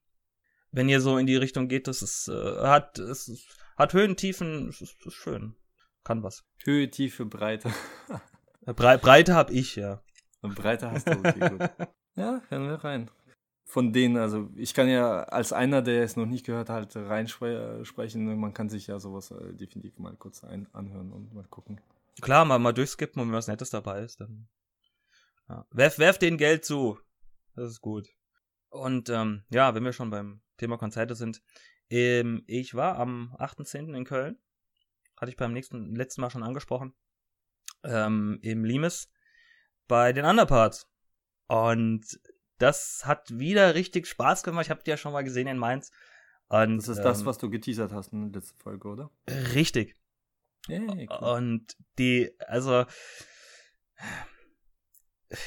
wenn 0.72 0.90
ihr 0.90 1.00
so 1.00 1.18
in 1.18 1.26
die 1.26 1.38
Richtung 1.38 1.70
geht, 1.70 1.88
das 1.88 2.02
ist, 2.02 2.28
äh, 2.28 2.58
hat, 2.68 3.00
es 3.00 3.48
hat 3.78 3.94
Höhen, 3.94 4.18
Tiefen, 4.18 4.68
ist, 4.68 4.82
ist 4.82 5.14
schön. 5.14 5.56
Kann 6.04 6.24
was. 6.24 6.44
Höhe, 6.64 6.90
Tiefe, 6.90 7.26
Breite. 7.26 7.70
Bre 8.66 8.98
Breite 8.98 9.36
hab 9.36 9.52
ich, 9.52 9.76
ja. 9.76 10.02
Und 10.42 10.56
Breite 10.56 10.92
hast 10.92 11.08
du, 11.08 11.12
okay, 11.12 11.50
gut. 11.50 11.62
ja, 12.16 12.42
hören 12.50 12.70
wir 12.70 12.84
rein. 12.84 13.12
Von 13.66 13.94
denen, 13.94 14.18
also 14.18 14.50
ich 14.56 14.74
kann 14.74 14.90
ja 14.90 15.24
als 15.24 15.54
einer, 15.54 15.82
der 15.82 16.04
es 16.04 16.16
noch 16.16 16.26
nicht 16.26 16.46
gehört 16.46 16.70
hat, 16.70 16.96
reinsprechen. 16.96 18.38
Man 18.38 18.54
kann 18.54 18.70
sich 18.70 18.88
ja 18.88 19.00
sowas 19.00 19.32
äh, 19.32 19.54
definitiv 19.54 19.98
mal 19.98 20.16
kurz 20.18 20.44
ein 20.44 20.68
anhören 20.74 21.12
und 21.14 21.34
mal 21.34 21.46
gucken. 21.46 21.80
Klar, 22.20 22.44
mal, 22.46 22.60
mal 22.60 22.74
durchskippen 22.74 23.22
und 23.22 23.30
wenn 23.30 23.36
was 23.36 23.48
Nettes 23.48 23.70
dabei 23.70 24.02
ist, 24.02 24.20
dann. 24.20 24.48
Ja. 25.48 25.66
Werf, 25.72 26.00
werf 26.00 26.18
den 26.18 26.38
Geld 26.38 26.66
zu. 26.66 27.00
Das 27.56 27.70
ist 27.70 27.82
gut. 27.82 28.10
Und 28.70 29.10
ähm, 29.10 29.44
ja, 29.50 29.74
wenn 29.76 29.84
wir 29.84 29.94
schon 29.94 30.10
beim 30.10 30.42
Thema 30.58 30.78
Konzerte 30.78 31.16
sind, 31.16 31.42
ähm, 31.90 32.44
ich 32.48 32.74
war 32.74 32.98
am 32.98 33.36
8.10. 33.38 33.96
in 33.96 34.06
Köln. 34.06 34.38
Hatte 35.22 35.32
ich 35.32 35.38
beim 35.38 35.54
nächsten, 35.54 35.96
letzten 35.96 36.22
Mal 36.22 36.32
schon 36.32 36.44
angesprochen. 36.44 36.94
Ähm, 37.84 38.40
Im 38.42 38.66
Limes 38.66 39.12
bei 39.88 40.14
den 40.14 40.26
Underparts. 40.26 40.90
Und 41.48 42.20
das 42.58 43.06
hat 43.06 43.38
wieder 43.38 43.76
richtig 43.76 44.08
Spaß 44.08 44.42
gemacht. 44.42 44.66
Ich 44.66 44.72
habe 44.72 44.82
die 44.84 44.90
ja 44.90 44.98
schon 44.98 45.14
mal 45.14 45.24
gesehen 45.24 45.48
in 45.48 45.58
Mainz. 45.58 45.92
Und, 46.48 46.78
das 46.78 46.88
ist 46.88 46.98
ähm, 46.98 47.04
das, 47.04 47.26
was 47.26 47.38
du 47.38 47.52
geteasert 47.52 47.94
hast 47.94 48.14
in 48.14 48.32
der 48.32 48.42
letzten 48.42 48.60
Folge, 48.60 48.88
oder? 48.88 49.12
Richtig. 49.54 49.96
Hey. 50.68 51.08
Und 51.20 51.78
die, 52.00 52.32
also, 52.40 52.86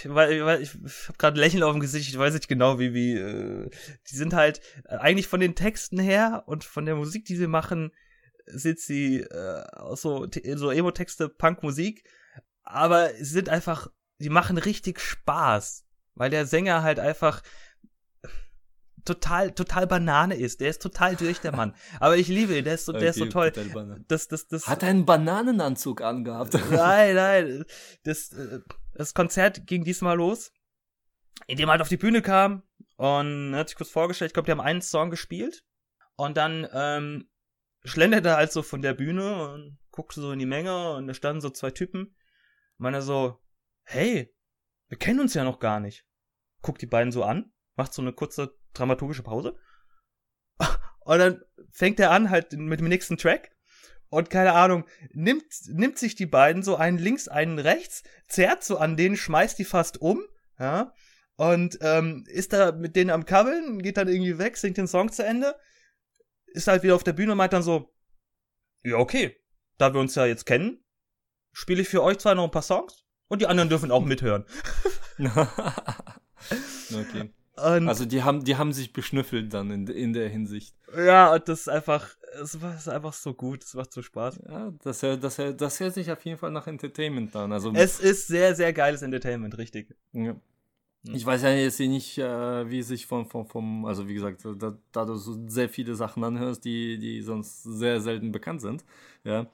weil, 0.04 0.44
weil 0.44 0.62
ich, 0.62 0.74
ich 0.74 1.08
habe 1.08 1.18
gerade 1.18 1.40
Lächeln 1.40 1.62
auf 1.62 1.72
dem 1.72 1.80
Gesicht, 1.80 2.08
ich 2.08 2.18
weiß 2.18 2.34
nicht 2.34 2.48
genau, 2.48 2.78
wie, 2.78 2.94
wie, 2.94 3.16
äh, 3.16 3.68
die 4.08 4.16
sind 4.16 4.34
halt 4.34 4.60
äh, 4.84 4.96
eigentlich 4.96 5.28
von 5.28 5.40
den 5.40 5.54
Texten 5.54 5.98
her 5.98 6.44
und 6.46 6.64
von 6.64 6.86
der 6.86 6.94
Musik, 6.94 7.24
die 7.26 7.36
sie 7.36 7.48
machen, 7.48 7.92
sind 8.46 8.78
sie 8.78 9.20
äh, 9.20 9.64
so, 9.94 10.26
so 10.54 10.70
Emo-Texte, 10.70 11.28
Punk-Musik, 11.28 12.08
aber 12.62 13.10
sie 13.14 13.24
sind 13.24 13.48
einfach, 13.48 13.88
die 14.18 14.30
machen 14.30 14.58
richtig 14.58 15.00
Spaß, 15.00 15.84
weil 16.14 16.30
der 16.30 16.46
Sänger 16.46 16.82
halt 16.82 16.98
einfach 16.98 17.42
total, 19.04 19.52
total 19.52 19.86
Banane 19.86 20.34
ist. 20.34 20.60
Der 20.60 20.70
ist 20.70 20.82
total 20.82 21.16
durch, 21.16 21.40
der 21.40 21.54
Mann. 21.54 21.74
Aber 22.00 22.16
ich 22.16 22.28
liebe 22.28 22.56
ihn, 22.56 22.64
der 22.64 22.74
ist 22.74 22.86
so, 22.86 22.92
der 22.92 23.02
okay, 23.02 23.10
ist 23.10 23.18
so 23.18 23.26
toll. 23.26 23.52
Das, 24.08 24.28
das, 24.28 24.48
das, 24.48 24.66
Hat 24.66 24.82
er 24.82 24.88
einen 24.88 25.04
Bananenanzug 25.04 26.00
angehabt? 26.00 26.54
Nein, 26.70 27.14
nein. 27.14 27.64
Das, 28.04 28.32
äh, 28.32 28.60
das 28.94 29.14
Konzert 29.14 29.66
ging 29.66 29.84
diesmal 29.84 30.16
los, 30.16 30.52
indem 31.46 31.68
er 31.68 31.72
halt 31.72 31.82
auf 31.82 31.88
die 31.88 31.96
Bühne 31.96 32.22
kam 32.22 32.62
und 32.96 33.54
hat 33.54 33.68
sich 33.68 33.76
kurz 33.76 33.90
vorgestellt. 33.90 34.30
Ich 34.30 34.34
glaube, 34.34 34.46
die 34.46 34.52
haben 34.52 34.60
einen 34.60 34.82
Song 34.82 35.10
gespielt. 35.10 35.64
Und 36.16 36.36
dann 36.36 36.66
ähm, 36.72 37.28
schlenderte 37.84 38.30
er 38.30 38.36
halt 38.36 38.52
so 38.52 38.62
von 38.62 38.82
der 38.82 38.94
Bühne 38.94 39.50
und 39.50 39.78
guckte 39.90 40.20
so 40.20 40.32
in 40.32 40.38
die 40.38 40.46
Menge 40.46 40.94
und 40.94 41.06
da 41.06 41.14
standen 41.14 41.40
so 41.40 41.50
zwei 41.50 41.70
Typen. 41.70 42.16
Meiner 42.78 43.02
so, 43.02 43.40
hey, 43.84 44.34
wir 44.88 44.98
kennen 44.98 45.20
uns 45.20 45.34
ja 45.34 45.44
noch 45.44 45.60
gar 45.60 45.80
nicht. 45.80 46.04
Guckt 46.62 46.82
die 46.82 46.86
beiden 46.86 47.12
so 47.12 47.22
an, 47.22 47.52
macht 47.76 47.92
so 47.94 48.02
eine 48.02 48.12
kurze 48.12 48.56
dramaturgische 48.72 49.22
Pause. 49.22 49.56
Und 51.00 51.18
dann 51.18 51.42
fängt 51.70 52.00
er 52.00 52.10
an 52.10 52.30
halt 52.30 52.52
mit 52.52 52.80
dem 52.80 52.88
nächsten 52.88 53.18
Track. 53.18 53.54
Und 54.08 54.30
keine 54.30 54.52
Ahnung, 54.52 54.86
nimmt, 55.10 55.44
nimmt 55.66 55.98
sich 55.98 56.14
die 56.14 56.26
beiden 56.26 56.62
so 56.62 56.76
einen 56.76 56.98
links, 56.98 57.28
einen 57.28 57.58
rechts, 57.58 58.04
zerrt 58.28 58.64
so 58.64 58.78
an 58.78 58.96
denen, 58.96 59.16
schmeißt 59.16 59.58
die 59.58 59.64
fast 59.64 60.00
um, 60.00 60.22
ja, 60.58 60.92
und 61.36 61.78
ähm, 61.80 62.24
ist 62.28 62.52
da 62.52 62.70
mit 62.72 62.94
denen 62.94 63.10
am 63.10 63.26
Kabbeln, 63.26 63.82
geht 63.82 63.96
dann 63.96 64.06
irgendwie 64.06 64.38
weg, 64.38 64.56
singt 64.56 64.76
den 64.76 64.86
Song 64.86 65.10
zu 65.10 65.24
Ende, 65.24 65.56
ist 66.54 66.68
halt 66.68 66.82
wieder 66.82 66.94
auf 66.94 67.04
der 67.04 67.12
Bühne 67.12 67.32
und 67.32 67.38
meint 67.38 67.52
dann 67.52 67.62
so, 67.62 67.92
ja, 68.82 68.96
okay, 68.96 69.36
da 69.76 69.92
wir 69.92 70.00
uns 70.00 70.14
ja 70.14 70.24
jetzt 70.24 70.46
kennen, 70.46 70.82
spiele 71.52 71.82
ich 71.82 71.88
für 71.88 72.02
euch 72.02 72.18
zwar 72.18 72.34
noch 72.34 72.44
ein 72.44 72.50
paar 72.50 72.62
Songs 72.62 73.04
und 73.28 73.42
die 73.42 73.46
anderen 73.46 73.68
dürfen 73.68 73.90
auch 73.90 74.04
mithören. 74.04 74.46
okay. 75.18 77.30
Und 77.56 77.88
also 77.88 78.04
die 78.04 78.24
haben, 78.24 78.44
die 78.44 78.56
haben 78.56 78.72
sich 78.72 78.92
beschnüffelt 78.92 79.54
dann 79.54 79.70
in, 79.70 79.86
in 79.86 80.12
der 80.12 80.28
Hinsicht. 80.28 80.74
Ja, 80.96 81.32
und 81.32 81.48
das 81.48 81.60
ist 81.60 81.68
einfach, 81.68 82.08
es 82.42 82.54
ist 82.54 82.88
einfach 82.88 83.12
so 83.12 83.32
gut, 83.32 83.62
es 83.62 83.74
macht 83.74 83.92
so 83.92 84.02
Spaß. 84.02 84.40
Ja, 84.48 84.72
das, 84.82 85.00
das, 85.00 85.36
das 85.36 85.80
hört 85.80 85.94
sich 85.94 86.10
auf 86.10 86.24
jeden 86.24 86.38
Fall 86.38 86.50
nach 86.50 86.66
Entertainment 86.66 87.34
an. 87.36 87.52
Also 87.52 87.72
es 87.72 88.00
ist 88.00 88.26
sehr, 88.26 88.56
sehr 88.56 88.72
geiles 88.72 89.02
Entertainment, 89.02 89.56
richtig. 89.56 89.94
Ja. 90.12 90.34
Ich 91.12 91.26
weiß 91.26 91.42
ja 91.42 91.50
jetzt 91.50 91.78
nicht, 91.80 92.16
äh, 92.18 92.70
wie 92.70 92.78
es 92.78 92.88
sich 92.88 93.06
von, 93.06 93.26
von, 93.26 93.46
vom, 93.46 93.84
also 93.84 94.08
wie 94.08 94.14
gesagt, 94.14 94.42
da, 94.44 94.78
da 94.90 95.04
du 95.04 95.16
so 95.16 95.36
sehr 95.48 95.68
viele 95.68 95.94
Sachen 95.94 96.24
anhörst, 96.24 96.64
die, 96.64 96.98
die 96.98 97.20
sonst 97.20 97.62
sehr 97.62 98.00
selten 98.00 98.32
bekannt 98.32 98.62
sind, 98.62 98.84
ja, 99.22 99.46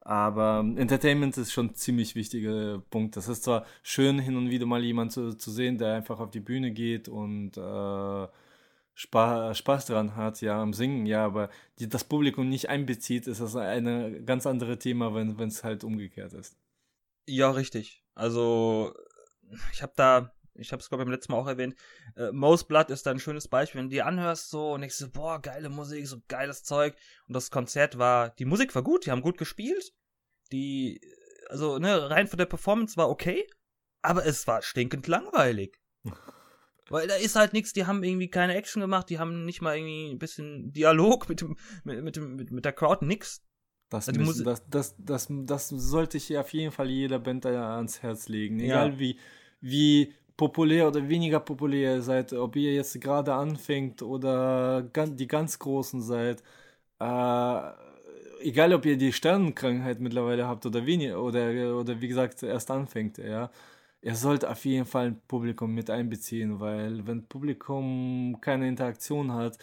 aber 0.00 0.64
Entertainment 0.76 1.36
ist 1.38 1.52
schon 1.52 1.68
ein 1.68 1.74
ziemlich 1.74 2.14
wichtiger 2.14 2.78
Punkt. 2.90 3.16
Das 3.16 3.26
ist 3.28 3.44
zwar 3.44 3.64
schön, 3.82 4.18
hin 4.18 4.36
und 4.36 4.50
wieder 4.50 4.66
mal 4.66 4.84
jemand 4.84 5.12
zu, 5.12 5.34
zu 5.34 5.50
sehen, 5.50 5.78
der 5.78 5.94
einfach 5.94 6.20
auf 6.20 6.30
die 6.30 6.40
Bühne 6.40 6.72
geht 6.72 7.08
und 7.08 7.56
äh, 7.56 8.28
Spaß, 8.94 9.58
Spaß 9.58 9.86
dran 9.86 10.14
hat, 10.14 10.40
ja, 10.40 10.60
am 10.60 10.72
Singen, 10.72 11.06
ja, 11.06 11.24
aber 11.24 11.48
die, 11.78 11.88
das 11.88 12.04
Publikum 12.04 12.48
nicht 12.48 12.68
einbezieht, 12.68 13.26
ist 13.26 13.40
das 13.40 13.56
ein 13.56 14.24
ganz 14.24 14.46
anderes 14.46 14.78
Thema, 14.78 15.14
wenn 15.14 15.38
es 15.40 15.64
halt 15.64 15.84
umgekehrt 15.84 16.34
ist. 16.34 16.56
Ja, 17.26 17.50
richtig. 17.50 18.04
Also, 18.14 18.94
ich 19.72 19.82
habe 19.82 19.92
da, 19.96 20.32
ich 20.54 20.72
habe 20.72 20.80
es 20.80 20.88
glaube 20.88 21.02
ich 21.02 21.06
beim 21.06 21.12
letzten 21.12 21.32
Mal 21.32 21.38
auch 21.38 21.46
erwähnt, 21.46 21.74
äh, 22.16 22.30
Most 22.32 22.68
Blood 22.68 22.90
ist 22.90 23.06
da 23.06 23.10
ein 23.10 23.18
schönes 23.18 23.48
Beispiel. 23.48 23.80
Wenn 23.80 23.88
du 23.88 23.94
die 23.94 24.02
anhörst 24.02 24.50
so 24.50 24.72
und 24.72 24.82
ich 24.82 24.94
so, 24.94 25.10
boah, 25.10 25.40
geile 25.40 25.68
Musik, 25.68 26.06
so 26.06 26.22
geiles 26.28 26.62
Zeug. 26.62 26.94
Und 27.26 27.34
das 27.34 27.50
Konzert 27.50 27.98
war, 27.98 28.30
die 28.30 28.44
Musik 28.44 28.74
war 28.74 28.82
gut, 28.82 29.06
die 29.06 29.10
haben 29.10 29.22
gut 29.22 29.38
gespielt. 29.38 29.92
Die, 30.52 31.00
also, 31.48 31.78
ne, 31.78 32.10
rein 32.10 32.26
von 32.26 32.38
der 32.38 32.46
Performance 32.46 32.96
war 32.96 33.08
okay, 33.08 33.46
aber 34.02 34.26
es 34.26 34.46
war 34.46 34.62
stinkend 34.62 35.06
langweilig. 35.06 35.80
Weil 36.90 37.08
da 37.08 37.14
ist 37.14 37.36
halt 37.36 37.54
nichts, 37.54 37.72
die 37.72 37.86
haben 37.86 38.04
irgendwie 38.04 38.28
keine 38.28 38.54
Action 38.54 38.80
gemacht, 38.80 39.08
die 39.08 39.18
haben 39.18 39.46
nicht 39.46 39.62
mal 39.62 39.76
irgendwie 39.76 40.10
ein 40.10 40.18
bisschen 40.18 40.70
Dialog 40.72 41.28
mit 41.28 41.40
dem, 41.40 41.56
mit, 41.82 42.02
mit, 42.04 42.16
dem, 42.16 42.36
mit, 42.36 42.50
mit 42.50 42.64
der 42.64 42.74
Crowd, 42.74 43.04
nix. 43.04 43.42
Das, 43.88 44.08
also 44.08 44.20
müssen, 44.20 44.44
das, 44.44 44.68
das, 44.68 44.94
das, 44.98 45.28
das 45.30 45.68
sollte 45.68 46.18
ich 46.18 46.36
auf 46.36 46.52
jeden 46.52 46.72
Fall 46.72 46.90
jeder 46.90 47.18
Band 47.18 47.44
da 47.44 47.76
ans 47.76 48.02
Herz 48.02 48.28
legen. 48.28 48.60
Egal 48.60 48.92
ja. 48.92 48.98
wie, 48.98 49.18
wie 49.60 50.14
populär 50.36 50.88
oder 50.88 51.08
weniger 51.08 51.40
populär 51.40 52.02
seid, 52.02 52.32
ob 52.32 52.56
ihr 52.56 52.74
jetzt 52.74 53.00
gerade 53.00 53.34
anfängt 53.34 54.02
oder 54.02 54.82
die 54.82 55.26
ganz 55.26 55.58
Großen 55.58 56.02
seid, 56.02 56.42
äh, 57.00 57.72
egal 58.42 58.72
ob 58.74 58.86
ihr 58.86 58.96
die 58.96 59.12
Sternenkrankheit 59.12 60.00
mittlerweile 60.00 60.46
habt 60.46 60.66
oder 60.66 60.84
weniger 60.86 61.22
oder, 61.22 61.76
oder 61.78 62.00
wie 62.00 62.08
gesagt 62.08 62.42
erst 62.42 62.70
anfängt, 62.70 63.18
ja, 63.18 63.50
ihr 64.02 64.14
sollt 64.16 64.44
auf 64.44 64.64
jeden 64.64 64.84
Fall 64.86 65.06
ein 65.08 65.20
Publikum 65.28 65.74
mit 65.74 65.90
einbeziehen, 65.90 66.60
weil 66.60 67.06
wenn 67.06 67.26
Publikum 67.26 68.38
keine 68.40 68.68
Interaktion 68.68 69.32
hat, 69.32 69.58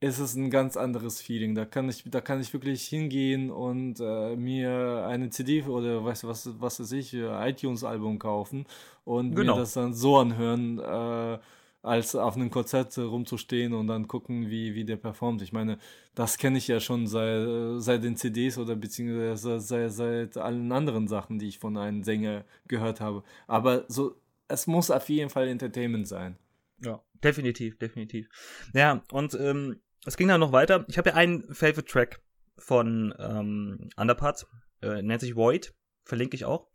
ist 0.00 0.18
es 0.18 0.34
ein 0.34 0.50
ganz 0.50 0.76
anderes 0.76 1.20
Feeling. 1.20 1.54
Da 1.54 1.64
kann 1.64 1.88
ich, 1.88 2.04
da 2.06 2.20
kann 2.20 2.40
ich 2.40 2.52
wirklich 2.52 2.84
hingehen 2.86 3.50
und 3.50 4.00
äh, 4.00 4.36
mir 4.36 5.06
eine 5.08 5.30
CD 5.30 5.62
oder 5.62 6.04
weißt 6.04 6.24
du 6.24 6.28
was, 6.28 6.60
was 6.60 6.80
weiß 6.80 6.92
ich, 6.92 7.14
iTunes-Album 7.14 8.18
kaufen 8.18 8.66
und 9.04 9.34
genau. 9.34 9.54
mir 9.54 9.60
das 9.60 9.74
dann 9.74 9.94
so 9.94 10.18
anhören, 10.18 10.78
äh, 10.78 11.38
als 11.84 12.16
auf 12.16 12.34
einem 12.34 12.50
Konzert 12.50 12.96
rumzustehen 12.96 13.74
und 13.74 13.88
dann 13.88 14.08
gucken, 14.08 14.48
wie, 14.48 14.74
wie 14.74 14.84
der 14.84 14.96
performt. 14.96 15.42
Ich 15.42 15.52
meine, 15.52 15.78
das 16.14 16.38
kenne 16.38 16.56
ich 16.56 16.66
ja 16.66 16.80
schon 16.80 17.06
seit, 17.06 17.82
seit 17.82 18.02
den 18.02 18.16
CDs 18.16 18.56
oder 18.56 18.74
beziehungsweise 18.74 19.60
seit, 19.60 19.92
seit 19.92 20.36
allen 20.38 20.72
anderen 20.72 21.08
Sachen, 21.08 21.38
die 21.38 21.48
ich 21.48 21.58
von 21.58 21.76
einem 21.76 22.02
Sänger 22.02 22.44
gehört 22.68 23.00
habe. 23.00 23.22
Aber 23.46 23.84
so, 23.88 24.16
es 24.48 24.66
muss 24.66 24.90
auf 24.90 25.08
jeden 25.10 25.28
Fall 25.28 25.46
Entertainment 25.48 26.08
sein. 26.08 26.38
Ja, 26.84 27.02
definitiv, 27.22 27.78
definitiv. 27.78 28.28
Ja, 28.74 29.02
und 29.10 29.34
ähm, 29.34 29.82
es 30.04 30.16
ging 30.16 30.28
dann 30.28 30.40
noch 30.40 30.52
weiter. 30.52 30.84
Ich 30.88 30.98
habe 30.98 31.10
ja 31.10 31.16
einen 31.16 31.42
Favorite 31.54 31.86
Track 31.86 32.20
von 32.58 33.14
ähm, 33.18 33.88
Underparts, 33.96 34.46
äh, 34.82 35.02
nennt 35.02 35.20
sich 35.20 35.34
Void, 35.34 35.74
verlinke 36.04 36.36
ich 36.36 36.44
auch. 36.44 36.68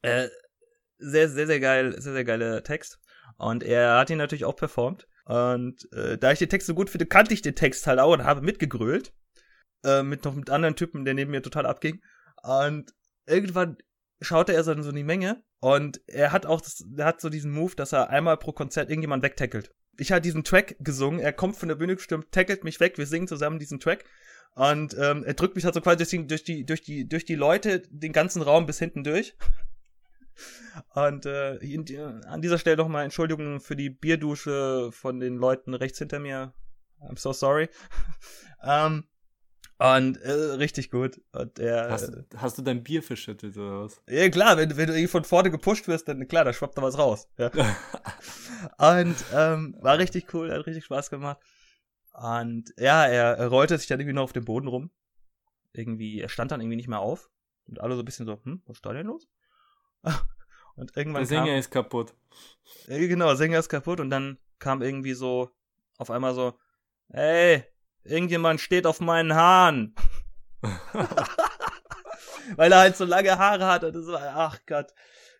Äh, 0.00 0.28
sehr, 0.98 1.28
sehr, 1.28 1.46
sehr 1.46 1.60
geil, 1.60 2.00
sehr, 2.00 2.12
sehr 2.12 2.24
geiler 2.24 2.62
Text. 2.62 2.98
Und 3.36 3.62
er 3.62 3.98
hat 3.98 4.10
ihn 4.10 4.18
natürlich 4.18 4.44
auch 4.44 4.56
performt. 4.56 5.06
Und 5.24 5.92
äh, 5.92 6.18
da 6.18 6.32
ich 6.32 6.38
den 6.38 6.48
Text 6.48 6.66
so 6.66 6.74
gut 6.74 6.90
finde, 6.90 7.06
kannte 7.06 7.34
ich 7.34 7.42
den 7.42 7.54
Text 7.54 7.86
halt 7.86 7.98
auch 7.98 8.12
und 8.12 8.24
habe 8.24 8.40
mitgegrölt. 8.40 9.12
Äh, 9.84 10.02
mit 10.02 10.24
noch 10.24 10.34
mit 10.34 10.50
anderen 10.50 10.76
Typen, 10.76 11.04
der 11.04 11.14
neben 11.14 11.30
mir 11.30 11.42
total 11.42 11.66
abging. 11.66 12.00
Und 12.42 12.92
irgendwann 13.26 13.76
schaute 14.20 14.52
er 14.52 14.64
so 14.64 14.72
in 14.72 14.94
die 14.94 15.04
Menge 15.04 15.42
und 15.62 16.00
er 16.08 16.32
hat 16.32 16.44
auch, 16.44 16.60
das, 16.60 16.84
er 16.96 17.04
hat 17.04 17.20
so 17.20 17.28
diesen 17.28 17.52
Move, 17.52 17.76
dass 17.76 17.92
er 17.92 18.10
einmal 18.10 18.36
pro 18.36 18.50
Konzert 18.50 18.90
irgendjemand 18.90 19.22
wegtackelt. 19.22 19.72
Ich 19.96 20.10
hatte 20.10 20.22
diesen 20.22 20.42
Track 20.42 20.74
gesungen, 20.80 21.20
er 21.20 21.32
kommt 21.32 21.56
von 21.56 21.68
der 21.68 21.76
Bühne 21.76 21.94
gestimmt, 21.94 22.32
tackelt 22.32 22.64
mich 22.64 22.80
weg, 22.80 22.98
wir 22.98 23.06
singen 23.06 23.28
zusammen 23.28 23.60
diesen 23.60 23.78
Track 23.78 24.04
und 24.56 24.96
ähm, 24.98 25.22
er 25.22 25.34
drückt 25.34 25.54
mich 25.54 25.64
halt 25.64 25.74
so 25.74 25.80
quasi 25.80 25.98
durch 26.26 26.42
die, 26.42 26.66
durch 26.66 26.82
die, 26.82 27.08
durch 27.08 27.24
die, 27.24 27.36
Leute 27.36 27.80
den 27.90 28.12
ganzen 28.12 28.42
Raum 28.42 28.66
bis 28.66 28.80
hinten 28.80 29.04
durch. 29.04 29.36
Und 30.94 31.26
äh, 31.26 31.58
an 32.26 32.42
dieser 32.42 32.58
Stelle 32.58 32.78
nochmal 32.78 33.04
Entschuldigung 33.04 33.60
für 33.60 33.76
die 33.76 33.90
Bierdusche 33.90 34.90
von 34.90 35.20
den 35.20 35.36
Leuten 35.36 35.74
rechts 35.74 35.98
hinter 35.98 36.18
mir. 36.18 36.54
I'm 37.00 37.18
so 37.18 37.32
sorry. 37.32 37.68
ähm, 38.64 39.04
und 39.82 40.16
äh, 40.18 40.30
richtig 40.30 40.92
gut. 40.92 41.20
Und 41.32 41.58
der, 41.58 41.90
hast, 41.90 42.12
hast, 42.36 42.56
du 42.56 42.62
dein 42.62 42.84
Bier 42.84 43.02
verschüttet 43.02 43.56
oder 43.56 43.82
was? 43.82 44.00
Ja, 44.08 44.28
klar, 44.28 44.56
wenn, 44.56 44.76
wenn 44.76 44.86
du 44.86 44.92
irgendwie 44.92 45.08
von 45.08 45.24
vorne 45.24 45.50
gepusht 45.50 45.88
wirst, 45.88 46.06
dann 46.06 46.28
klar, 46.28 46.44
da 46.44 46.52
schwappt 46.52 46.78
da 46.78 46.82
was 46.82 46.98
raus. 46.98 47.28
Ja. 47.36 47.50
und 48.96 49.16
ähm, 49.34 49.76
war 49.80 49.98
richtig 49.98 50.32
cool, 50.34 50.52
hat 50.52 50.66
richtig 50.66 50.84
Spaß 50.84 51.10
gemacht. 51.10 51.38
Und 52.12 52.72
ja, 52.78 53.06
er, 53.06 53.48
rollte 53.48 53.76
sich 53.76 53.88
dann 53.88 53.98
irgendwie 53.98 54.14
noch 54.14 54.22
auf 54.22 54.32
dem 54.32 54.44
Boden 54.44 54.68
rum. 54.68 54.90
Irgendwie, 55.72 56.20
er 56.20 56.28
stand 56.28 56.52
dann 56.52 56.60
irgendwie 56.60 56.76
nicht 56.76 56.88
mehr 56.88 57.00
auf. 57.00 57.28
Und 57.66 57.80
alle 57.80 57.96
so 57.96 58.02
ein 58.02 58.04
bisschen 58.04 58.26
so, 58.26 58.38
hm, 58.44 58.62
was 58.66 58.76
ist 58.76 58.86
da 58.86 58.92
denn 58.92 59.06
los? 59.06 59.26
Und 60.76 60.96
irgendwann. 60.96 61.22
Der 61.22 61.26
Sänger 61.26 61.46
kam, 61.46 61.56
ist 61.56 61.70
kaputt. 61.72 62.14
Äh, 62.86 63.08
genau, 63.08 63.26
der 63.26 63.36
Sänger 63.36 63.58
ist 63.58 63.68
kaputt 63.68 64.00
und 64.00 64.10
dann 64.10 64.38
kam 64.58 64.80
irgendwie 64.80 65.12
so 65.12 65.50
auf 65.98 66.10
einmal 66.10 66.34
so, 66.34 66.58
hey, 67.10 67.64
irgendjemand 68.04 68.60
steht 68.60 68.86
auf 68.86 69.00
meinen 69.00 69.34
Haaren. 69.34 69.94
Weil 72.56 72.72
er 72.72 72.78
halt 72.78 72.96
so 72.96 73.04
lange 73.04 73.38
Haare 73.38 73.66
hat 73.66 73.84
und 73.84 73.94
das 73.94 74.06
war, 74.06 74.20
ach 74.34 74.60
Gott. 74.66 74.92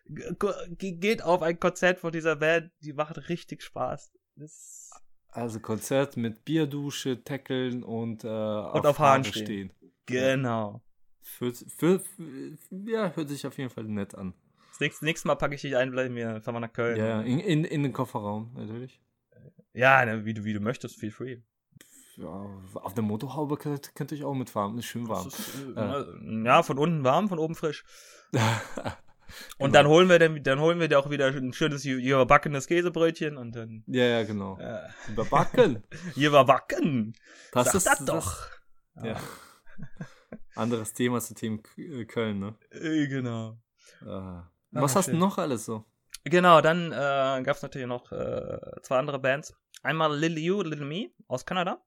Geht 0.05 1.23
auf 1.23 1.41
ein 1.41 1.59
Konzert 1.59 1.99
von 1.99 2.11
dieser 2.11 2.35
Band, 2.35 2.71
die 2.81 2.93
macht 2.93 3.29
richtig 3.29 3.63
Spaß. 3.63 4.11
Das 4.35 4.91
also 5.29 5.59
Konzert 5.59 6.17
mit 6.17 6.45
Bierdusche, 6.45 7.23
Tackeln 7.23 7.83
und, 7.83 8.23
äh, 8.23 8.27
und 8.27 8.85
auf, 8.85 8.99
Haaren 8.99 9.23
stehen. 9.23 9.45
stehen. 9.45 9.71
Genau. 10.05 10.81
Für, 11.21 11.53
für, 11.53 11.99
für, 12.01 12.57
ja, 12.69 13.15
hört 13.15 13.29
sich 13.29 13.47
auf 13.47 13.57
jeden 13.57 13.69
Fall 13.69 13.85
nett 13.85 14.13
an. 14.13 14.33
Das 14.71 14.79
nächste, 14.79 15.05
nächste 15.05 15.27
Mal 15.27 15.35
packe 15.35 15.55
ich 15.55 15.61
dich 15.61 15.75
ein, 15.77 15.91
bleiben 15.91 16.15
wir, 16.15 16.41
fahren 16.41 16.55
wir 16.55 16.59
nach 16.59 16.73
Köln. 16.73 16.97
Ja, 16.97 17.21
in, 17.21 17.39
in, 17.39 17.63
in 17.63 17.83
den 17.83 17.93
Kofferraum, 17.93 18.51
natürlich. 18.55 19.01
Ja, 19.73 20.05
ne, 20.05 20.25
wie, 20.25 20.33
du, 20.33 20.43
wie 20.43 20.53
du 20.53 20.59
möchtest, 20.59 20.99
feel 20.99 21.11
free 21.11 21.41
ja, 22.17 22.45
auf 22.75 22.93
der 22.93 23.03
Motorhaube 23.03 23.57
könnte, 23.57 23.91
könnte 23.93 24.15
ich 24.15 24.23
auch 24.23 24.33
mitfahren, 24.33 24.77
ist 24.77 24.85
schön 24.85 25.07
warm. 25.07 25.27
Ist, 25.27 25.55
äh, 25.75 26.43
ja, 26.45 26.63
von 26.63 26.77
unten 26.77 27.03
warm, 27.03 27.29
von 27.29 27.39
oben 27.39 27.55
frisch. 27.55 27.83
und 28.31 28.39
genau. 29.59 29.71
dann 29.71 29.87
holen 29.87 30.09
wir 30.09 30.19
dann, 30.19 30.43
dann 30.43 30.59
holen 30.59 30.79
wir 30.79 30.87
dir 30.87 30.99
auch 30.99 31.09
wieder 31.09 31.27
ein 31.27 31.53
schönes 31.53 31.85
überbackenes 31.85 32.67
Käsebrötchen 32.67 33.37
und 33.37 33.55
dann. 33.55 33.83
Ja, 33.87 34.05
ja, 34.05 34.23
genau. 34.23 34.57
Äh, 34.59 34.87
überbacken. 35.09 35.83
überbacken. 36.15 37.13
Das 37.51 37.67
Sag 37.67 37.75
ist 37.75 37.85
das 37.85 38.05
doch. 38.05 38.47
Das, 38.95 39.05
ja. 39.05 39.15
Anderes 40.55 40.93
Thema 40.93 41.19
zu 41.19 41.35
Team 41.35 41.61
äh, 41.77 42.05
Köln, 42.05 42.39
ne? 42.39 42.55
Äh, 42.71 43.07
genau. 43.07 43.57
Ah. 44.05 44.49
Was 44.71 44.95
hast 44.95 45.09
du 45.09 45.17
noch 45.17 45.37
alles 45.37 45.65
so? 45.65 45.85
Genau, 46.23 46.61
dann 46.61 46.91
äh, 46.91 47.43
gab 47.43 47.55
es 47.55 47.61
natürlich 47.61 47.87
noch 47.87 48.11
äh, 48.11 48.57
zwei 48.81 48.97
andere 48.97 49.19
Bands. 49.19 49.55
Einmal 49.83 50.17
Little 50.17 50.39
You, 50.39 50.61
Little 50.61 50.85
Me 50.85 51.11
aus 51.27 51.45
Kanada. 51.45 51.81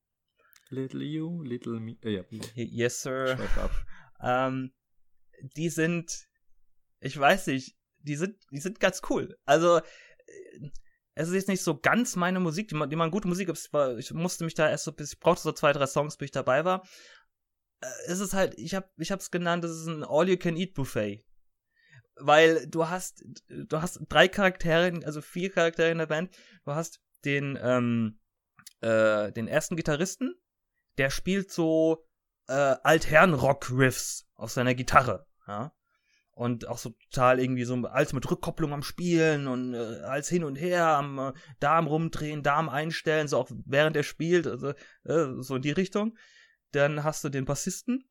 Little 0.68 1.02
you, 1.02 1.42
little 1.42 1.79
me. 1.81 1.96
Äh, 2.02 2.16
ja. 2.16 2.24
Yes, 2.55 3.02
sir. 3.02 3.38
ähm, 4.20 4.72
die 5.57 5.68
sind, 5.68 6.26
ich 7.00 7.18
weiß 7.18 7.48
nicht, 7.48 7.76
die 7.98 8.16
sind, 8.16 8.37
die 8.50 8.59
sind 8.59 8.81
ganz 8.81 9.02
cool. 9.11 9.37
Also, 9.44 9.79
äh, 9.79 10.70
es 11.14 11.29
ist 11.29 11.35
jetzt 11.35 11.48
nicht 11.48 11.62
so 11.62 11.79
ganz 11.79 12.16
meine 12.16 12.40
Musik, 12.40 12.68
die 12.68 12.74
man, 12.74 12.90
die 12.90 12.96
man 12.96 13.11
gute 13.11 13.29
Musik 13.29 13.48
ist. 13.48 13.70
Ich 13.98 14.12
musste 14.12 14.44
mich 14.44 14.55
da 14.55 14.68
erst 14.68 14.85
so, 14.85 14.94
ich 14.98 15.18
brauchte 15.18 15.42
so 15.42 15.52
zwei, 15.52 15.72
drei 15.72 15.87
Songs, 15.87 16.16
bis 16.16 16.26
ich 16.26 16.33
dabei 16.33 16.64
war. 16.64 16.87
Äh, 17.81 17.87
es 18.07 18.20
ist 18.20 18.35
halt, 18.35 18.59
ich 18.59 18.74
hab, 18.74 18.90
ich 18.98 19.12
hab's 19.12 19.31
genannt, 19.31 19.64
es 19.64 19.70
ist 19.70 19.87
ein 19.87 20.05
All-You-Can-Eat-Buffet. 20.05 21.24
Weil 22.18 22.66
du 22.66 22.88
hast, 22.88 23.24
du 23.48 23.81
hast 23.83 24.00
drei 24.09 24.26
Charaktere, 24.29 25.05
also 25.05 25.20
vier 25.20 25.50
Charaktere 25.50 25.90
in 25.90 25.98
der 25.98 26.07
Band. 26.07 26.35
Du 26.64 26.72
hast 26.72 27.00
den, 27.24 27.59
ähm, 27.61 28.18
äh, 28.81 29.33
den 29.33 29.48
ersten 29.48 29.76
Gitarristen, 29.76 30.35
der 30.98 31.11
spielt 31.11 31.50
so 31.50 32.06
äh, 32.48 32.76
Altherren-Rock-Riffs 32.82 34.28
auf 34.35 34.50
seiner 34.50 34.74
Gitarre, 34.74 35.26
ja. 35.46 35.72
Und 36.32 36.68
auch 36.68 36.76
so 36.76 36.90
total 37.11 37.40
irgendwie 37.40 37.64
so 37.64 37.74
als 37.87 38.12
mit 38.12 38.30
Rückkopplung 38.30 38.74
am 38.74 38.82
Spielen 38.82 39.46
und 39.46 39.72
äh, 39.72 40.02
als 40.02 40.28
hin 40.28 40.44
und 40.44 40.56
her 40.56 40.87
am 40.88 41.18
äh, 41.18 41.32
Darm 41.61 41.87
rumdrehen, 41.87 42.42
Darm 42.42 42.68
einstellen, 42.68 43.26
so 43.26 43.38
auch 43.38 43.50
während 43.64 43.96
er 43.96 44.02
spielt, 44.02 44.46
also 44.46 44.74
äh, 45.04 45.28
so 45.38 45.56
in 45.56 45.62
die 45.62 45.70
Richtung. 45.70 46.14
Dann 46.72 47.04
hast 47.04 47.24
du 47.24 47.30
den 47.30 47.46
Bassisten, 47.46 48.04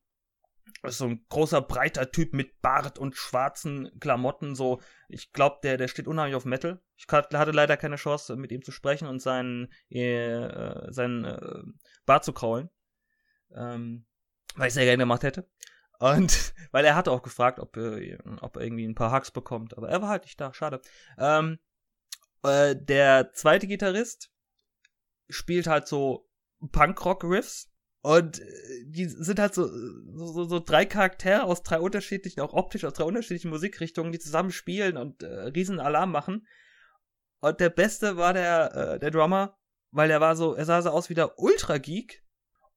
so 0.82 1.04
ein 1.04 1.24
großer, 1.28 1.62
breiter 1.62 2.10
Typ 2.10 2.34
mit 2.34 2.60
Bart 2.60 2.98
und 2.98 3.14
schwarzen 3.14 3.92
Klamotten, 4.00 4.56
so, 4.56 4.80
ich 5.08 5.30
glaube, 5.32 5.58
der, 5.62 5.76
der 5.76 5.86
steht 5.86 6.08
unheimlich 6.08 6.34
auf 6.34 6.44
Metal. 6.44 6.82
Ich 6.96 7.06
hatte 7.08 7.52
leider 7.52 7.76
keine 7.76 7.94
Chance, 7.94 8.34
mit 8.34 8.50
ihm 8.50 8.62
zu 8.62 8.72
sprechen 8.72 9.06
und 9.06 9.22
seinen, 9.22 9.68
äh, 9.88 10.92
seinen 10.92 11.24
äh, 11.24 11.62
Bart 12.06 12.24
zu 12.24 12.32
kraulen 12.32 12.70
ähm, 13.54 14.06
weil 14.56 14.68
ich 14.68 14.74
sehr 14.74 14.84
gerne 14.84 15.02
gemacht 15.02 15.22
hätte. 15.22 15.48
Und 15.98 16.54
weil 16.72 16.84
er 16.84 16.96
hatte 16.96 17.10
auch 17.10 17.22
gefragt, 17.22 17.58
ob, 17.58 17.76
äh, 17.76 18.18
ob 18.40 18.56
er 18.56 18.62
irgendwie 18.62 18.86
ein 18.86 18.94
paar 18.94 19.10
Hacks 19.10 19.30
bekommt, 19.30 19.76
aber 19.76 19.88
er 19.88 20.02
war 20.02 20.08
halt 20.08 20.24
nicht 20.24 20.40
da, 20.40 20.52
schade. 20.52 20.80
Ähm, 21.18 21.58
äh, 22.42 22.76
der 22.76 23.32
zweite 23.32 23.66
Gitarrist 23.66 24.30
spielt 25.28 25.66
halt 25.66 25.88
so 25.88 26.28
Punkrock-Riffs 26.72 27.70
und 28.02 28.38
äh, 28.38 28.84
die 28.84 29.06
sind 29.06 29.38
halt 29.40 29.54
so, 29.54 29.66
so, 29.66 30.44
so, 30.44 30.60
drei 30.60 30.86
Charaktere 30.86 31.42
aus 31.42 31.62
drei 31.62 31.80
unterschiedlichen, 31.80 32.40
auch 32.40 32.52
optisch 32.52 32.84
aus 32.84 32.94
drei 32.94 33.04
unterschiedlichen 33.04 33.50
Musikrichtungen, 33.50 34.12
die 34.12 34.18
zusammen 34.18 34.52
spielen 34.52 34.96
und 34.96 35.22
äh, 35.22 35.26
riesen 35.26 35.80
Alarm 35.80 36.12
machen. 36.12 36.46
Und 37.40 37.60
der 37.60 37.70
Beste 37.70 38.16
war 38.16 38.32
der, 38.32 38.74
äh, 38.74 38.98
der 38.98 39.10
Drummer, 39.10 39.58
weil 39.90 40.10
er 40.10 40.20
war 40.20 40.36
so, 40.36 40.54
er 40.54 40.64
sah 40.64 40.82
so 40.82 40.90
aus 40.90 41.10
wie 41.10 41.14
der 41.14 41.38
Ultra-Geek, 41.38 42.22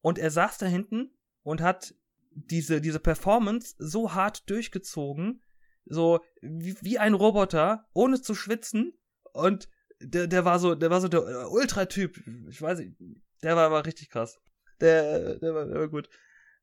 und 0.02 0.18
er 0.18 0.32
saß 0.32 0.58
da 0.58 0.66
hinten 0.66 1.12
und 1.44 1.62
hat 1.62 1.96
diese, 2.32 2.82
diese 2.82 3.00
Performance 3.00 3.76
so 3.78 4.14
hart 4.14 4.50
durchgezogen, 4.50 5.42
so 5.86 6.20
wie, 6.42 6.76
wie 6.82 7.00
ein 7.00 7.14
Roboter, 7.14 7.88
ohne 7.94 8.22
zu 8.22 8.36
schwitzen. 8.36 8.94
Und 9.34 9.68
der, 10.00 10.28
der 10.28 10.46
war 10.46 10.60
so, 10.60 10.76
der 10.76 10.90
war 10.90 11.02
so 11.02 11.08
der 11.08 11.52
Ultra-Typ. 11.52 12.24
Ich 12.50 12.62
weiß 12.62 12.80
nicht, 12.80 12.96
der 13.44 13.56
war, 13.56 13.72
war 13.72 13.86
richtig 13.86 14.10
krass. 14.10 14.40
Der, 14.80 15.36
der, 15.36 15.54
war, 15.54 15.66
der 15.66 15.80
war 15.80 15.88
gut. 15.90 16.10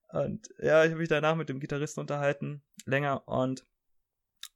Und 0.08 0.48
ja, 0.58 0.84
ich 0.84 0.90
habe 0.90 1.00
mich 1.00 1.08
danach 1.08 1.36
mit 1.36 1.48
dem 1.48 1.60
Gitarristen 1.60 2.00
unterhalten, 2.00 2.62
länger 2.84 3.26
und 3.26 3.66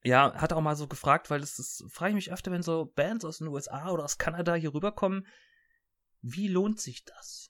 ja, 0.03 0.33
hat 0.35 0.53
auch 0.53 0.61
mal 0.61 0.77
so 0.77 0.87
gefragt, 0.87 1.29
weil 1.29 1.41
das 1.41 1.59
ist, 1.59 1.85
frage 1.91 2.11
ich 2.11 2.15
mich 2.15 2.33
öfter, 2.33 2.53
wenn 2.53 2.63
so 2.63 2.87
Bands 2.87 3.25
aus 3.25 3.39
den 3.39 3.49
USA 3.49 3.91
oder 3.91 4.05
aus 4.05 4.17
Kanada 4.17 4.55
hier 4.55 4.73
rüberkommen, 4.73 5.27
wie 6.23 6.49
lohnt 6.49 6.81
sich 6.81 7.05
das? 7.05 7.50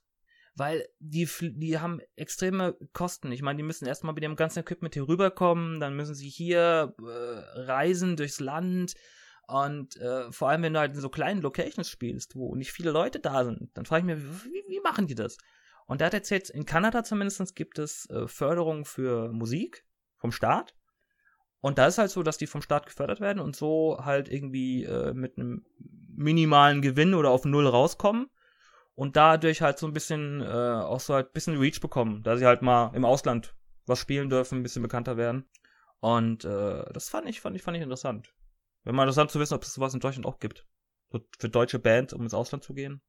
Weil 0.54 0.86
die, 0.98 1.28
die 1.40 1.78
haben 1.78 2.00
extreme 2.16 2.76
Kosten. 2.92 3.32
Ich 3.32 3.42
meine, 3.42 3.56
die 3.56 3.62
müssen 3.62 3.86
erstmal 3.86 4.14
mit 4.14 4.22
dem 4.22 4.36
ganzen 4.36 4.60
Equipment 4.60 4.94
hier 4.94 5.08
rüberkommen, 5.08 5.80
dann 5.80 5.96
müssen 5.96 6.14
sie 6.14 6.28
hier 6.28 6.94
äh, 6.98 7.60
reisen 7.60 8.16
durchs 8.16 8.40
Land 8.40 8.94
und 9.50 9.96
äh, 9.96 10.30
vor 10.30 10.48
allem, 10.48 10.62
wenn 10.62 10.74
du 10.74 10.78
halt 10.78 10.94
in 10.94 11.00
so 11.00 11.08
kleinen 11.08 11.42
Locations 11.42 11.88
spielst, 11.88 12.36
wo 12.36 12.54
nicht 12.54 12.70
viele 12.70 12.92
Leute 12.92 13.18
da 13.18 13.44
sind, 13.44 13.70
dann 13.74 13.84
frage 13.84 14.00
ich 14.00 14.16
mich, 14.16 14.44
wie, 14.44 14.64
wie, 14.68 14.80
machen 14.80 15.08
die 15.08 15.16
das? 15.16 15.38
Und 15.86 16.00
er 16.00 16.06
hat 16.06 16.14
erzählt, 16.14 16.50
in 16.50 16.66
Kanada 16.66 17.02
zumindest 17.02 17.56
gibt 17.56 17.80
es 17.80 18.08
äh, 18.10 18.28
Förderung 18.28 18.84
für 18.84 19.32
Musik 19.32 19.84
vom 20.18 20.30
Staat. 20.30 20.76
Und 21.60 21.78
da 21.78 21.88
ist 21.88 21.98
halt 21.98 22.12
so, 22.12 22.22
dass 22.22 22.38
die 22.38 22.46
vom 22.46 22.62
Staat 22.62 22.86
gefördert 22.86 23.20
werden 23.20 23.40
und 23.40 23.56
so 23.56 23.98
halt 24.04 24.28
irgendwie 24.28 24.84
äh, 24.84 25.12
mit 25.14 25.36
einem 25.36 25.66
minimalen 26.14 26.80
Gewinn 26.80 27.14
oder 27.14 27.30
auf 27.30 27.44
Null 27.44 27.66
rauskommen 27.66 28.30
und 29.00 29.16
dadurch 29.16 29.62
halt 29.62 29.78
so 29.78 29.86
ein 29.86 29.94
bisschen, 29.94 30.42
äh, 30.42 30.44
auch 30.44 31.00
so 31.00 31.14
halt 31.14 31.28
ein 31.28 31.32
bisschen 31.32 31.56
Reach 31.56 31.80
bekommen, 31.80 32.22
da 32.22 32.36
sie 32.36 32.44
halt 32.44 32.60
mal 32.60 32.94
im 32.94 33.06
Ausland 33.06 33.56
was 33.86 33.98
spielen 33.98 34.28
dürfen, 34.28 34.58
ein 34.58 34.62
bisschen 34.62 34.82
bekannter 34.82 35.16
werden. 35.16 35.48
Und 36.00 36.44
äh, 36.44 36.84
das 36.92 37.08
fand 37.08 37.26
ich, 37.26 37.40
fand 37.40 37.56
ich, 37.56 37.62
fand 37.62 37.78
ich 37.78 37.82
interessant. 37.82 38.34
Wenn 38.84 38.94
man 38.94 39.04
interessant 39.04 39.30
zu 39.30 39.40
wissen, 39.40 39.54
ob 39.54 39.62
es 39.62 39.72
sowas 39.72 39.94
in 39.94 40.00
Deutschland 40.00 40.26
auch 40.26 40.38
gibt. 40.38 40.66
So 41.08 41.20
für 41.38 41.48
deutsche 41.48 41.78
Bands, 41.78 42.12
um 42.12 42.20
ins 42.24 42.34
Ausland 42.34 42.62
zu 42.62 42.74
gehen. 42.74 43.00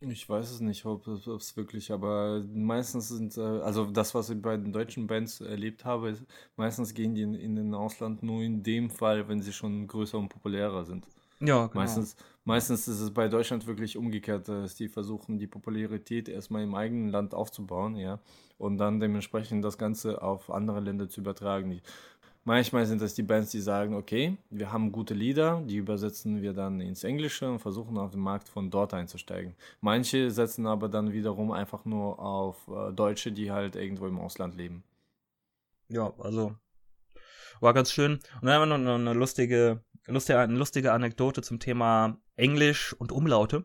Ich 0.00 0.26
weiß 0.26 0.50
es 0.50 0.60
nicht, 0.60 0.86
ob 0.86 1.06
es 1.06 1.54
wirklich, 1.58 1.92
aber 1.92 2.42
meistens 2.50 3.08
sind, 3.08 3.36
äh, 3.36 3.42
also 3.42 3.84
das, 3.84 4.14
was 4.14 4.30
ich 4.30 4.40
bei 4.40 4.56
den 4.56 4.72
deutschen 4.72 5.08
Bands 5.08 5.42
erlebt 5.42 5.84
habe, 5.84 6.08
ist, 6.08 6.24
meistens 6.56 6.94
gehen 6.94 7.14
die 7.14 7.20
in, 7.20 7.34
in 7.34 7.54
den 7.54 7.74
Ausland 7.74 8.22
nur 8.22 8.40
in 8.40 8.62
dem 8.62 8.88
Fall, 8.88 9.28
wenn 9.28 9.42
sie 9.42 9.52
schon 9.52 9.88
größer 9.88 10.16
und 10.16 10.30
populärer 10.30 10.86
sind. 10.86 11.06
Ja, 11.40 11.66
genau. 11.66 11.70
Meistens, 11.74 12.16
meistens 12.44 12.88
ist 12.88 13.00
es 13.00 13.12
bei 13.12 13.28
Deutschland 13.28 13.66
wirklich 13.66 13.96
umgekehrt, 13.96 14.48
dass 14.48 14.74
die 14.74 14.88
versuchen, 14.88 15.38
die 15.38 15.46
Popularität 15.46 16.28
erstmal 16.28 16.62
im 16.62 16.74
eigenen 16.74 17.10
Land 17.10 17.34
aufzubauen, 17.34 17.96
ja, 17.96 18.18
und 18.58 18.78
dann 18.78 19.00
dementsprechend 19.00 19.64
das 19.64 19.78
Ganze 19.78 20.20
auf 20.22 20.50
andere 20.50 20.80
Länder 20.80 21.08
zu 21.08 21.20
übertragen. 21.20 21.80
Manchmal 22.44 22.86
sind 22.86 23.02
das 23.02 23.14
die 23.14 23.22
Bands, 23.22 23.50
die 23.50 23.60
sagen, 23.60 23.94
okay, 23.94 24.38
wir 24.48 24.72
haben 24.72 24.90
gute 24.90 25.12
Lieder, 25.12 25.62
die 25.66 25.76
übersetzen 25.76 26.40
wir 26.40 26.54
dann 26.54 26.80
ins 26.80 27.04
Englische 27.04 27.50
und 27.50 27.58
versuchen 27.58 27.98
auf 27.98 28.12
den 28.12 28.20
Markt 28.20 28.48
von 28.48 28.70
dort 28.70 28.94
einzusteigen. 28.94 29.54
Manche 29.80 30.30
setzen 30.30 30.66
aber 30.66 30.88
dann 30.88 31.12
wiederum 31.12 31.52
einfach 31.52 31.84
nur 31.84 32.18
auf 32.18 32.66
äh, 32.68 32.92
Deutsche, 32.92 33.32
die 33.32 33.50
halt 33.50 33.76
irgendwo 33.76 34.06
im 34.06 34.18
Ausland 34.18 34.56
leben. 34.56 34.82
Ja, 35.90 36.12
also 36.18 36.54
war 37.60 37.74
ganz 37.74 37.90
schön. 37.92 38.14
Und 38.40 38.44
dann 38.46 38.54
haben 38.54 38.68
wir 38.68 38.78
noch 38.78 38.94
eine 38.94 39.12
lustige 39.14 39.82
lustige, 40.12 40.38
eine 40.38 40.56
lustige 40.56 40.92
Anekdote 40.92 41.42
zum 41.42 41.60
Thema 41.60 42.18
Englisch 42.36 42.92
und 42.94 43.12
Umlaute. 43.12 43.64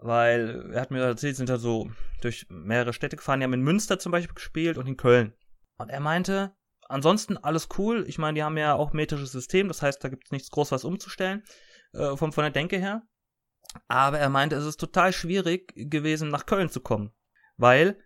weil 0.00 0.70
er 0.72 0.80
hat 0.80 0.90
mir 0.90 1.02
erzählt, 1.02 1.36
sind 1.36 1.48
da 1.48 1.58
so 1.58 1.90
durch 2.20 2.46
mehrere 2.48 2.92
Städte 2.92 3.16
gefahren. 3.16 3.40
Die 3.40 3.44
haben 3.44 3.52
in 3.52 3.62
Münster 3.62 3.98
zum 3.98 4.12
Beispiel 4.12 4.34
gespielt 4.34 4.78
und 4.78 4.86
in 4.86 4.96
Köln. 4.96 5.34
Und 5.76 5.90
er 5.90 6.00
meinte, 6.00 6.54
ansonsten 6.88 7.36
alles 7.36 7.68
cool. 7.78 8.04
Ich 8.08 8.18
meine, 8.18 8.34
die 8.34 8.42
haben 8.42 8.56
ja 8.56 8.74
auch 8.74 8.92
metrisches 8.92 9.32
System, 9.32 9.68
das 9.68 9.82
heißt, 9.82 10.02
da 10.02 10.08
gibt 10.08 10.26
es 10.26 10.30
nichts 10.32 10.50
groß 10.50 10.72
was 10.72 10.84
umzustellen, 10.84 11.42
äh, 11.92 12.16
von, 12.16 12.32
von 12.32 12.42
der 12.42 12.50
Denke 12.50 12.78
her. 12.78 13.02
Aber 13.86 14.18
er 14.18 14.30
meinte, 14.30 14.56
es 14.56 14.64
ist 14.64 14.78
total 14.78 15.12
schwierig 15.12 15.72
gewesen, 15.74 16.28
nach 16.28 16.46
Köln 16.46 16.70
zu 16.70 16.80
kommen. 16.80 17.12
Weil, 17.56 17.98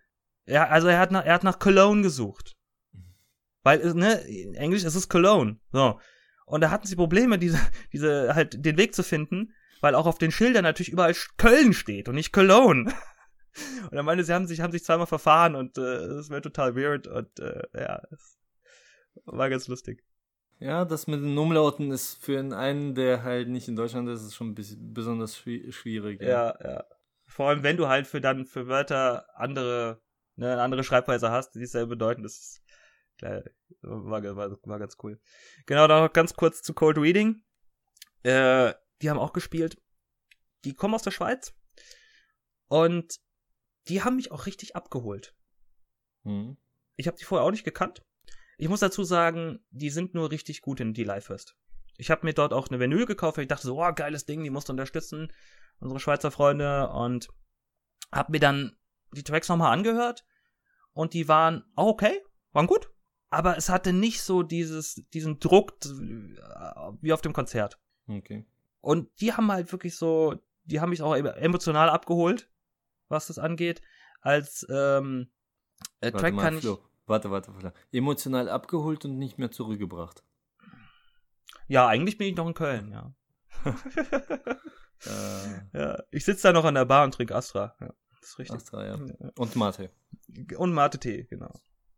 er, 0.45 0.71
also 0.71 0.87
er 0.87 0.99
hat 0.99 1.11
nach, 1.11 1.25
er 1.25 1.33
hat 1.33 1.43
nach 1.43 1.59
Cologne 1.59 2.01
gesucht. 2.01 2.55
Weil, 3.61 3.93
ne, 3.93 4.15
in 4.21 4.55
Englisch 4.55 4.83
ist 4.83 4.95
es 4.95 5.07
Cologne. 5.07 5.59
So. 5.71 5.99
Und 6.53 6.61
da 6.61 6.69
hatten 6.69 6.85
sie 6.85 6.95
Probleme, 6.95 7.39
diese, 7.39 7.59
diese, 7.93 8.35
halt, 8.35 8.63
den 8.63 8.77
Weg 8.77 8.93
zu 8.93 9.01
finden, 9.01 9.55
weil 9.81 9.95
auch 9.95 10.05
auf 10.05 10.19
den 10.19 10.29
Schildern 10.29 10.61
natürlich 10.61 10.91
überall 10.91 11.15
Köln 11.37 11.73
steht 11.73 12.07
und 12.07 12.13
nicht 12.13 12.31
Cologne. 12.31 12.93
Und 13.89 13.97
er 13.97 14.03
meinte, 14.03 14.23
sie 14.23 14.33
haben 14.33 14.45
sich, 14.45 14.61
haben 14.61 14.71
sich 14.71 14.83
zweimal 14.83 15.05
verfahren 15.05 15.55
und 15.55 15.77
äh, 15.77 16.07
das 16.07 16.31
wäre 16.31 16.41
total 16.41 16.75
weird 16.75 17.05
und 17.05 17.39
äh, 17.39 17.61
ja, 17.75 18.01
es 18.09 18.39
war 19.25 19.47
ganz 19.51 19.67
lustig. 19.67 20.03
Ja, 20.59 20.85
das 20.85 21.05
mit 21.05 21.21
den 21.21 21.37
Umlauten 21.37 21.91
ist 21.91 22.15
für 22.23 22.39
einen, 22.39 22.95
der 22.95 23.21
halt 23.21 23.49
nicht 23.49 23.67
in 23.67 23.75
Deutschland 23.75 24.09
ist, 24.09 24.23
ist 24.23 24.33
schon 24.33 24.49
ein 24.49 24.55
bisschen 24.55 24.91
besonders 24.91 25.37
schwierig. 25.37 26.19
Ja. 26.19 26.27
ja, 26.27 26.55
ja. 26.63 26.83
Vor 27.27 27.49
allem, 27.49 27.61
wenn 27.61 27.77
du 27.77 27.87
halt 27.87 28.07
für 28.07 28.21
dann 28.21 28.45
für 28.45 28.67
Wörter 28.67 29.27
andere, 29.35 30.01
ne, 30.35 30.53
eine 30.53 30.61
andere 30.63 30.83
Schreibweise 30.83 31.29
hast, 31.29 31.53
die 31.53 31.59
dieselbe 31.59 31.89
bedeuten, 31.89 32.23
das 32.23 32.39
ist, 32.39 32.62
war, 33.21 34.23
war, 34.23 34.57
war 34.63 34.79
ganz 34.79 34.97
cool. 35.03 35.19
Genau, 35.65 35.87
dann 35.87 36.03
noch 36.03 36.13
ganz 36.13 36.33
kurz 36.33 36.61
zu 36.61 36.73
Cold 36.73 36.97
Reading. 36.97 37.43
Äh, 38.23 38.73
die 39.01 39.09
haben 39.09 39.19
auch 39.19 39.33
gespielt. 39.33 39.81
Die 40.65 40.73
kommen 40.73 40.95
aus 40.95 41.03
der 41.03 41.11
Schweiz. 41.11 41.53
Und 42.67 43.19
die 43.87 44.01
haben 44.03 44.15
mich 44.15 44.31
auch 44.31 44.45
richtig 44.45 44.75
abgeholt. 44.75 45.35
Mhm. 46.23 46.57
Ich 46.95 47.07
habe 47.07 47.17
die 47.17 47.25
vorher 47.25 47.45
auch 47.45 47.51
nicht 47.51 47.65
gekannt. 47.65 48.03
Ich 48.57 48.69
muss 48.69 48.79
dazu 48.79 49.03
sagen, 49.03 49.65
die 49.71 49.89
sind 49.89 50.13
nur 50.13 50.31
richtig 50.31 50.61
gut 50.61 50.79
in 50.79 50.93
die 50.93 51.03
Live 51.03 51.25
Fest. 51.25 51.55
Ich 51.97 52.09
habe 52.09 52.25
mir 52.25 52.33
dort 52.33 52.53
auch 52.53 52.69
eine 52.69 52.79
Vinyl 52.79 53.05
gekauft, 53.05 53.37
weil 53.37 53.43
ich 53.43 53.49
dachte 53.49 53.67
so, 53.67 53.83
oh, 53.83 53.93
geiles 53.93 54.25
Ding, 54.25 54.43
die 54.43 54.49
musst 54.49 54.69
du 54.69 54.73
unterstützen, 54.73 55.31
unsere 55.79 55.99
Schweizer 55.99 56.31
Freunde. 56.31 56.89
Und 56.89 57.27
habe 58.11 58.31
mir 58.31 58.39
dann 58.39 58.77
die 59.11 59.23
Tracks 59.23 59.49
nochmal 59.49 59.73
angehört. 59.73 60.25
Und 60.93 61.13
die 61.13 61.27
waren 61.27 61.65
auch 61.75 61.87
okay, 61.87 62.21
waren 62.51 62.67
gut. 62.67 62.92
Aber 63.33 63.57
es 63.57 63.69
hatte 63.69 63.93
nicht 63.93 64.21
so 64.21 64.43
dieses, 64.43 65.03
diesen 65.13 65.39
Druck 65.39 65.73
wie 67.01 67.13
auf 67.13 67.21
dem 67.21 67.33
Konzert. 67.33 67.79
Okay. 68.07 68.45
Und 68.81 69.09
die 69.21 69.33
haben 69.33 69.51
halt 69.51 69.71
wirklich 69.71 69.95
so, 69.95 70.35
die 70.65 70.79
haben 70.79 70.89
mich 70.89 71.01
auch 71.01 71.15
emotional 71.15 71.89
abgeholt 71.89 72.49
was 73.13 73.27
das 73.27 73.39
angeht. 73.39 73.81
Als 74.19 74.67
ähm, 74.69 75.29
äh, 76.01 76.11
Track 76.11 76.33
mal, 76.33 76.41
kann 76.41 76.59
Flo. 76.59 76.73
ich. 76.73 76.79
Warte, 77.07 77.31
warte, 77.31 77.53
warte. 77.53 77.73
Emotional 77.91 78.49
abgeholt 78.49 79.05
und 79.05 79.17
nicht 79.17 79.37
mehr 79.37 79.51
zurückgebracht. 79.51 80.23
Ja, 81.67 81.87
eigentlich 81.87 82.17
bin 82.17 82.27
ich 82.27 82.35
noch 82.35 82.47
in 82.47 82.53
Köln, 82.53 82.91
ja. 82.91 83.13
äh. 85.05 85.77
ja 85.77 86.03
ich 86.11 86.25
sitze 86.25 86.43
da 86.43 86.53
noch 86.53 86.65
an 86.65 86.75
der 86.75 86.85
Bar 86.85 87.05
und 87.05 87.13
trinke 87.13 87.35
Astra. 87.35 87.75
Ja, 87.79 87.93
das 88.19 88.29
ist 88.29 88.39
richtig. 88.39 88.57
Astra, 88.57 88.85
ja. 88.85 88.93
Und 89.37 89.55
Mate. 89.55 89.91
Und 90.57 90.73
Mate-Tee, 90.73 91.25
genau. 91.25 91.53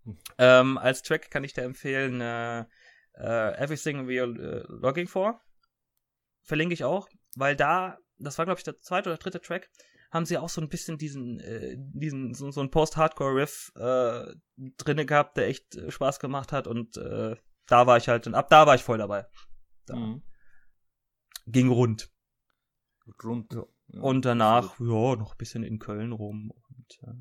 Hm. 0.06 0.18
Ähm, 0.38 0.78
als 0.78 1.02
Track 1.02 1.30
kann 1.30 1.44
ich 1.44 1.54
dir 1.54 1.63
empfehlen 1.63 2.22
äh, 2.22 2.65
uh, 3.18 3.62
Everything 3.62 4.08
We 4.08 4.22
Are 4.22 4.30
uh, 4.30 4.74
Logging 4.82 5.08
For. 5.08 5.41
Verlinke 6.41 6.74
ich 6.74 6.84
auch, 6.84 7.10
weil 7.36 7.56
da, 7.56 7.98
das 8.18 8.38
war 8.38 8.46
glaube 8.46 8.60
ich 8.60 8.63
der 8.63 8.78
zweite 8.78 9.10
oder 9.10 9.18
dritte 9.18 9.41
Track, 9.41 9.70
haben 10.12 10.26
sie 10.26 10.38
auch 10.38 10.50
so 10.50 10.62
ein 10.62 10.70
bisschen 10.70 10.98
diesen, 10.98 11.39
äh, 11.39 11.76
diesen, 11.78 12.34
so, 12.34 12.52
so 12.52 12.62
einen 12.62 12.72
Post-Hardcore-Riff 12.72 13.72
äh, 13.76 14.34
drinne 14.78 15.06
gehabt, 15.06 15.38
der 15.38 15.48
echt 15.48 15.76
äh, 15.76 15.91
Spaß 15.91 16.20
gemacht 16.20 16.52
hat 16.52 16.68
und 16.68 16.98
äh, 16.98 17.36
da 17.68 17.88
war 17.88 17.98
ich 17.98 18.08
halt, 18.08 18.28
und 18.28 18.36
ab 18.36 18.50
da 18.50 18.68
war 18.68 18.76
ich 18.76 18.84
voll 18.84 19.00
dabei. 19.00 19.26
Da. 19.88 19.96
Mhm. 19.96 20.22
Ging 21.48 21.70
rund. 21.70 22.12
Rund. 23.24 23.54
Ja. 23.54 24.02
Und 24.02 24.26
danach, 24.26 24.80
ja, 24.80 25.15
noch 25.15 25.34
ein 25.34 25.38
bisschen 25.38 25.63
in 25.63 25.80
Köln 25.80 26.12
rum 26.12 26.52
und 26.52 27.00
äh, 27.04 27.13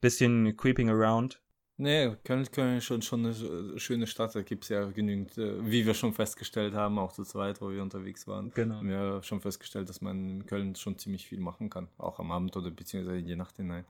bisschen 0.00 0.56
creeping 0.56 0.90
around. 0.90 1.42
Nee, 1.78 2.16
Köln, 2.24 2.50
Köln 2.50 2.78
ist 2.78 2.84
schon, 2.84 3.02
schon 3.02 3.26
eine 3.26 3.78
schöne 3.78 4.06
Stadt. 4.06 4.34
Da 4.34 4.40
gibt 4.40 4.64
es 4.64 4.70
ja 4.70 4.86
genügend, 4.86 5.36
äh, 5.36 5.62
wie 5.62 5.84
wir 5.84 5.92
schon 5.92 6.14
festgestellt 6.14 6.74
haben, 6.74 6.98
auch 6.98 7.12
zu 7.12 7.22
zweit, 7.24 7.60
wo 7.60 7.70
wir 7.70 7.82
unterwegs 7.82 8.26
waren. 8.26 8.50
Genau. 8.50 8.76
Haben 8.76 8.88
wir 8.88 9.22
schon 9.22 9.42
festgestellt, 9.42 9.90
dass 9.90 10.00
man 10.00 10.28
in 10.28 10.46
Köln 10.46 10.74
schon 10.74 10.96
ziemlich 10.96 11.26
viel 11.26 11.38
machen 11.38 11.68
kann. 11.68 11.88
Auch 11.98 12.18
am 12.18 12.32
Abend 12.32 12.56
oder 12.56 12.70
beziehungsweise 12.70 13.18
in 13.18 13.26
die 13.26 13.36
Nacht 13.36 13.56
hinein. 13.56 13.84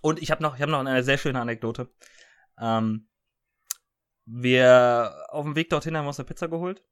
Und 0.00 0.20
ich 0.20 0.32
habe 0.32 0.42
noch, 0.42 0.58
hab 0.58 0.68
noch 0.68 0.80
eine 0.80 1.04
sehr 1.04 1.16
schöne 1.16 1.40
Anekdote. 1.40 1.88
Ähm, 2.58 3.08
wir 4.24 5.14
auf 5.28 5.44
dem 5.44 5.54
Weg 5.54 5.70
dorthin 5.70 5.96
haben 5.96 6.04
wir 6.04 6.08
uns 6.08 6.18
eine 6.18 6.26
Pizza 6.26 6.48
geholt. 6.48 6.82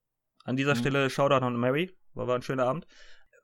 An 0.44 0.56
dieser 0.56 0.76
mhm. 0.76 0.78
Stelle 0.78 1.10
Shoutout 1.10 1.44
an 1.44 1.56
Mary. 1.56 1.98
War, 2.14 2.28
war 2.28 2.36
ein 2.36 2.42
schöner 2.42 2.66
Abend. 2.66 2.86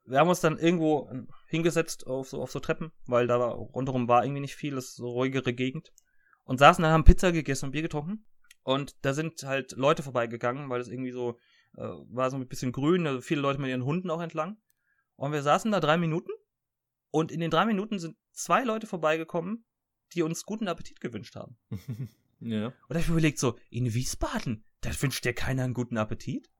Wir 0.04 0.20
haben 0.20 0.28
uns 0.28 0.40
dann 0.40 0.56
irgendwo 0.56 1.10
hingesetzt 1.48 2.06
auf 2.06 2.28
so, 2.28 2.40
auf 2.40 2.52
so 2.52 2.60
Treppen, 2.60 2.92
weil 3.06 3.26
da 3.26 3.40
war, 3.40 3.54
rundherum 3.54 4.06
war 4.06 4.24
irgendwie 4.24 4.42
nicht 4.42 4.54
viel, 4.54 4.76
das 4.76 4.84
ist 4.84 4.96
so 4.96 5.08
ruhigere 5.08 5.52
Gegend 5.52 5.92
und 6.46 6.58
saßen 6.58 6.82
dann, 6.82 6.92
haben 6.92 7.04
Pizza 7.04 7.32
gegessen 7.32 7.66
und 7.66 7.72
Bier 7.72 7.82
getrunken. 7.82 8.24
Und 8.62 8.96
da 9.02 9.12
sind 9.12 9.42
halt 9.42 9.72
Leute 9.72 10.02
vorbeigegangen, 10.02 10.70
weil 10.70 10.78
das 10.78 10.88
irgendwie 10.88 11.12
so 11.12 11.38
äh, 11.76 11.82
war 11.82 12.30
so 12.30 12.36
ein 12.36 12.48
bisschen 12.48 12.72
grün, 12.72 13.06
also 13.06 13.20
viele 13.20 13.40
Leute 13.40 13.60
mit 13.60 13.68
ihren 13.68 13.84
Hunden 13.84 14.10
auch 14.10 14.20
entlang. 14.20 14.56
Und 15.16 15.32
wir 15.32 15.42
saßen 15.42 15.70
da 15.70 15.80
drei 15.80 15.96
Minuten 15.96 16.30
und 17.10 17.30
in 17.30 17.40
den 17.40 17.50
drei 17.50 17.64
Minuten 17.64 17.98
sind 17.98 18.16
zwei 18.32 18.64
Leute 18.64 18.86
vorbeigekommen, 18.86 19.64
die 20.14 20.22
uns 20.22 20.44
guten 20.44 20.68
Appetit 20.68 21.00
gewünscht 21.00 21.36
haben. 21.36 21.58
ja. 22.40 22.66
Und 22.66 22.74
da 22.88 22.94
habe 22.94 23.00
ich 23.00 23.08
mir 23.08 23.14
überlegt, 23.14 23.38
so, 23.38 23.58
in 23.70 23.92
Wiesbaden, 23.92 24.64
da 24.80 24.90
wünscht 25.00 25.24
dir 25.24 25.32
keiner 25.32 25.64
einen 25.64 25.74
guten 25.74 25.96
Appetit? 25.96 26.50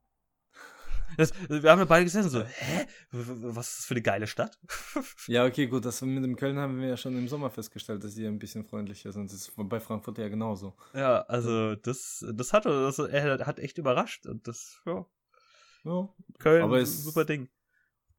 Das, 1.17 1.33
wir 1.49 1.71
haben 1.71 1.79
ja 1.79 1.85
beide 1.85 2.05
gesessen 2.05 2.31
so, 2.31 2.43
hä? 2.43 2.87
Was 3.11 3.69
ist 3.69 3.79
das 3.79 3.85
für 3.87 3.95
eine 3.95 4.03
geile 4.03 4.27
Stadt? 4.27 4.59
ja, 5.27 5.45
okay, 5.45 5.67
gut, 5.67 5.85
das 5.85 6.03
mit 6.03 6.23
dem 6.23 6.37
Köln 6.37 6.59
haben 6.59 6.81
wir 6.81 6.89
ja 6.89 6.97
schon 6.97 7.17
im 7.17 7.29
Sommer 7.29 7.51
festgestellt, 7.51 8.05
dass 8.05 8.15
die 8.15 8.27
ein 8.27 8.39
bisschen 8.39 8.65
freundlicher 8.65 9.13
sind. 9.13 9.31
Das 9.31 9.41
ist 9.41 9.53
bei 9.57 9.81
Frankfurt 9.81 10.19
ja 10.19 10.29
genauso. 10.29 10.77
Ja, 10.95 11.23
also 11.23 11.75
das, 11.77 12.25
das 12.35 12.53
hat 12.53 12.67
das, 12.67 12.99
er 12.99 13.47
hat 13.47 13.59
echt 13.59 13.79
überrascht 13.79 14.27
und 14.27 14.47
das, 14.47 14.81
ja. 14.87 15.07
ja. 15.85 16.09
Köln, 16.39 16.63
aber 16.63 16.79
es, 16.81 17.05
super 17.05 17.25
Ding. 17.25 17.49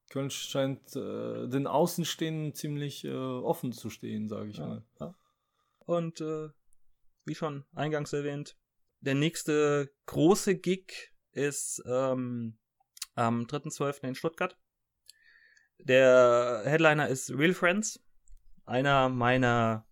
Köln 0.09 0.29
scheint 0.29 0.95
äh, 0.95 1.47
den 1.47 1.67
Außenstehenden 1.67 2.53
ziemlich 2.53 3.03
äh, 3.03 3.13
offen 3.13 3.73
zu 3.73 3.89
stehen, 3.89 4.27
sage 4.27 4.49
ich 4.49 4.57
ja, 4.57 4.67
mal. 4.67 4.85
Ja. 4.99 5.15
Und 5.79 6.21
äh, 6.21 6.49
wie 7.25 7.35
schon 7.35 7.65
eingangs 7.73 8.13
erwähnt, 8.13 8.57
der 9.01 9.15
nächste 9.15 9.91
große 10.05 10.57
Gig 10.57 11.13
ist 11.31 11.83
ähm, 11.85 12.57
am 13.17 13.45
3.12. 13.45 14.03
in 14.07 14.15
Stuttgart. 14.15 14.57
Der 15.79 16.63
Headliner 16.65 17.07
ist 17.07 17.31
Real 17.31 17.53
Friends. 17.53 18.03
Einer 18.65 19.09
meiner, 19.09 19.87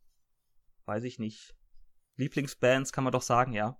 weiß 0.86 1.04
ich 1.04 1.20
nicht, 1.20 1.56
Lieblingsbands, 2.18 2.92
kann 2.92 3.04
man 3.04 3.14
doch 3.14 3.22
sagen, 3.22 3.54
ja. 3.54 3.80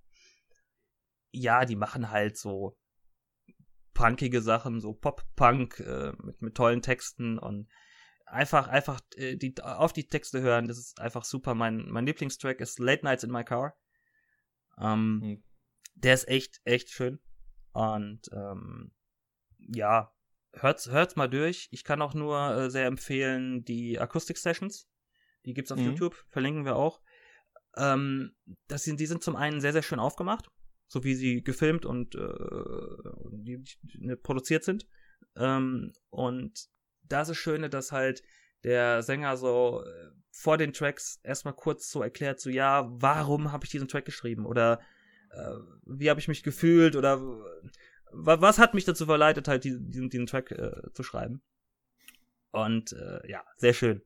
Ja, 1.32 1.66
die 1.66 1.76
machen 1.76 2.10
halt 2.10 2.38
so 2.38 2.78
punkige 3.94 4.42
Sachen, 4.42 4.82
so 4.82 4.94
Pop-Punk 4.94 5.80
äh, 5.80 6.14
mit, 6.24 6.42
mit 6.42 6.56
tollen 6.56 6.82
Texten 6.82 7.38
und 7.38 7.70
einfach, 8.26 8.68
einfach 8.68 9.02
äh, 9.16 9.36
die, 9.36 9.56
auf 9.62 9.94
die 9.94 10.08
Texte 10.08 10.42
hören, 10.42 10.68
das 10.68 10.78
ist 10.78 11.00
einfach 11.00 11.24
super. 11.24 11.56
Mein, 11.56 11.90
mein 11.90 12.06
Lieblingstrack 12.06 12.60
ist 12.62 12.80
Late 12.80 13.06
Nights 13.06 13.24
in 13.24 13.32
My 13.32 13.44
Car. 13.44 13.78
Ähm, 14.80 15.20
mhm. 15.20 15.44
Der 15.96 16.14
ist 16.14 16.28
echt, 16.28 16.62
echt 16.64 16.90
schön. 16.90 17.20
Und 17.72 18.30
ähm, 18.34 18.95
ja, 19.68 20.14
hört's, 20.54 20.90
hört's 20.90 21.16
mal 21.16 21.30
durch. 21.30 21.68
Ich 21.72 21.84
kann 21.84 22.02
auch 22.02 22.14
nur 22.14 22.56
äh, 22.56 22.70
sehr 22.70 22.88
empfehlen 22.88 23.64
die 23.64 24.00
Akustik 24.00 24.38
Sessions. 24.38 24.88
Die 25.46 25.54
gibt's 25.54 25.72
auf 25.72 25.80
mhm. 25.80 25.86
YouTube, 25.86 26.16
verlinken 26.30 26.66
wir 26.66 26.76
auch. 26.76 27.02
Ähm, 27.78 28.36
das 28.68 28.84
sind, 28.84 29.00
die 29.00 29.06
sind 29.06 29.24
zum 29.24 29.36
einen 29.36 29.62
sehr, 29.62 29.74
sehr 29.74 29.84
schön 29.84 30.00
aufgemacht, 30.00 30.50
so 30.88 31.04
wie 31.04 31.16
sie 31.16 31.44
gefilmt 31.44 31.86
und 31.86 32.16
äh, 32.16 32.20
die, 33.32 33.64
die, 33.82 34.06
ne, 34.06 34.18
produziert 34.18 34.64
sind. 34.64 34.88
Ähm, 35.36 35.94
und 36.10 36.68
da 37.04 37.22
ist 37.22 37.28
das 37.30 37.38
Schöne, 37.38 37.70
dass 37.70 37.92
halt 37.92 38.24
der 38.64 39.04
Sänger 39.04 39.38
so 39.38 39.84
äh, 39.86 40.10
vor 40.32 40.58
den 40.58 40.74
Tracks 40.74 41.20
erstmal 41.24 41.54
kurz 41.54 41.90
so 41.90 42.02
erklärt, 42.02 42.40
so 42.40 42.50
ja, 42.50 42.88
warum 42.90 43.52
habe 43.52 43.66
ich 43.66 43.72
diesen 43.72 43.88
Track 43.88 44.06
geschrieben 44.06 44.46
oder 44.46 44.80
äh, 45.32 45.52
wie 45.86 46.10
habe 46.10 46.20
ich 46.20 46.28
mich 46.28 46.44
gefühlt 46.44 46.96
oder 46.96 47.22
was 48.12 48.58
hat 48.58 48.74
mich 48.74 48.86
dazu 48.86 49.06
verleitet, 49.06 49.48
halt 49.48 49.64
diesen, 49.64 50.10
diesen, 50.10 50.26
Track 50.26 50.52
äh, 50.52 50.92
zu 50.94 51.04
schreiben. 51.04 51.42
Und 52.52 52.94
äh, 52.94 53.30
ja, 53.30 53.44
sehr 53.58 53.74
schön. 53.74 54.02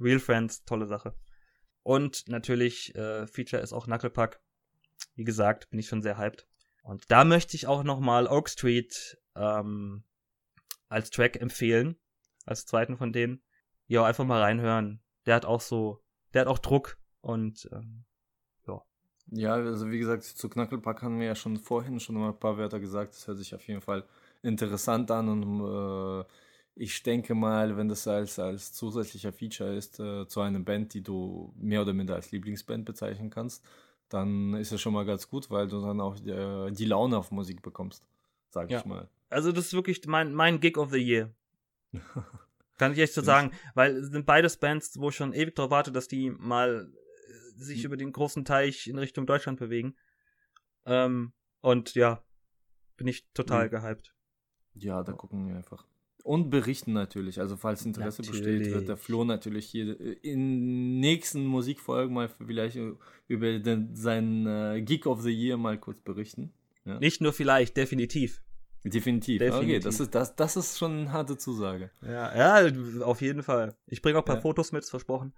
Real 0.00 0.18
Friends, 0.18 0.64
tolle 0.64 0.86
Sache. 0.86 1.14
Und 1.82 2.28
natürlich, 2.28 2.94
äh, 2.94 3.26
Feature 3.26 3.62
ist 3.62 3.72
auch 3.72 3.86
Knucklepack. 3.86 4.40
Wie 5.14 5.24
gesagt, 5.24 5.70
bin 5.70 5.78
ich 5.78 5.88
schon 5.88 6.02
sehr 6.02 6.18
hyped. 6.18 6.46
Und 6.82 7.10
da 7.10 7.24
möchte 7.24 7.56
ich 7.56 7.66
auch 7.66 7.84
nochmal 7.84 8.26
Oak 8.26 8.48
Street 8.48 9.18
ähm, 9.36 10.04
als 10.88 11.10
Track 11.10 11.40
empfehlen. 11.40 11.96
Als 12.46 12.66
zweiten 12.66 12.96
von 12.96 13.12
denen. 13.12 13.42
ja, 13.86 14.04
einfach 14.04 14.24
mal 14.24 14.40
reinhören. 14.40 15.02
Der 15.26 15.34
hat 15.34 15.44
auch 15.44 15.60
so, 15.60 16.02
der 16.32 16.42
hat 16.42 16.48
auch 16.48 16.58
Druck 16.58 16.98
und 17.20 17.68
ähm, 17.72 18.04
ja. 19.30 19.54
Also 19.54 19.90
wie 19.90 19.98
gesagt, 19.98 20.24
zu 20.24 20.48
Knackelpack 20.48 21.02
haben 21.02 21.18
wir 21.18 21.26
ja 21.26 21.34
schon 21.34 21.56
vorhin 21.56 22.00
schon 22.00 22.16
mal 22.16 22.28
ein 22.28 22.38
paar 22.38 22.58
Wörter 22.58 22.80
gesagt. 22.80 23.14
Das 23.14 23.26
hört 23.26 23.38
sich 23.38 23.54
auf 23.54 23.66
jeden 23.66 23.80
Fall 23.80 24.04
interessant 24.42 25.10
an 25.10 25.28
und 25.28 26.20
äh, 26.20 26.24
ich 26.76 27.02
denke 27.02 27.34
mal, 27.34 27.76
wenn 27.76 27.88
das 27.88 28.06
als, 28.08 28.38
als 28.38 28.72
zusätzlicher 28.72 29.32
Feature 29.32 29.74
ist 29.74 30.00
äh, 30.00 30.26
zu 30.26 30.40
einer 30.40 30.60
Band, 30.60 30.94
die 30.94 31.02
du 31.02 31.52
mehr 31.56 31.82
oder 31.82 31.92
minder 31.92 32.14
als 32.14 32.30
Lieblingsband 32.30 32.84
bezeichnen 32.84 33.30
kannst, 33.30 33.64
dann 34.08 34.54
ist 34.54 34.72
es 34.72 34.80
schon 34.80 34.94
mal 34.94 35.04
ganz 35.04 35.28
gut, 35.28 35.50
weil 35.50 35.68
du 35.68 35.80
dann 35.80 36.00
auch 36.00 36.16
äh, 36.24 36.70
die 36.70 36.84
Laune 36.84 37.18
auf 37.18 37.30
Musik 37.30 37.62
bekommst, 37.62 38.04
sag 38.48 38.70
ja. 38.70 38.78
ich 38.78 38.84
mal. 38.84 39.08
Also 39.28 39.52
das 39.52 39.66
ist 39.66 39.72
wirklich 39.74 40.04
mein, 40.06 40.34
mein 40.34 40.60
Gig 40.60 40.76
of 40.78 40.90
the 40.90 40.98
Year. 40.98 41.30
Kann 42.78 42.92
ich 42.92 42.98
echt 42.98 43.12
so 43.12 43.20
sagen, 43.20 43.52
weil 43.74 43.94
es 43.96 44.08
sind 44.08 44.24
beides 44.24 44.56
Bands, 44.56 44.98
wo 44.98 45.10
ich 45.10 45.16
schon 45.16 45.34
ewig 45.34 45.54
darauf 45.54 45.70
warte, 45.70 45.92
dass 45.92 46.08
die 46.08 46.30
mal 46.30 46.90
sich 47.56 47.78
hm. 47.78 47.86
über 47.86 47.96
den 47.96 48.12
großen 48.12 48.44
Teich 48.44 48.86
in 48.86 48.98
Richtung 48.98 49.26
Deutschland 49.26 49.58
bewegen. 49.58 49.96
Ähm, 50.86 51.32
und 51.60 51.94
ja, 51.94 52.22
bin 52.96 53.06
ich 53.06 53.30
total 53.32 53.66
mhm. 53.66 53.70
gehypt. 53.70 54.14
Ja, 54.74 55.02
da 55.02 55.12
gucken 55.12 55.48
wir 55.48 55.56
einfach. 55.56 55.86
Und 56.22 56.50
berichten 56.50 56.92
natürlich. 56.92 57.40
Also 57.40 57.56
falls 57.56 57.84
Interesse 57.86 58.22
natürlich. 58.22 58.42
besteht, 58.42 58.74
wird 58.74 58.88
der 58.88 58.96
Flo 58.96 59.24
natürlich 59.24 59.66
hier 59.66 59.98
in 60.22 61.00
nächsten 61.00 61.46
Musikfolgen 61.46 62.14
mal 62.14 62.28
vielleicht 62.28 62.78
über 63.26 63.58
den, 63.58 63.94
seinen 63.96 64.46
äh, 64.46 64.82
Geek 64.82 65.06
of 65.06 65.22
the 65.22 65.30
Year 65.30 65.56
mal 65.56 65.78
kurz 65.78 66.00
berichten. 66.00 66.52
Ja? 66.84 66.98
Nicht 66.98 67.20
nur 67.20 67.32
vielleicht, 67.32 67.76
definitiv. 67.76 68.42
Definitiv. 68.84 69.38
Definitiv. 69.38 69.62
Okay, 69.62 69.78
das 69.78 70.00
ist, 70.00 70.14
das, 70.14 70.36
das 70.36 70.56
ist 70.56 70.78
schon 70.78 70.92
eine 70.92 71.12
harte 71.12 71.36
Zusage. 71.36 71.90
Ja, 72.02 72.60
ja 72.64 73.02
auf 73.02 73.20
jeden 73.20 73.42
Fall. 73.42 73.76
Ich 73.86 74.02
bringe 74.02 74.18
auch 74.18 74.22
ein 74.22 74.26
paar 74.26 74.36
ja. 74.36 74.42
Fotos 74.42 74.72
mit, 74.72 74.84
versprochen. 74.84 75.32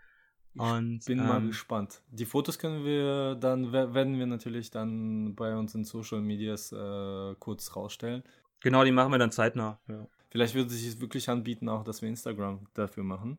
Und, 0.54 0.98
ich 1.00 1.06
bin 1.06 1.18
ähm, 1.18 1.26
mal 1.26 1.46
gespannt. 1.46 2.02
Die 2.10 2.26
Fotos 2.26 2.58
können 2.58 2.84
wir 2.84 3.36
dann, 3.36 3.72
werden 3.72 4.18
wir 4.18 4.26
natürlich 4.26 4.70
dann 4.70 5.34
bei 5.34 5.56
uns 5.56 5.74
in 5.74 5.84
Social 5.84 6.20
Medias 6.20 6.72
äh, 6.72 7.34
kurz 7.38 7.74
rausstellen. 7.74 8.22
Genau, 8.60 8.84
die 8.84 8.92
machen 8.92 9.10
wir 9.12 9.18
dann 9.18 9.32
zeitnah. 9.32 9.80
Ja. 9.88 10.06
Vielleicht 10.30 10.54
würde 10.54 10.70
sich 10.70 10.86
es 10.86 11.00
wirklich 11.00 11.28
anbieten, 11.28 11.68
auch 11.68 11.84
dass 11.84 12.02
wir 12.02 12.08
Instagram 12.08 12.66
dafür 12.74 13.02
machen. 13.02 13.38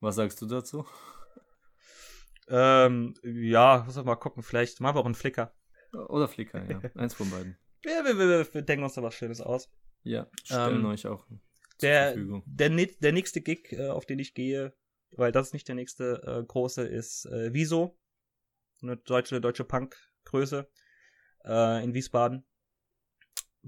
Was 0.00 0.16
sagst 0.16 0.40
du 0.42 0.46
dazu? 0.46 0.86
Ähm, 2.48 3.14
ja, 3.22 3.84
muss 3.86 4.02
mal 4.04 4.16
gucken, 4.16 4.42
vielleicht 4.42 4.80
machen 4.80 4.96
wir 4.96 5.00
auch 5.00 5.06
einen 5.06 5.14
Flickr. 5.14 5.52
Oder 5.92 6.26
Flickr, 6.26 6.68
ja. 6.68 6.80
Eins 6.94 7.14
von 7.14 7.30
beiden. 7.30 7.56
Ja, 7.84 8.04
wir, 8.04 8.18
wir, 8.18 8.54
wir, 8.54 8.62
denken 8.62 8.84
uns 8.84 8.94
da 8.94 9.02
was 9.02 9.14
Schönes 9.14 9.40
aus. 9.40 9.70
Ja, 10.02 10.26
stellen 10.44 10.80
ähm, 10.80 10.86
euch 10.86 11.06
auch 11.06 11.26
der, 11.82 12.14
der, 12.44 12.70
der 12.70 13.12
nächste 13.12 13.40
Gig, 13.40 13.72
äh, 13.72 13.88
auf 13.88 14.06
den 14.06 14.18
ich 14.18 14.34
gehe, 14.34 14.72
weil 15.12 15.32
das 15.32 15.48
ist 15.48 15.52
nicht 15.52 15.68
der 15.68 15.74
nächste 15.74 16.22
äh, 16.24 16.44
große, 16.44 16.82
ist 16.82 17.26
äh, 17.26 17.52
Wieso. 17.52 17.98
Eine 18.82 18.96
deutsche, 18.96 19.40
deutsche 19.40 19.64
Punk-Größe 19.64 20.70
äh, 21.44 21.84
in 21.84 21.92
Wiesbaden. 21.92 22.46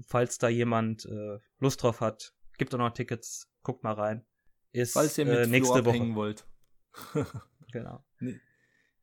Falls 0.07 0.39
da 0.39 0.49
jemand 0.49 1.05
äh, 1.05 1.39
Lust 1.59 1.83
drauf 1.83 2.01
hat, 2.01 2.33
gibt 2.57 2.73
auch 2.73 2.79
noch 2.79 2.91
Tickets, 2.91 3.51
guckt 3.61 3.83
mal 3.83 3.93
rein. 3.93 4.25
Ist 4.71 4.93
Falls 4.93 5.17
ihr 5.19 5.25
mit 5.25 5.37
äh, 5.37 5.47
nächste 5.47 5.85
Woche 5.85 6.15
wollt. 6.15 6.47
genau. 7.71 8.03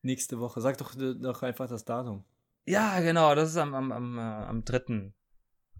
nächste 0.02 0.40
Woche. 0.40 0.60
Sag 0.60 0.78
doch, 0.78 0.94
doch 0.96 1.42
einfach 1.42 1.68
das 1.68 1.84
Datum. 1.84 2.24
Ja, 2.66 3.00
genau, 3.00 3.34
das 3.34 3.50
ist 3.50 3.56
am, 3.56 3.74
am, 3.74 3.92
am, 3.92 4.18
äh, 4.18 4.20
am 4.20 4.64
3. 4.64 5.12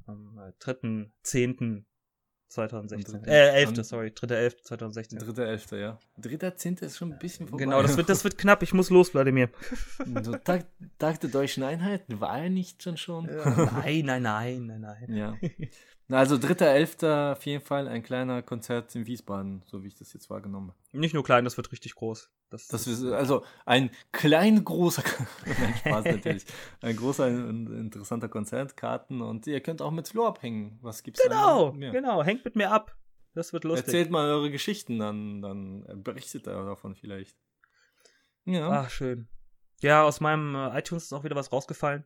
Am 0.07 0.39
äh, 0.39 0.53
3.10. 0.63 1.85
2016. 2.51 3.25
Äh, 3.25 3.63
11. 3.63 3.85
sorry, 3.85 4.09
3.11. 4.09 4.63
2016. 4.65 5.19
3.11. 5.21 5.77
ja. 5.79 5.99
3.10. 6.21 6.85
ist 6.85 6.99
schon 6.99 7.13
ein 7.13 7.19
bisschen 7.19 7.47
vorbei. 7.47 7.65
Genau, 7.65 7.81
das 7.81 7.97
wird, 7.97 8.09
das 8.09 8.25
wird 8.25 8.37
knapp. 8.39 8.63
Ich 8.63 8.75
muss 8.75 8.91
los, 8.91 9.11
Vladimir. 9.11 9.51
So, 10.23 10.33
Tag, 10.37 10.67
Tag 10.99 11.21
der 11.21 11.31
Deutschen 11.31 11.63
Einheit 11.63 12.03
war 12.09 12.41
er 12.41 12.51
nicht 12.51 12.83
schon 12.83 12.97
schon? 12.97 13.27
nein, 13.27 14.05
nein, 14.05 14.23
nein, 14.23 14.67
nein, 14.67 14.81
nein. 14.81 15.17
Ja. 15.17 15.37
Also 16.11 16.37
3.11. 16.37 17.33
auf 17.33 17.47
jeden 17.47 17.65
Fall 17.65 17.87
ein 17.89 18.03
kleiner 18.03 18.43
Konzert 18.43 18.95
in 18.95 19.07
Wiesbaden, 19.07 19.63
so 19.67 19.85
wie 19.85 19.89
ich 19.89 19.95
das 19.95 20.13
jetzt 20.13 20.29
wahrgenommen 20.29 20.69
habe. 20.69 20.99
Nicht 20.99 21.15
nur 21.15 21.23
klein, 21.23 21.45
das 21.45 21.57
wird 21.57 21.71
richtig 21.73 21.95
groß. 21.95 22.31
Das, 22.51 22.67
das 22.67 22.89
ist 22.89 23.05
also 23.05 23.45
ein 23.65 23.91
klein 24.11 24.65
großer, 24.65 25.05
Nein, 25.47 25.75
Spaß 25.79 26.05
natürlich, 26.07 26.45
ein 26.81 26.97
großer, 26.97 27.27
ein 27.27 27.67
interessanter 27.79 28.29
Konzertkarten 28.29 29.21
und 29.21 29.47
ihr 29.47 29.61
könnt 29.61 29.81
auch 29.83 29.93
mit 29.93 30.09
Flo 30.09 30.27
abhängen. 30.27 30.79
Was 30.83 31.05
gibt's 31.05 31.23
Genau, 31.23 31.71
da 31.71 31.91
genau, 31.91 32.25
hängt 32.25 32.45
mit 32.45 32.57
mir 32.57 32.73
ab. 32.73 32.97
Das 33.35 33.53
wird 33.53 33.63
lustig. 33.63 33.87
Erzählt 33.87 34.11
mal 34.11 34.29
eure 34.29 34.51
Geschichten, 34.51 34.99
dann, 34.99 35.41
dann 35.41 36.03
berichtet 36.03 36.49
er 36.49 36.65
davon 36.65 36.97
vielleicht. 36.97 37.37
Ja. 38.45 38.69
Ach, 38.69 38.91
schön. 38.91 39.29
Ja, 39.81 40.03
aus 40.03 40.21
meinem 40.21 40.57
äh, 40.57 40.79
iTunes 40.79 41.05
ist 41.05 41.13
auch 41.13 41.23
wieder 41.23 41.37
was 41.37 41.53
rausgefallen. 41.53 42.05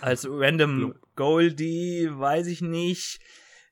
Als 0.00 0.26
Random 0.28 0.94
Goldie, 1.16 2.08
weiß 2.10 2.46
ich 2.46 2.60
nicht. 2.60 3.20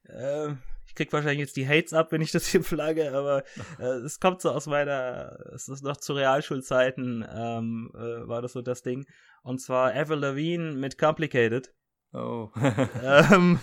Äh, 0.04 0.52
ich 0.86 0.94
krieg 0.94 1.12
wahrscheinlich 1.12 1.40
jetzt 1.40 1.56
die 1.56 1.68
Hates 1.68 1.92
ab, 1.92 2.10
wenn 2.10 2.20
ich 2.20 2.32
das 2.32 2.46
hier 2.48 2.64
flagge, 2.64 3.12
aber 3.12 3.44
äh, 3.78 4.00
es 4.04 4.18
kommt 4.18 4.40
so 4.40 4.50
aus 4.50 4.66
meiner, 4.66 5.38
es 5.54 5.68
ist 5.68 5.84
noch 5.84 5.96
zu 5.96 6.14
Realschulzeiten, 6.14 7.24
ähm, 7.32 7.92
äh, 7.94 8.26
war 8.28 8.42
das 8.42 8.52
so 8.52 8.62
das 8.62 8.82
Ding. 8.82 9.06
Und 9.42 9.60
zwar 9.60 9.94
Avril 9.94 10.18
Lavigne 10.18 10.72
mit 10.72 10.98
Complicated. 10.98 11.72
Oh. 12.12 12.50
ähm, 13.02 13.60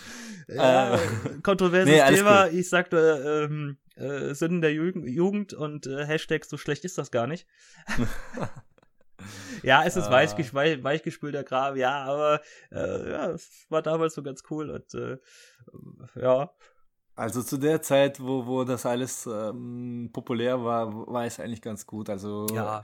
ja, 0.48 0.96
äh, 0.96 1.00
kontroverses 1.44 1.94
nee, 1.94 2.16
Thema. 2.16 2.46
Gut. 2.46 2.60
Ich 2.60 2.70
sagte, 2.70 3.48
ähm, 3.50 3.78
äh, 3.96 4.34
Sünden 4.34 4.62
der 4.62 4.74
Jugend 4.74 5.54
und 5.54 5.86
äh, 5.88 6.06
Hashtag 6.06 6.46
so 6.46 6.58
schlecht 6.58 6.86
ist 6.86 6.98
das 6.98 7.12
gar 7.12 7.28
nicht. 7.28 7.46
Ja, 9.64 9.84
es 9.84 9.96
ist 9.96 10.08
ah. 10.08 10.12
weich, 10.12 10.54
weich, 10.54 10.84
weichgespülter 10.84 11.44
Kram, 11.44 11.76
ja, 11.76 12.04
aber 12.04 12.42
äh, 12.72 13.12
ja, 13.12 13.32
es 13.32 13.66
war 13.70 13.82
damals 13.82 14.16
so 14.16 14.24
ganz 14.24 14.44
cool 14.50 14.70
und 14.70 14.94
äh, 14.94 15.18
ja. 16.20 16.52
Also 17.16 17.42
zu 17.42 17.58
der 17.58 17.82
Zeit, 17.82 18.20
wo, 18.20 18.46
wo 18.46 18.64
das 18.64 18.86
alles 18.86 19.26
ähm, 19.26 20.12
populär 20.14 20.64
war, 20.64 21.08
war 21.08 21.26
es 21.26 21.40
eigentlich 21.40 21.64
ganz 21.64 21.88
gut. 21.88 22.12
Also 22.12 22.46
ja. 22.54 22.84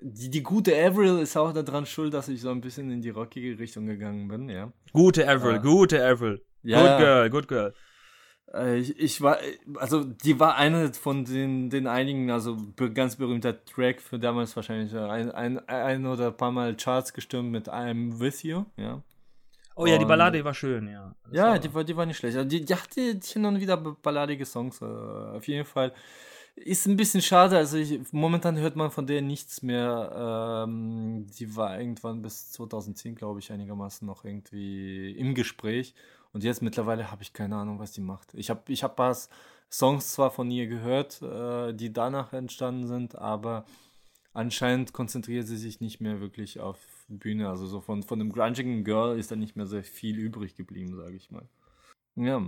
die, 0.00 0.30
die 0.30 0.42
gute 0.42 0.74
Avril 0.74 1.18
ist 1.18 1.36
auch 1.36 1.52
daran 1.52 1.84
schuld, 1.84 2.14
dass 2.14 2.28
ich 2.28 2.40
so 2.40 2.50
ein 2.50 2.62
bisschen 2.62 2.90
in 2.90 3.02
die 3.02 3.10
rockige 3.10 3.58
Richtung 3.58 3.84
gegangen 3.84 4.26
bin, 4.26 4.48
ja. 4.48 4.72
Gute 4.94 5.28
Avril, 5.28 5.56
äh, 5.56 5.60
gute 5.60 6.02
Avril. 6.02 6.42
Ja, 6.62 6.80
good 6.80 6.98
girl, 6.98 7.30
good 7.30 7.48
girl. 7.48 7.74
Äh, 8.54 8.78
ich, 8.78 8.98
ich, 8.98 9.20
war, 9.20 9.38
also 9.76 10.04
die 10.04 10.40
war 10.40 10.56
eine 10.56 10.92
von 10.94 11.24
den, 11.24 11.70
den 11.70 11.86
einigen, 11.86 12.30
also 12.30 12.56
ganz 12.94 13.16
berühmter 13.16 13.64
Track 13.64 14.00
für 14.00 14.18
damals 14.18 14.56
wahrscheinlich 14.56 14.94
ein, 14.94 15.30
ein, 15.30 15.68
ein 15.68 16.06
oder 16.06 16.28
ein 16.28 16.36
paar 16.36 16.52
Mal 16.52 16.76
Charts 16.76 17.12
gestimmt 17.12 17.50
mit 17.50 17.68
I'm 17.68 18.18
With 18.20 18.42
You, 18.42 18.64
ja. 18.76 19.02
Oh 19.78 19.86
ja, 19.86 19.96
die 19.96 20.06
Ballade 20.06 20.44
war 20.44 20.54
schön, 20.54 20.88
ja. 20.88 21.14
Das 21.26 21.32
ja, 21.36 21.50
war, 21.50 21.58
die, 21.60 21.72
war, 21.72 21.84
die 21.84 21.96
war 21.96 22.04
nicht 22.04 22.16
schlecht. 22.16 22.36
Also 22.36 22.48
die, 22.48 22.64
die 22.64 22.74
hatte 22.74 23.20
hin 23.22 23.44
und 23.44 23.60
wieder 23.60 23.76
balladige 23.76 24.44
Songs, 24.44 24.82
äh, 24.82 24.84
auf 24.84 25.46
jeden 25.46 25.64
Fall. 25.64 25.92
Ist 26.56 26.86
ein 26.88 26.96
bisschen 26.96 27.22
schade, 27.22 27.56
also 27.56 27.76
ich, 27.76 28.00
momentan 28.10 28.58
hört 28.58 28.74
man 28.74 28.90
von 28.90 29.06
der 29.06 29.22
nichts 29.22 29.62
mehr. 29.62 30.64
Ähm, 30.66 31.28
die 31.38 31.54
war 31.54 31.78
irgendwann 31.78 32.22
bis 32.22 32.50
2010, 32.50 33.14
glaube 33.14 33.38
ich, 33.38 33.52
einigermaßen 33.52 34.04
noch 34.04 34.24
irgendwie 34.24 35.12
im 35.12 35.36
Gespräch. 35.36 35.94
Und 36.38 36.44
jetzt 36.44 36.62
mittlerweile 36.62 37.10
habe 37.10 37.24
ich 37.24 37.32
keine 37.32 37.56
Ahnung, 37.56 37.80
was 37.80 37.90
die 37.90 38.00
macht. 38.00 38.32
Ich 38.34 38.48
habe 38.48 38.62
ich 38.68 38.84
hab 38.84 38.94
paar 38.94 39.16
Songs 39.72 40.12
zwar 40.12 40.30
von 40.30 40.48
ihr 40.52 40.68
gehört, 40.68 41.20
äh, 41.20 41.74
die 41.74 41.92
danach 41.92 42.32
entstanden 42.32 42.86
sind, 42.86 43.18
aber 43.18 43.64
anscheinend 44.34 44.92
konzentriert 44.92 45.48
sie 45.48 45.56
sich 45.56 45.80
nicht 45.80 46.00
mehr 46.00 46.20
wirklich 46.20 46.60
auf 46.60 46.78
Bühne. 47.08 47.48
Also 47.48 47.66
so 47.66 47.80
von, 47.80 48.04
von 48.04 48.20
dem 48.20 48.30
grungigen 48.30 48.84
Girl 48.84 49.18
ist 49.18 49.32
da 49.32 49.34
nicht 49.34 49.56
mehr 49.56 49.66
sehr 49.66 49.82
viel 49.82 50.16
übrig 50.16 50.54
geblieben, 50.54 50.94
sage 50.94 51.16
ich 51.16 51.32
mal. 51.32 51.48
Ja, 52.14 52.40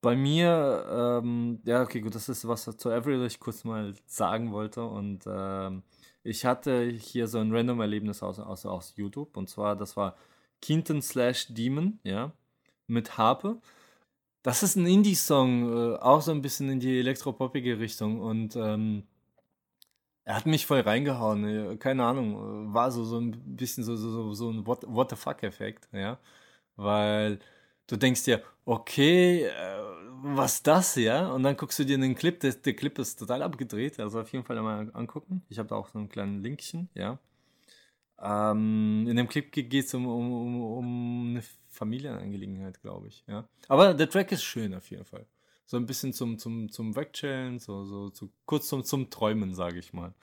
bei 0.00 0.16
mir, 0.16 1.20
ähm, 1.22 1.60
ja, 1.66 1.82
okay, 1.82 2.00
gut, 2.00 2.14
das 2.14 2.30
ist 2.30 2.48
was 2.48 2.64
zu 2.64 2.90
Avril 2.90 3.22
ich 3.26 3.38
kurz 3.38 3.64
mal 3.64 3.92
sagen 4.06 4.50
wollte. 4.50 4.82
Und 4.82 5.24
ähm, 5.26 5.82
ich 6.22 6.46
hatte 6.46 6.84
hier 6.84 7.28
so 7.28 7.38
ein 7.40 7.54
Random-Erlebnis 7.54 8.22
aus, 8.22 8.38
aus, 8.38 8.64
aus 8.64 8.94
YouTube. 8.96 9.36
Und 9.36 9.50
zwar, 9.50 9.76
das 9.76 9.94
war 9.94 10.16
Kinton 10.62 11.02
slash 11.02 11.48
Demon, 11.48 11.98
ja 12.02 12.32
mit 12.86 13.18
Harpe. 13.18 13.60
Das 14.42 14.62
ist 14.62 14.76
ein 14.76 14.86
Indie-Song, 14.86 15.94
äh, 15.94 15.96
auch 15.98 16.22
so 16.22 16.32
ein 16.32 16.42
bisschen 16.42 16.70
in 16.70 16.80
die 16.80 16.98
elektropoppige 17.00 17.78
Richtung 17.80 18.20
und 18.20 18.56
ähm, 18.56 19.04
er 20.24 20.36
hat 20.36 20.46
mich 20.46 20.66
voll 20.66 20.80
reingehauen. 20.80 21.44
Äh, 21.72 21.76
keine 21.76 22.04
Ahnung, 22.04 22.70
äh, 22.70 22.74
war 22.74 22.90
so, 22.90 23.04
so 23.04 23.18
ein 23.18 23.32
bisschen 23.56 23.84
so, 23.84 23.96
so, 23.96 24.32
so 24.34 24.50
ein 24.50 24.66
What, 24.66 24.84
What 24.86 25.10
the 25.10 25.16
fuck-Effekt, 25.16 25.88
ja. 25.92 26.18
Weil 26.76 27.38
du 27.86 27.96
denkst 27.96 28.24
dir, 28.24 28.42
okay, 28.64 29.44
äh, 29.44 29.52
was 30.22 30.62
das, 30.62 30.96
ja? 30.96 31.30
Und 31.30 31.42
dann 31.44 31.56
guckst 31.56 31.78
du 31.78 31.84
dir 31.84 31.98
den 31.98 32.14
Clip, 32.16 32.38
der, 32.40 32.52
der 32.54 32.74
Clip 32.74 32.98
ist 32.98 33.18
total 33.18 33.42
abgedreht, 33.42 34.00
also 34.00 34.20
auf 34.20 34.32
jeden 34.32 34.44
Fall 34.44 34.60
mal 34.62 34.90
angucken. 34.94 35.42
Ich 35.48 35.58
habe 35.58 35.68
da 35.68 35.76
auch 35.76 35.88
so 35.88 35.98
einen 35.98 36.08
kleinen 36.08 36.42
Linkchen, 36.42 36.88
ja. 36.94 37.18
Ähm, 38.18 39.06
in 39.08 39.16
dem 39.16 39.28
Clip 39.28 39.50
geht 39.52 39.72
es 39.72 39.92
um, 39.94 40.06
um, 40.06 40.62
um, 40.62 41.30
eine 41.30 41.42
Familienangelegenheit, 41.70 42.80
glaube 42.80 43.08
ich. 43.08 43.24
Ja. 43.26 43.48
Aber 43.68 43.94
der 43.94 44.08
Track 44.08 44.32
ist 44.32 44.42
schön 44.42 44.74
auf 44.74 44.90
jeden 44.90 45.04
Fall. 45.04 45.26
so 45.66 45.76
ein 45.76 45.86
bisschen 45.86 46.12
zum, 46.12 46.38
zum, 46.38 46.70
zum 46.70 46.96
Wegchillen, 46.96 47.58
so, 47.58 47.84
so, 47.84 48.10
so 48.12 48.30
kurz 48.46 48.68
zum, 48.68 48.84
zum 48.84 49.10
Träumen, 49.10 49.54
sage 49.54 49.78
ich 49.78 49.92
mal. 49.92 50.14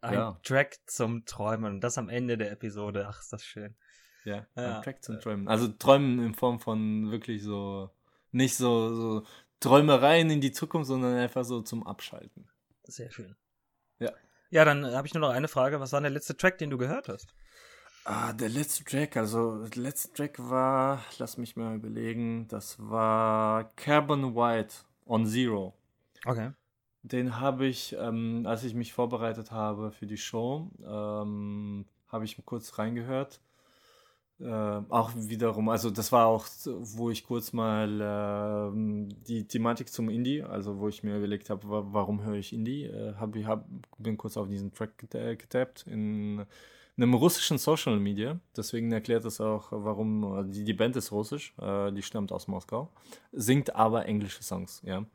Ein 0.00 0.14
ja. 0.14 0.40
Track 0.44 0.78
zum 0.86 1.24
Träumen. 1.24 1.74
Und 1.74 1.80
das 1.80 1.98
am 1.98 2.08
Ende 2.08 2.38
der 2.38 2.52
Episode. 2.52 3.06
Ach, 3.08 3.20
ist 3.20 3.32
das 3.32 3.44
schön. 3.44 3.74
Ja, 4.24 4.46
ja. 4.56 4.76
ein 4.76 4.82
Track 4.82 5.02
zum 5.02 5.20
Träumen. 5.20 5.48
Also 5.48 5.68
Träumen 5.68 6.20
in 6.20 6.34
Form 6.34 6.60
von 6.60 7.10
wirklich 7.10 7.42
so, 7.42 7.90
nicht 8.30 8.56
so, 8.56 8.94
so 8.94 9.26
Träumereien 9.60 10.30
in 10.30 10.40
die 10.40 10.52
Zukunft, 10.52 10.88
sondern 10.88 11.16
einfach 11.16 11.44
so 11.44 11.62
zum 11.62 11.86
Abschalten. 11.86 12.48
Sehr 12.84 13.10
schön. 13.10 13.34
Ja. 13.98 14.12
Ja, 14.56 14.64
dann 14.64 14.86
habe 14.86 15.06
ich 15.06 15.12
nur 15.12 15.20
noch 15.20 15.34
eine 15.34 15.48
Frage. 15.48 15.80
Was 15.80 15.92
war 15.92 16.00
der 16.00 16.08
letzte 16.08 16.34
Track, 16.34 16.56
den 16.56 16.70
du 16.70 16.78
gehört 16.78 17.10
hast? 17.10 17.34
Ah, 18.06 18.32
der 18.32 18.48
letzte 18.48 18.84
Track, 18.84 19.14
also 19.18 19.66
der 19.66 19.82
letzte 19.82 20.14
Track 20.14 20.38
war, 20.38 21.04
lass 21.18 21.36
mich 21.36 21.56
mal 21.56 21.76
überlegen, 21.76 22.48
das 22.48 22.76
war 22.78 23.64
Carbon 23.76 24.34
White 24.34 24.74
on 25.04 25.26
Zero. 25.26 25.74
Okay. 26.24 26.52
Den 27.02 27.38
habe 27.38 27.66
ich, 27.66 27.94
ähm, 28.00 28.46
als 28.46 28.64
ich 28.64 28.72
mich 28.72 28.94
vorbereitet 28.94 29.50
habe 29.50 29.92
für 29.92 30.06
die 30.06 30.16
Show, 30.16 30.70
ähm, 30.82 31.84
habe 32.08 32.24
ich 32.24 32.42
kurz 32.46 32.78
reingehört. 32.78 33.42
Äh, 34.38 34.44
auch 34.50 35.12
wiederum, 35.14 35.70
also 35.70 35.90
das 35.90 36.12
war 36.12 36.26
auch, 36.26 36.46
wo 36.66 37.08
ich 37.08 37.24
kurz 37.24 37.54
mal 37.54 38.00
äh, 38.02 39.08
die 39.26 39.48
Thematik 39.48 39.88
zum 39.88 40.10
Indie, 40.10 40.42
also 40.42 40.78
wo 40.78 40.88
ich 40.88 41.02
mir 41.02 41.16
überlegt 41.16 41.48
habe, 41.48 41.62
warum 41.66 42.22
höre 42.22 42.34
ich 42.34 42.52
Indie, 42.52 42.84
äh, 42.84 43.14
hab, 43.14 43.34
hab, 43.34 43.66
bin 43.98 44.18
kurz 44.18 44.36
auf 44.36 44.48
diesen 44.48 44.74
Track 44.74 44.98
getappt 44.98 45.86
in 45.86 46.44
einem 46.98 47.14
russischen 47.14 47.56
Social 47.56 47.98
Media. 47.98 48.38
Deswegen 48.54 48.92
erklärt 48.92 49.24
das 49.24 49.40
auch, 49.40 49.68
warum 49.70 50.38
äh, 50.38 50.52
die, 50.52 50.64
die 50.64 50.74
Band 50.74 50.96
ist 50.96 51.12
russisch, 51.12 51.54
äh, 51.58 51.90
die 51.92 52.02
stammt 52.02 52.30
aus 52.30 52.46
Moskau, 52.46 52.92
singt 53.32 53.74
aber 53.74 54.04
englische 54.04 54.42
Songs, 54.42 54.82
ja. 54.84 55.06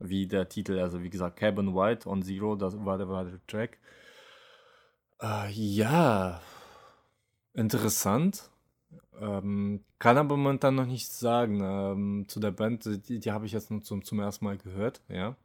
Wie 0.00 0.26
der 0.26 0.48
Titel, 0.48 0.78
also 0.80 1.02
wie 1.02 1.08
gesagt, 1.08 1.38
Cabin 1.38 1.74
White 1.74 2.08
on 2.08 2.22
Zero, 2.22 2.56
das 2.56 2.76
war 2.84 2.98
der, 2.98 3.08
war 3.08 3.24
der 3.24 3.40
Track. 3.46 3.78
Äh, 5.22 5.50
ja, 5.52 6.40
interessant 7.54 8.50
ähm, 9.20 9.84
kann 9.98 10.18
aber 10.18 10.36
momentan 10.36 10.74
noch 10.74 10.86
nichts 10.86 11.18
sagen 11.20 11.60
ähm, 11.62 12.24
zu 12.28 12.40
der 12.40 12.50
Band. 12.50 12.84
Die, 13.08 13.18
die 13.18 13.32
habe 13.32 13.46
ich 13.46 13.52
jetzt 13.52 13.70
nur 13.70 13.82
zum, 13.82 14.04
zum 14.04 14.20
ersten 14.20 14.44
Mal 14.44 14.58
gehört, 14.58 15.00
ja. 15.08 15.36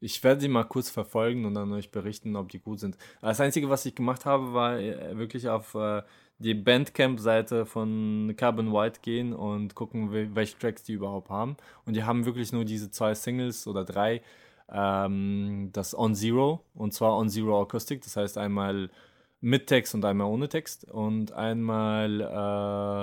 Ich 0.00 0.22
werde 0.22 0.42
sie 0.42 0.48
mal 0.48 0.64
kurz 0.64 0.90
verfolgen 0.90 1.46
und 1.46 1.54
dann 1.54 1.72
euch 1.72 1.90
berichten, 1.90 2.36
ob 2.36 2.50
die 2.50 2.58
gut 2.58 2.78
sind. 2.78 2.98
Das 3.22 3.40
Einzige, 3.40 3.70
was 3.70 3.86
ich 3.86 3.94
gemacht 3.94 4.26
habe, 4.26 4.52
war 4.52 4.78
äh, 4.78 5.16
wirklich 5.16 5.48
auf 5.48 5.74
äh, 5.74 6.02
die 6.38 6.54
Bandcamp-Seite 6.54 7.64
von 7.64 8.34
Carbon 8.36 8.72
White 8.72 9.00
gehen 9.02 9.32
und 9.32 9.74
gucken, 9.74 10.12
welche 10.12 10.58
Tracks 10.58 10.82
die 10.82 10.92
überhaupt 10.92 11.30
haben. 11.30 11.56
Und 11.86 11.96
die 11.96 12.04
haben 12.04 12.26
wirklich 12.26 12.52
nur 12.52 12.64
diese 12.64 12.90
zwei 12.90 13.14
Singles 13.14 13.66
oder 13.66 13.84
drei. 13.84 14.20
Ähm, 14.70 15.70
das 15.72 15.96
On 15.96 16.14
Zero 16.14 16.60
und 16.74 16.92
zwar 16.92 17.16
On 17.16 17.28
Zero 17.28 17.62
Acoustic, 17.62 18.02
das 18.02 18.16
heißt 18.16 18.38
einmal 18.38 18.90
mit 19.44 19.66
Text 19.66 19.94
und 19.94 20.06
einmal 20.06 20.26
ohne 20.26 20.48
Text. 20.48 20.84
Und 20.90 21.32
einmal 21.32 22.26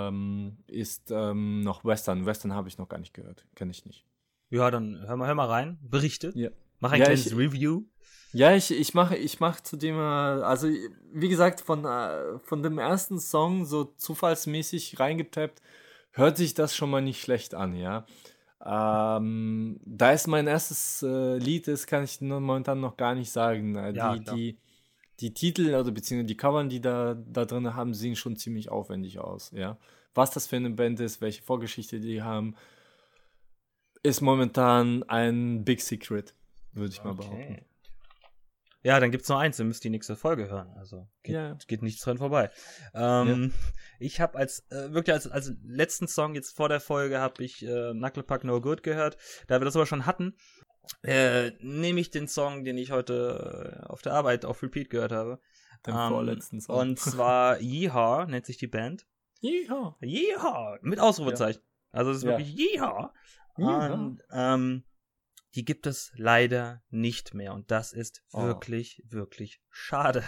ähm, 0.09 0.57
ist 0.65 1.11
ähm, 1.11 1.61
noch 1.61 1.85
Western. 1.85 2.25
Western 2.25 2.55
habe 2.55 2.67
ich 2.67 2.79
noch 2.79 2.89
gar 2.89 2.97
nicht 2.97 3.13
gehört. 3.13 3.45
Kenne 3.53 3.69
ich 3.69 3.85
nicht. 3.85 4.07
Ja, 4.49 4.71
dann 4.71 5.03
hör 5.05 5.17
mal, 5.17 5.27
hör 5.27 5.35
mal 5.35 5.47
rein. 5.47 5.77
Berichte. 5.83 6.31
Ja. 6.33 6.49
Mach 6.79 6.93
ein 6.93 6.99
ja, 6.99 7.05
kleines 7.05 7.27
ich, 7.27 7.37
Review. 7.37 7.83
Ja, 8.33 8.55
ich, 8.55 8.71
ich 8.71 8.95
mache 8.95 9.15
ich 9.17 9.39
mach 9.39 9.61
zu 9.61 9.77
dem, 9.77 9.97
äh, 9.97 9.99
also 9.99 10.67
wie 11.13 11.29
gesagt, 11.29 11.61
von, 11.61 11.85
äh, 11.85 12.39
von 12.39 12.63
dem 12.63 12.79
ersten 12.79 13.19
Song 13.19 13.65
so 13.65 13.83
zufallsmäßig 13.83 14.99
reingetappt, 14.99 15.61
hört 16.11 16.37
sich 16.37 16.55
das 16.55 16.75
schon 16.75 16.89
mal 16.89 17.01
nicht 17.01 17.21
schlecht 17.21 17.53
an, 17.53 17.75
ja. 17.75 18.05
Ähm, 18.65 19.79
da 19.85 20.11
es 20.11 20.25
mein 20.25 20.47
erstes 20.47 21.03
äh, 21.03 21.37
Lied 21.37 21.67
ist, 21.67 21.85
kann 21.85 22.03
ich 22.03 22.19
momentan 22.21 22.79
noch 22.79 22.97
gar 22.97 23.13
nicht 23.13 23.31
sagen. 23.31 23.75
Äh, 23.75 23.91
ja, 23.93 24.15
die, 24.15 24.23
die, 24.23 24.57
die 25.21 25.33
Titel, 25.33 25.73
also 25.75 25.91
beziehungsweise 25.91 26.27
die 26.27 26.37
Covern, 26.37 26.69
die 26.69 26.81
da, 26.81 27.15
da 27.15 27.45
drin 27.45 27.75
haben, 27.75 27.93
sehen 27.93 28.15
schon 28.15 28.35
ziemlich 28.35 28.69
aufwendig 28.69 29.19
aus, 29.19 29.51
ja. 29.51 29.77
Was 30.13 30.31
das 30.31 30.47
für 30.47 30.57
eine 30.57 30.71
Band 30.71 30.99
ist, 30.99 31.21
welche 31.21 31.41
Vorgeschichte 31.41 32.01
die 32.01 32.21
haben, 32.21 32.55
ist 34.03 34.19
momentan 34.21 35.03
ein 35.03 35.63
Big 35.63 35.81
Secret, 35.81 36.35
würde 36.73 36.91
ich 36.91 36.99
okay. 36.99 37.07
mal 37.07 37.15
behaupten. 37.15 37.65
Ja, 38.83 38.99
dann 38.99 39.11
gibt's 39.11 39.29
nur 39.29 39.37
eins, 39.37 39.59
ihr 39.59 39.65
müsst 39.65 39.83
die 39.83 39.91
nächste 39.91 40.15
Folge 40.15 40.49
hören. 40.49 40.73
Also 40.75 41.07
geht, 41.21 41.35
ja. 41.35 41.55
geht 41.67 41.83
nichts 41.83 42.01
dran 42.01 42.17
vorbei. 42.17 42.49
Ähm, 42.95 43.43
ja. 43.43 43.71
Ich 43.99 44.19
habe 44.19 44.39
als 44.39 44.65
äh, 44.71 44.91
wirklich 44.91 45.13
als, 45.13 45.27
als 45.27 45.53
letzten 45.63 46.07
Song 46.07 46.33
jetzt 46.33 46.55
vor 46.55 46.67
der 46.67 46.79
Folge 46.79 47.19
habe 47.19 47.43
ich 47.43 47.63
äh, 47.63 47.91
Knucklepuck 47.91 48.43
No 48.43 48.59
Good 48.59 48.81
gehört. 48.81 49.17
Da 49.45 49.61
wir 49.61 49.65
das 49.65 49.75
aber 49.75 49.85
schon 49.85 50.07
hatten, 50.07 50.35
äh, 51.03 51.51
nehme 51.59 51.99
ich 51.99 52.11
den 52.11 52.27
Song, 52.27 52.63
den 52.63 52.77
ich 52.77 52.91
heute 52.91 53.81
äh, 53.81 53.85
auf 53.87 54.01
der 54.01 54.13
Arbeit 54.13 54.45
auf 54.45 54.61
Repeat 54.61 54.89
gehört 54.89 55.11
habe. 55.11 55.39
Den 55.85 55.95
ähm, 55.95 56.09
vorletzten 56.09 56.61
Song. 56.61 56.77
Und 56.77 56.99
zwar 56.99 57.59
Yeehaw 57.61 58.25
nennt 58.27 58.45
sich 58.45 58.57
die 58.57 58.67
Band. 58.67 59.05
Yeehaw. 59.41 59.95
Yeehaw. 60.01 60.77
Mit 60.81 60.99
Ausrufezeichen. 60.99 61.61
Ja. 61.61 61.99
Also 61.99 62.11
es 62.11 62.17
ist 62.17 62.23
wirklich 62.23 62.55
Yeehaw. 62.55 63.09
Yeehaw. 63.57 63.93
Und 63.93 64.21
ähm, 64.31 64.83
die 65.55 65.65
gibt 65.65 65.87
es 65.87 66.11
leider 66.15 66.83
nicht 66.89 67.33
mehr. 67.33 67.53
Und 67.53 67.71
das 67.71 67.93
ist 67.93 68.23
oh. 68.31 68.43
wirklich, 68.43 69.03
wirklich 69.09 69.61
schade. 69.69 70.23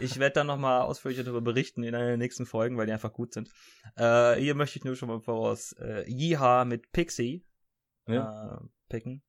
Ich 0.00 0.18
werde 0.18 0.34
dann 0.34 0.48
nochmal 0.48 0.82
ausführlicher 0.82 1.22
darüber 1.22 1.42
berichten 1.42 1.84
in 1.84 1.94
einer 1.94 2.06
der 2.06 2.16
nächsten 2.16 2.44
Folgen, 2.44 2.76
weil 2.76 2.86
die 2.86 2.92
einfach 2.92 3.12
gut 3.12 3.32
sind. 3.32 3.50
Äh, 3.96 4.34
hier 4.34 4.56
möchte 4.56 4.78
ich 4.78 4.84
nur 4.84 4.96
schon 4.96 5.08
mal 5.08 5.20
voraus 5.20 5.72
äh, 5.78 6.10
Yeehaw 6.10 6.64
mit 6.64 6.90
Pixie 6.90 7.44
ja. 8.08 8.56
äh, 8.56 8.60
picken 8.88 9.22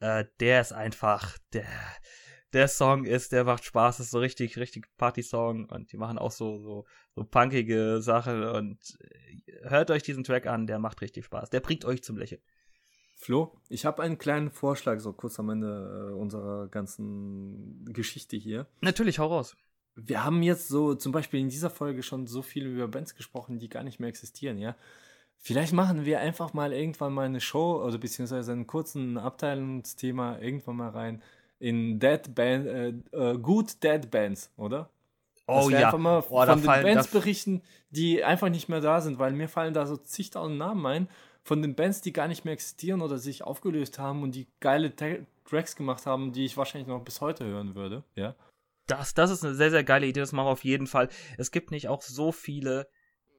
äh, 0.00 0.24
der 0.40 0.60
ist 0.60 0.72
einfach, 0.72 1.38
der, 1.52 1.66
der 2.52 2.68
Song 2.68 3.04
ist, 3.04 3.32
der 3.32 3.44
macht 3.44 3.64
Spaß, 3.64 4.00
ist 4.00 4.10
so 4.10 4.18
richtig, 4.18 4.58
richtig 4.58 4.86
Party-Song 4.96 5.66
und 5.66 5.92
die 5.92 5.96
machen 5.96 6.18
auch 6.18 6.32
so, 6.32 6.58
so, 6.58 6.86
so 7.14 7.24
punkige 7.24 8.00
Sachen 8.02 8.42
und 8.42 8.78
äh, 9.00 9.68
hört 9.68 9.90
euch 9.90 10.02
diesen 10.02 10.24
Track 10.24 10.46
an, 10.46 10.66
der 10.66 10.78
macht 10.78 11.00
richtig 11.00 11.24
Spaß. 11.26 11.50
Der 11.50 11.60
bringt 11.60 11.84
euch 11.84 12.02
zum 12.02 12.16
Lächeln. 12.16 12.42
Flo, 13.16 13.54
ich 13.68 13.84
habe 13.84 14.02
einen 14.02 14.16
kleinen 14.16 14.50
Vorschlag, 14.50 14.98
so 15.00 15.12
kurz 15.12 15.38
am 15.38 15.50
Ende 15.50 16.10
äh, 16.10 16.14
unserer 16.14 16.68
ganzen 16.68 17.84
Geschichte 17.92 18.36
hier. 18.36 18.66
Natürlich, 18.80 19.18
hau 19.18 19.26
raus. 19.26 19.56
Wir 19.94 20.24
haben 20.24 20.42
jetzt 20.42 20.68
so 20.68 20.94
zum 20.94 21.12
Beispiel 21.12 21.40
in 21.40 21.50
dieser 21.50 21.68
Folge 21.68 22.02
schon 22.02 22.26
so 22.26 22.40
viel 22.40 22.66
über 22.66 22.88
Bands 22.88 23.14
gesprochen, 23.14 23.58
die 23.58 23.68
gar 23.68 23.82
nicht 23.82 24.00
mehr 24.00 24.08
existieren, 24.08 24.56
ja. 24.56 24.74
Vielleicht 25.42 25.72
machen 25.72 26.04
wir 26.04 26.20
einfach 26.20 26.52
mal 26.52 26.72
irgendwann 26.72 27.14
mal 27.14 27.24
eine 27.24 27.40
Show, 27.40 27.80
also 27.80 27.98
beziehungsweise 27.98 28.52
einen 28.52 28.66
kurzen 28.66 29.16
Abteilungsthema 29.16 30.38
irgendwann 30.38 30.76
mal 30.76 30.90
rein 30.90 31.22
in 31.58 31.98
Dead 31.98 32.34
Band, 32.34 32.66
äh, 32.66 32.88
äh, 33.12 33.38
gut 33.38 33.82
Dead 33.82 34.10
Bands, 34.10 34.50
oder? 34.56 34.90
Oh 35.46 35.56
Dass 35.56 35.68
wir 35.68 35.80
ja. 35.80 35.86
Einfach 35.86 35.98
mal 35.98 36.18
oh, 36.18 36.22
von 36.22 36.46
den 36.46 36.64
fallen, 36.64 36.82
Bands 36.84 37.08
berichten, 37.08 37.62
die 37.90 38.22
einfach 38.22 38.50
nicht 38.50 38.68
mehr 38.68 38.80
da 38.80 39.00
sind, 39.00 39.18
weil 39.18 39.32
mir 39.32 39.48
fallen 39.48 39.72
da 39.74 39.86
so 39.86 39.96
zigtausend 39.96 40.58
Namen 40.58 40.84
ein 40.86 41.08
von 41.42 41.62
den 41.62 41.74
Bands, 41.74 42.02
die 42.02 42.12
gar 42.12 42.28
nicht 42.28 42.44
mehr 42.44 42.52
existieren 42.52 43.00
oder 43.00 43.18
sich 43.18 43.42
aufgelöst 43.42 43.98
haben 43.98 44.22
und 44.22 44.34
die 44.34 44.46
geile 44.60 44.94
Tracks 44.94 45.74
gemacht 45.74 46.04
haben, 46.04 46.32
die 46.32 46.44
ich 46.44 46.56
wahrscheinlich 46.58 46.86
noch 46.88 47.02
bis 47.02 47.20
heute 47.20 47.44
hören 47.46 47.74
würde, 47.74 48.04
ja. 48.14 48.34
Das, 48.86 49.14
das 49.14 49.30
ist 49.30 49.44
eine 49.44 49.54
sehr, 49.54 49.70
sehr 49.70 49.84
geile 49.84 50.06
Idee, 50.06 50.20
das 50.20 50.32
machen 50.32 50.46
wir 50.46 50.52
auf 50.52 50.64
jeden 50.64 50.86
Fall. 50.86 51.08
Es 51.38 51.50
gibt 51.50 51.70
nicht 51.70 51.88
auch 51.88 52.02
so 52.02 52.32
viele, 52.32 52.88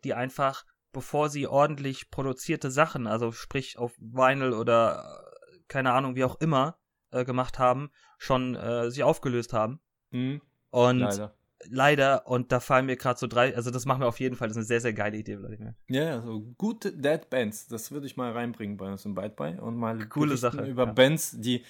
die 0.04 0.14
einfach 0.14 0.66
bevor 0.92 1.30
sie 1.30 1.48
ordentlich 1.48 2.12
produzierte 2.12 2.72
Sachen, 2.72 3.08
also 3.08 3.32
sprich 3.32 3.78
auf 3.78 3.94
Vinyl 4.00 4.54
oder 4.54 5.04
äh, 5.52 5.58
keine 5.68 5.94
Ahnung, 5.94 6.16
wie 6.16 6.24
auch 6.24 6.40
immer, 6.40 6.78
äh, 7.12 7.26
gemacht 7.26 7.60
haben, 7.60 7.92
schon 8.18 8.56
äh, 8.56 8.90
sich 8.90 9.04
aufgelöst 9.04 9.54
haben. 9.54 9.80
Mhm. 10.12 10.42
Und 10.70 11.00
leider. 11.00 11.36
leider, 11.66 12.28
und 12.28 12.52
da 12.52 12.60
fallen 12.60 12.86
mir 12.86 12.98
gerade 12.98 13.20
so 13.20 13.28
drei, 13.28 13.56
also 13.56 13.72
das 13.72 13.86
machen 13.86 14.02
wir 14.02 14.08
auf 14.08 14.20
jeden 14.20 14.36
Fall, 14.36 14.48
das 14.48 14.58
ist 14.58 14.62
eine 14.62 14.68
sehr, 14.68 14.82
sehr 14.82 14.94
geile 14.94 15.18
Idee, 15.18 15.38
Vladimir. 15.38 15.76
Ja, 15.90 16.04
ja, 16.04 16.22
so 16.22 16.42
gute 16.58 16.92
Dead 16.92 17.30
Bands, 17.30 17.68
das 17.68 17.92
würde 17.92 18.06
ich 18.06 18.18
mal 18.18 18.32
reinbringen 18.32 18.78
bei 18.78 18.92
uns 18.92 19.06
im 19.06 19.16
Byte 19.16 19.36
by 19.36 19.58
und 19.60 19.78
mal 19.78 20.08
coole 20.08 20.38
Sache 20.38 20.66
über 20.66 20.86
ja. 20.86 20.92
Bands, 20.94 21.36
die 21.40 21.64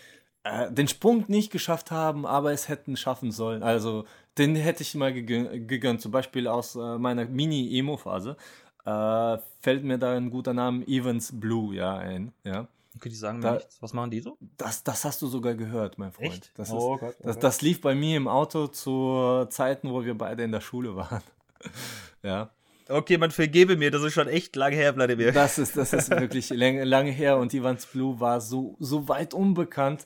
äh, 0.43 0.72
den 0.72 0.88
Sprung 0.88 1.26
nicht 1.28 1.51
geschafft 1.51 1.91
haben, 1.91 2.26
aber 2.26 2.51
es 2.51 2.67
hätten 2.67 2.97
schaffen 2.97 3.32
sollen. 3.32 3.63
Also 3.63 4.05
den 4.38 4.55
hätte 4.55 4.82
ich 4.82 4.95
mal 4.95 5.13
gegönnt, 5.13 6.01
zum 6.01 6.11
Beispiel 6.11 6.47
aus 6.47 6.76
äh, 6.76 6.97
meiner 6.97 7.26
Mini-Emo-Phase 7.26 8.38
äh, 8.86 9.38
fällt 9.59 9.84
mir 9.84 9.97
da 9.97 10.15
ein 10.15 10.29
guter 10.29 10.53
Name 10.53 10.86
Evans 10.88 11.39
Blue 11.39 11.75
ja 11.75 11.97
ein. 11.97 12.34
Ja. 12.43 12.67
Okay, 12.95 13.09
die 13.09 13.15
sagen 13.15 13.39
mir 13.39 13.53
nichts. 13.53 13.82
Was 13.82 13.93
machen 13.93 14.11
die 14.11 14.19
so? 14.19 14.38
Das, 14.57 14.84
das 14.84 15.05
hast 15.05 15.21
du 15.21 15.27
sogar 15.27 15.55
gehört, 15.55 15.97
mein 15.97 16.11
Freund. 16.11 16.34
Echt? 16.34 16.51
Das, 16.55 16.71
oh 16.71 16.95
ist, 16.95 16.99
Gott, 16.99 17.15
oh 17.19 17.27
das, 17.27 17.39
das 17.39 17.61
lief 17.61 17.79
bei 17.82 17.95
mir 17.95 18.17
im 18.17 18.27
Auto 18.27 18.67
zu 18.67 19.45
Zeiten, 19.49 19.89
wo 19.91 20.03
wir 20.03 20.17
beide 20.17 20.43
in 20.43 20.51
der 20.51 20.61
Schule 20.61 20.95
waren. 20.95 21.21
ja. 22.23 22.49
Okay, 22.89 23.17
man 23.17 23.32
vergebe 23.32 23.77
mir, 23.77 23.89
das 23.89 24.03
ist 24.03 24.13
schon 24.13 24.27
echt 24.27 24.55
lange 24.57 24.75
her, 24.75 24.93
Vladimir. 24.93 25.32
Das 25.32 25.57
ist, 25.57 25.77
das 25.77 25.93
ist 25.93 26.09
wirklich 26.19 26.49
lange, 26.49 26.84
lange 26.84 27.11
her 27.11 27.38
und 27.38 27.53
Evans 27.53 27.86
Blue 27.86 28.19
war 28.19 28.41
so, 28.41 28.75
so 28.79 29.07
weit 29.07 29.34
unbekannt, 29.34 30.05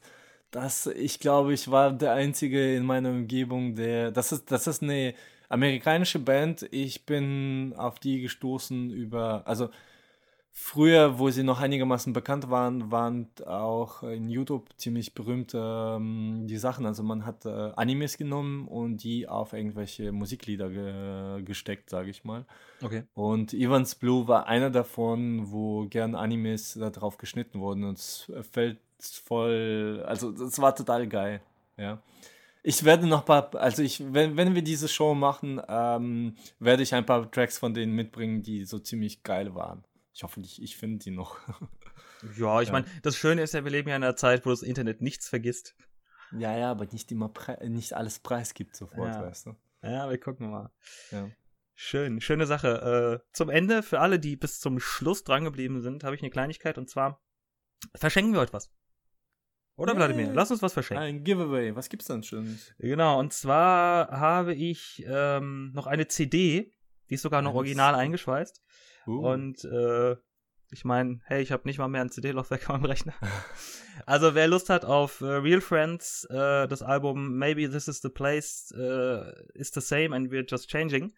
dass 0.52 0.86
ich 0.86 1.20
glaube, 1.20 1.54
ich 1.54 1.72
war 1.72 1.92
der 1.92 2.14
Einzige 2.14 2.76
in 2.76 2.86
meiner 2.86 3.10
Umgebung, 3.10 3.76
der. 3.76 4.12
Das 4.12 4.32
ist, 4.32 4.52
das 4.52 4.68
ist 4.68 4.84
eine 4.84 5.16
amerikanische 5.50 6.20
Band. 6.20 6.68
Ich 6.72 7.06
bin 7.06 7.74
auf 7.78 8.00
die 8.00 8.22
gestoßen 8.22 8.92
über, 8.92 9.44
also 9.46 9.70
früher, 10.58 11.20
wo 11.20 11.30
sie 11.30 11.44
noch 11.44 11.60
einigermaßen 11.60 12.14
bekannt 12.14 12.50
waren, 12.50 12.90
waren 12.90 13.28
auch 13.46 14.04
in 14.04 14.30
YouTube 14.30 14.70
ziemlich 14.78 15.14
berühmte 15.14 15.98
ähm, 15.98 16.48
die 16.48 16.58
Sachen. 16.58 16.86
Also 16.86 17.04
man 17.04 17.26
hat 17.26 17.46
äh, 17.46 17.72
Animes 17.76 18.18
genommen 18.18 18.66
und 18.68 19.04
die 19.04 19.28
auf 19.28 19.52
irgendwelche 19.52 20.14
Musiklieder 20.14 20.70
ge 20.70 21.44
gesteckt, 21.44 21.90
sage 21.90 22.10
ich 22.10 22.24
mal. 22.24 22.46
Okay. 22.82 23.04
Und 23.14 23.54
Evans 23.54 23.96
Blue 23.96 24.30
war 24.30 24.48
einer 24.48 24.70
davon, 24.70 25.52
wo 25.52 25.88
gern 25.88 26.16
Animes 26.16 26.74
darauf 26.74 27.18
geschnitten 27.18 27.60
wurden 27.60 27.84
und 27.84 27.98
es 27.98 28.32
fällt 28.52 28.80
voll, 29.00 30.04
also 30.08 30.32
es 30.32 30.60
war 30.60 30.74
total 30.74 31.08
geil, 31.08 31.42
ja. 31.78 32.02
Ich 32.68 32.84
werde 32.84 33.06
noch 33.06 33.20
ein 33.20 33.26
paar, 33.26 33.54
also 33.54 33.84
ich, 33.84 34.04
wenn, 34.12 34.38
wenn 34.38 34.56
wir 34.56 34.64
diese 34.64 34.88
Show 34.88 35.14
machen, 35.14 35.62
ähm, 35.68 36.36
werde 36.58 36.82
ich 36.82 36.96
ein 36.96 37.06
paar 37.06 37.30
Tracks 37.30 37.60
von 37.60 37.76
denen 37.76 37.94
mitbringen, 37.94 38.42
die 38.42 38.66
so 38.66 38.80
ziemlich 38.80 39.22
geil 39.22 39.54
waren. 39.54 39.86
Ich 40.16 40.24
hoffe, 40.24 40.40
ich, 40.40 40.60
ich 40.60 40.76
finde 40.76 41.04
die 41.04 41.12
noch. 41.12 41.38
ja, 42.40 42.62
ich 42.62 42.70
ja. 42.70 42.74
meine, 42.74 42.88
das 43.04 43.18
Schöne 43.18 43.44
ist 43.44 43.54
ja, 43.54 43.64
wir 43.64 43.70
leben 43.70 43.90
ja 43.90 43.96
in 43.96 44.04
einer 44.04 44.16
Zeit, 44.16 44.48
wo 44.48 44.50
das 44.50 44.64
Internet 44.64 45.00
nichts 45.00 45.30
vergisst. 45.30 45.76
Ja, 46.32 46.58
ja, 46.58 46.72
aber 46.72 46.88
nicht 46.88 47.12
immer 47.12 47.32
nicht 47.66 47.94
alles 47.94 48.18
preisgibt 48.18 48.76
sofort, 48.76 49.14
ja. 49.14 49.22
weißt 49.22 49.46
du. 49.46 49.56
Ja, 49.84 50.10
wir 50.10 50.18
gucken 50.18 50.50
mal. 50.50 50.72
Ja. 51.12 51.30
Schön, 51.76 52.20
schöne 52.20 52.48
Sache. 52.48 53.22
Äh, 53.22 53.30
zum 53.32 53.52
Ende, 53.52 53.84
für 53.84 54.00
alle, 54.00 54.18
die 54.18 54.38
bis 54.38 54.60
zum 54.60 54.80
Schluss 54.80 55.24
drangeblieben 55.24 55.82
sind, 55.82 56.04
habe 56.04 56.16
ich 56.16 56.24
eine 56.24 56.32
Kleinigkeit 56.32 56.80
und 56.80 56.90
zwar 56.90 57.22
verschenken 57.94 58.34
wir 58.34 58.40
heute 58.40 58.54
was. 58.54 58.72
Oder 59.78 59.94
yeah. 59.94 60.06
Vladimir? 60.06 60.34
Lass 60.34 60.52
uns 60.52 60.62
was 60.62 60.74
verschenken. 60.74 61.04
Ein 61.04 61.24
Giveaway. 61.24 61.76
Was 61.76 61.90
gibt's 61.90 62.08
denn 62.08 62.24
schon? 62.24 62.58
Genau, 62.80 63.20
und 63.20 63.34
zwar 63.34 64.10
habe 64.10 64.54
ich 64.54 65.04
ähm, 65.08 65.72
noch 65.74 65.88
eine 65.88 66.08
CD, 66.08 66.72
die 67.10 67.16
ist 67.16 67.22
sogar 67.22 67.42
noch 67.42 67.54
original 67.56 67.96
eingeschweißt. 67.96 68.62
Uh. 69.08 69.20
Und 69.28 69.64
äh, 69.66 70.16
ich 70.72 70.84
meine, 70.84 71.20
hey, 71.26 71.42
ich 71.42 71.52
habe 71.52 71.68
nicht 71.68 71.78
mal 71.78 71.88
mehr 71.88 72.02
ein 72.02 72.10
CD-Laufwerk 72.10 72.70
am 72.70 72.86
Rechner. 72.86 73.14
also 74.06 74.34
wer 74.34 74.48
Lust 74.48 74.70
hat 74.70 74.86
auf 74.86 75.22
äh, 75.22 75.26
Real 75.26 75.62
Friends, 75.62 76.26
äh, 76.30 76.68
das 76.68 76.82
Album 76.82 77.38
Maybe 77.38 77.70
This 77.70 77.88
Is 77.88 78.02
the 78.02 78.10
Place 78.10 78.74
äh, 78.78 79.32
is 79.54 79.72
the 79.74 79.82
same 79.82 80.16
and 80.16 80.32
we're 80.32 80.46
just 80.50 80.70
changing. 80.70 81.14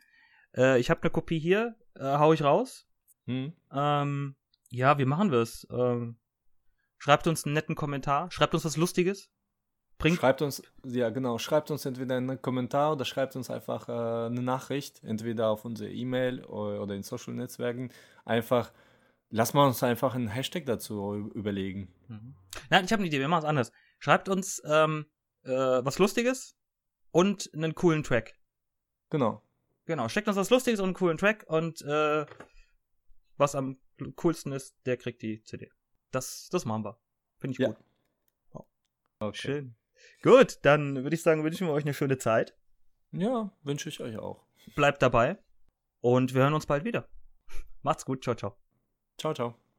Äh, 0.56 0.80
ich 0.80 0.90
habe 0.90 1.02
eine 1.02 1.12
Kopie 1.12 1.40
hier, 1.40 1.76
äh, 1.96 2.04
hau 2.04 2.34
ich 2.34 2.44
raus. 2.44 2.88
Hm. 3.26 3.54
Ähm, 3.72 4.36
ja, 4.70 4.98
wie 4.98 5.06
machen 5.06 5.32
wir 5.32 5.40
es? 5.40 5.68
Ähm, 5.72 6.18
schreibt 6.98 7.28
uns 7.28 7.46
einen 7.46 7.54
netten 7.54 7.76
Kommentar, 7.76 8.32
schreibt 8.32 8.54
uns 8.54 8.66
was 8.66 8.78
Lustiges. 8.78 9.30
Bringt 9.98 10.20
schreibt 10.20 10.44
uns, 10.44 10.62
ja 10.86 11.10
genau, 11.10 11.40
schreibt 11.40 11.72
uns 11.72 11.86
entweder 11.86 12.18
einen 12.18 12.40
Kommentar 12.42 12.94
oder 12.94 13.04
schreibt 13.04 13.36
uns 13.36 13.50
einfach 13.50 13.90
äh, 13.90 14.28
eine 14.28 14.44
Nachricht, 14.44 15.04
entweder 15.04 15.50
auf 15.50 15.66
unsere 15.66 15.90
E-Mail 15.92 16.44
oder, 16.46 16.94
in 16.94 17.02
Social 17.02 17.34
Netzwerken. 17.34 17.92
Einfach, 18.24 18.72
lass 19.30 19.56
mal 19.56 19.66
uns 19.66 19.82
einfach 19.82 20.14
einen 20.14 20.28
Hashtag 20.28 20.66
dazu 20.68 21.32
überlegen. 21.34 21.92
Mhm. 22.08 22.36
Nein, 22.70 22.86
ich 22.86 22.92
habe 22.92 23.02
eine 23.02 23.08
Idee, 23.08 23.20
wir 23.20 23.28
machen 23.28 23.44
es 23.44 23.50
anders. 23.50 23.72
Schreibt 23.98 24.30
uns 24.30 24.62
ähm, 24.66 25.08
äh, 25.44 25.50
was 25.52 25.98
Lustiges 25.98 26.56
und 27.10 27.50
einen 27.56 27.74
coolen 27.74 28.04
Track. 28.04 28.36
Genau. 29.10 29.42
Genau, 29.86 30.10
steckt 30.10 30.28
uns 30.28 30.38
was 30.38 30.52
Lustiges 30.52 30.80
und 30.80 30.88
einen 30.88 30.94
coolen 30.96 31.18
Track 31.18 31.46
und 31.48 31.82
äh, 31.82 32.26
was 33.38 33.56
am 33.56 33.80
coolsten 34.16 34.52
ist, 34.52 34.76
der 34.86 34.98
kriegt 34.98 35.24
die 35.24 35.42
CD. 35.44 35.72
Das, 36.12 36.50
das 36.50 36.66
machen 36.66 36.86
wir. 36.86 37.00
Finde 37.40 37.54
ich 37.54 37.58
ja. 37.60 37.68
gut. 37.70 37.78
Oh. 38.54 38.66
Okay. 39.20 39.38
Schön. 39.38 39.76
Gut, 40.22 40.60
dann 40.64 41.04
würde 41.04 41.16
ich 41.16 41.24
sagen, 41.24 41.44
wünschen 41.44 41.68
wir 41.68 41.74
euch 41.74 41.84
eine 41.84 41.94
schöne 41.94 42.18
Zeit. 42.18 42.56
Ja, 43.12 43.52
wünsche 43.64 43.90
ich 43.90 44.00
euch 44.00 44.18
auch. 44.18 44.46
Bleibt 44.76 45.02
dabei 45.02 45.38
und 46.02 46.34
wir 46.34 46.44
hören 46.44 46.54
uns 46.54 46.66
bald 46.66 46.84
wieder. 46.84 47.08
Macht's 47.82 48.06
gut. 48.06 48.24
Ciao, 48.24 48.36
ciao. 48.36 48.58
Ciao, 49.18 49.34
ciao. 49.34 49.67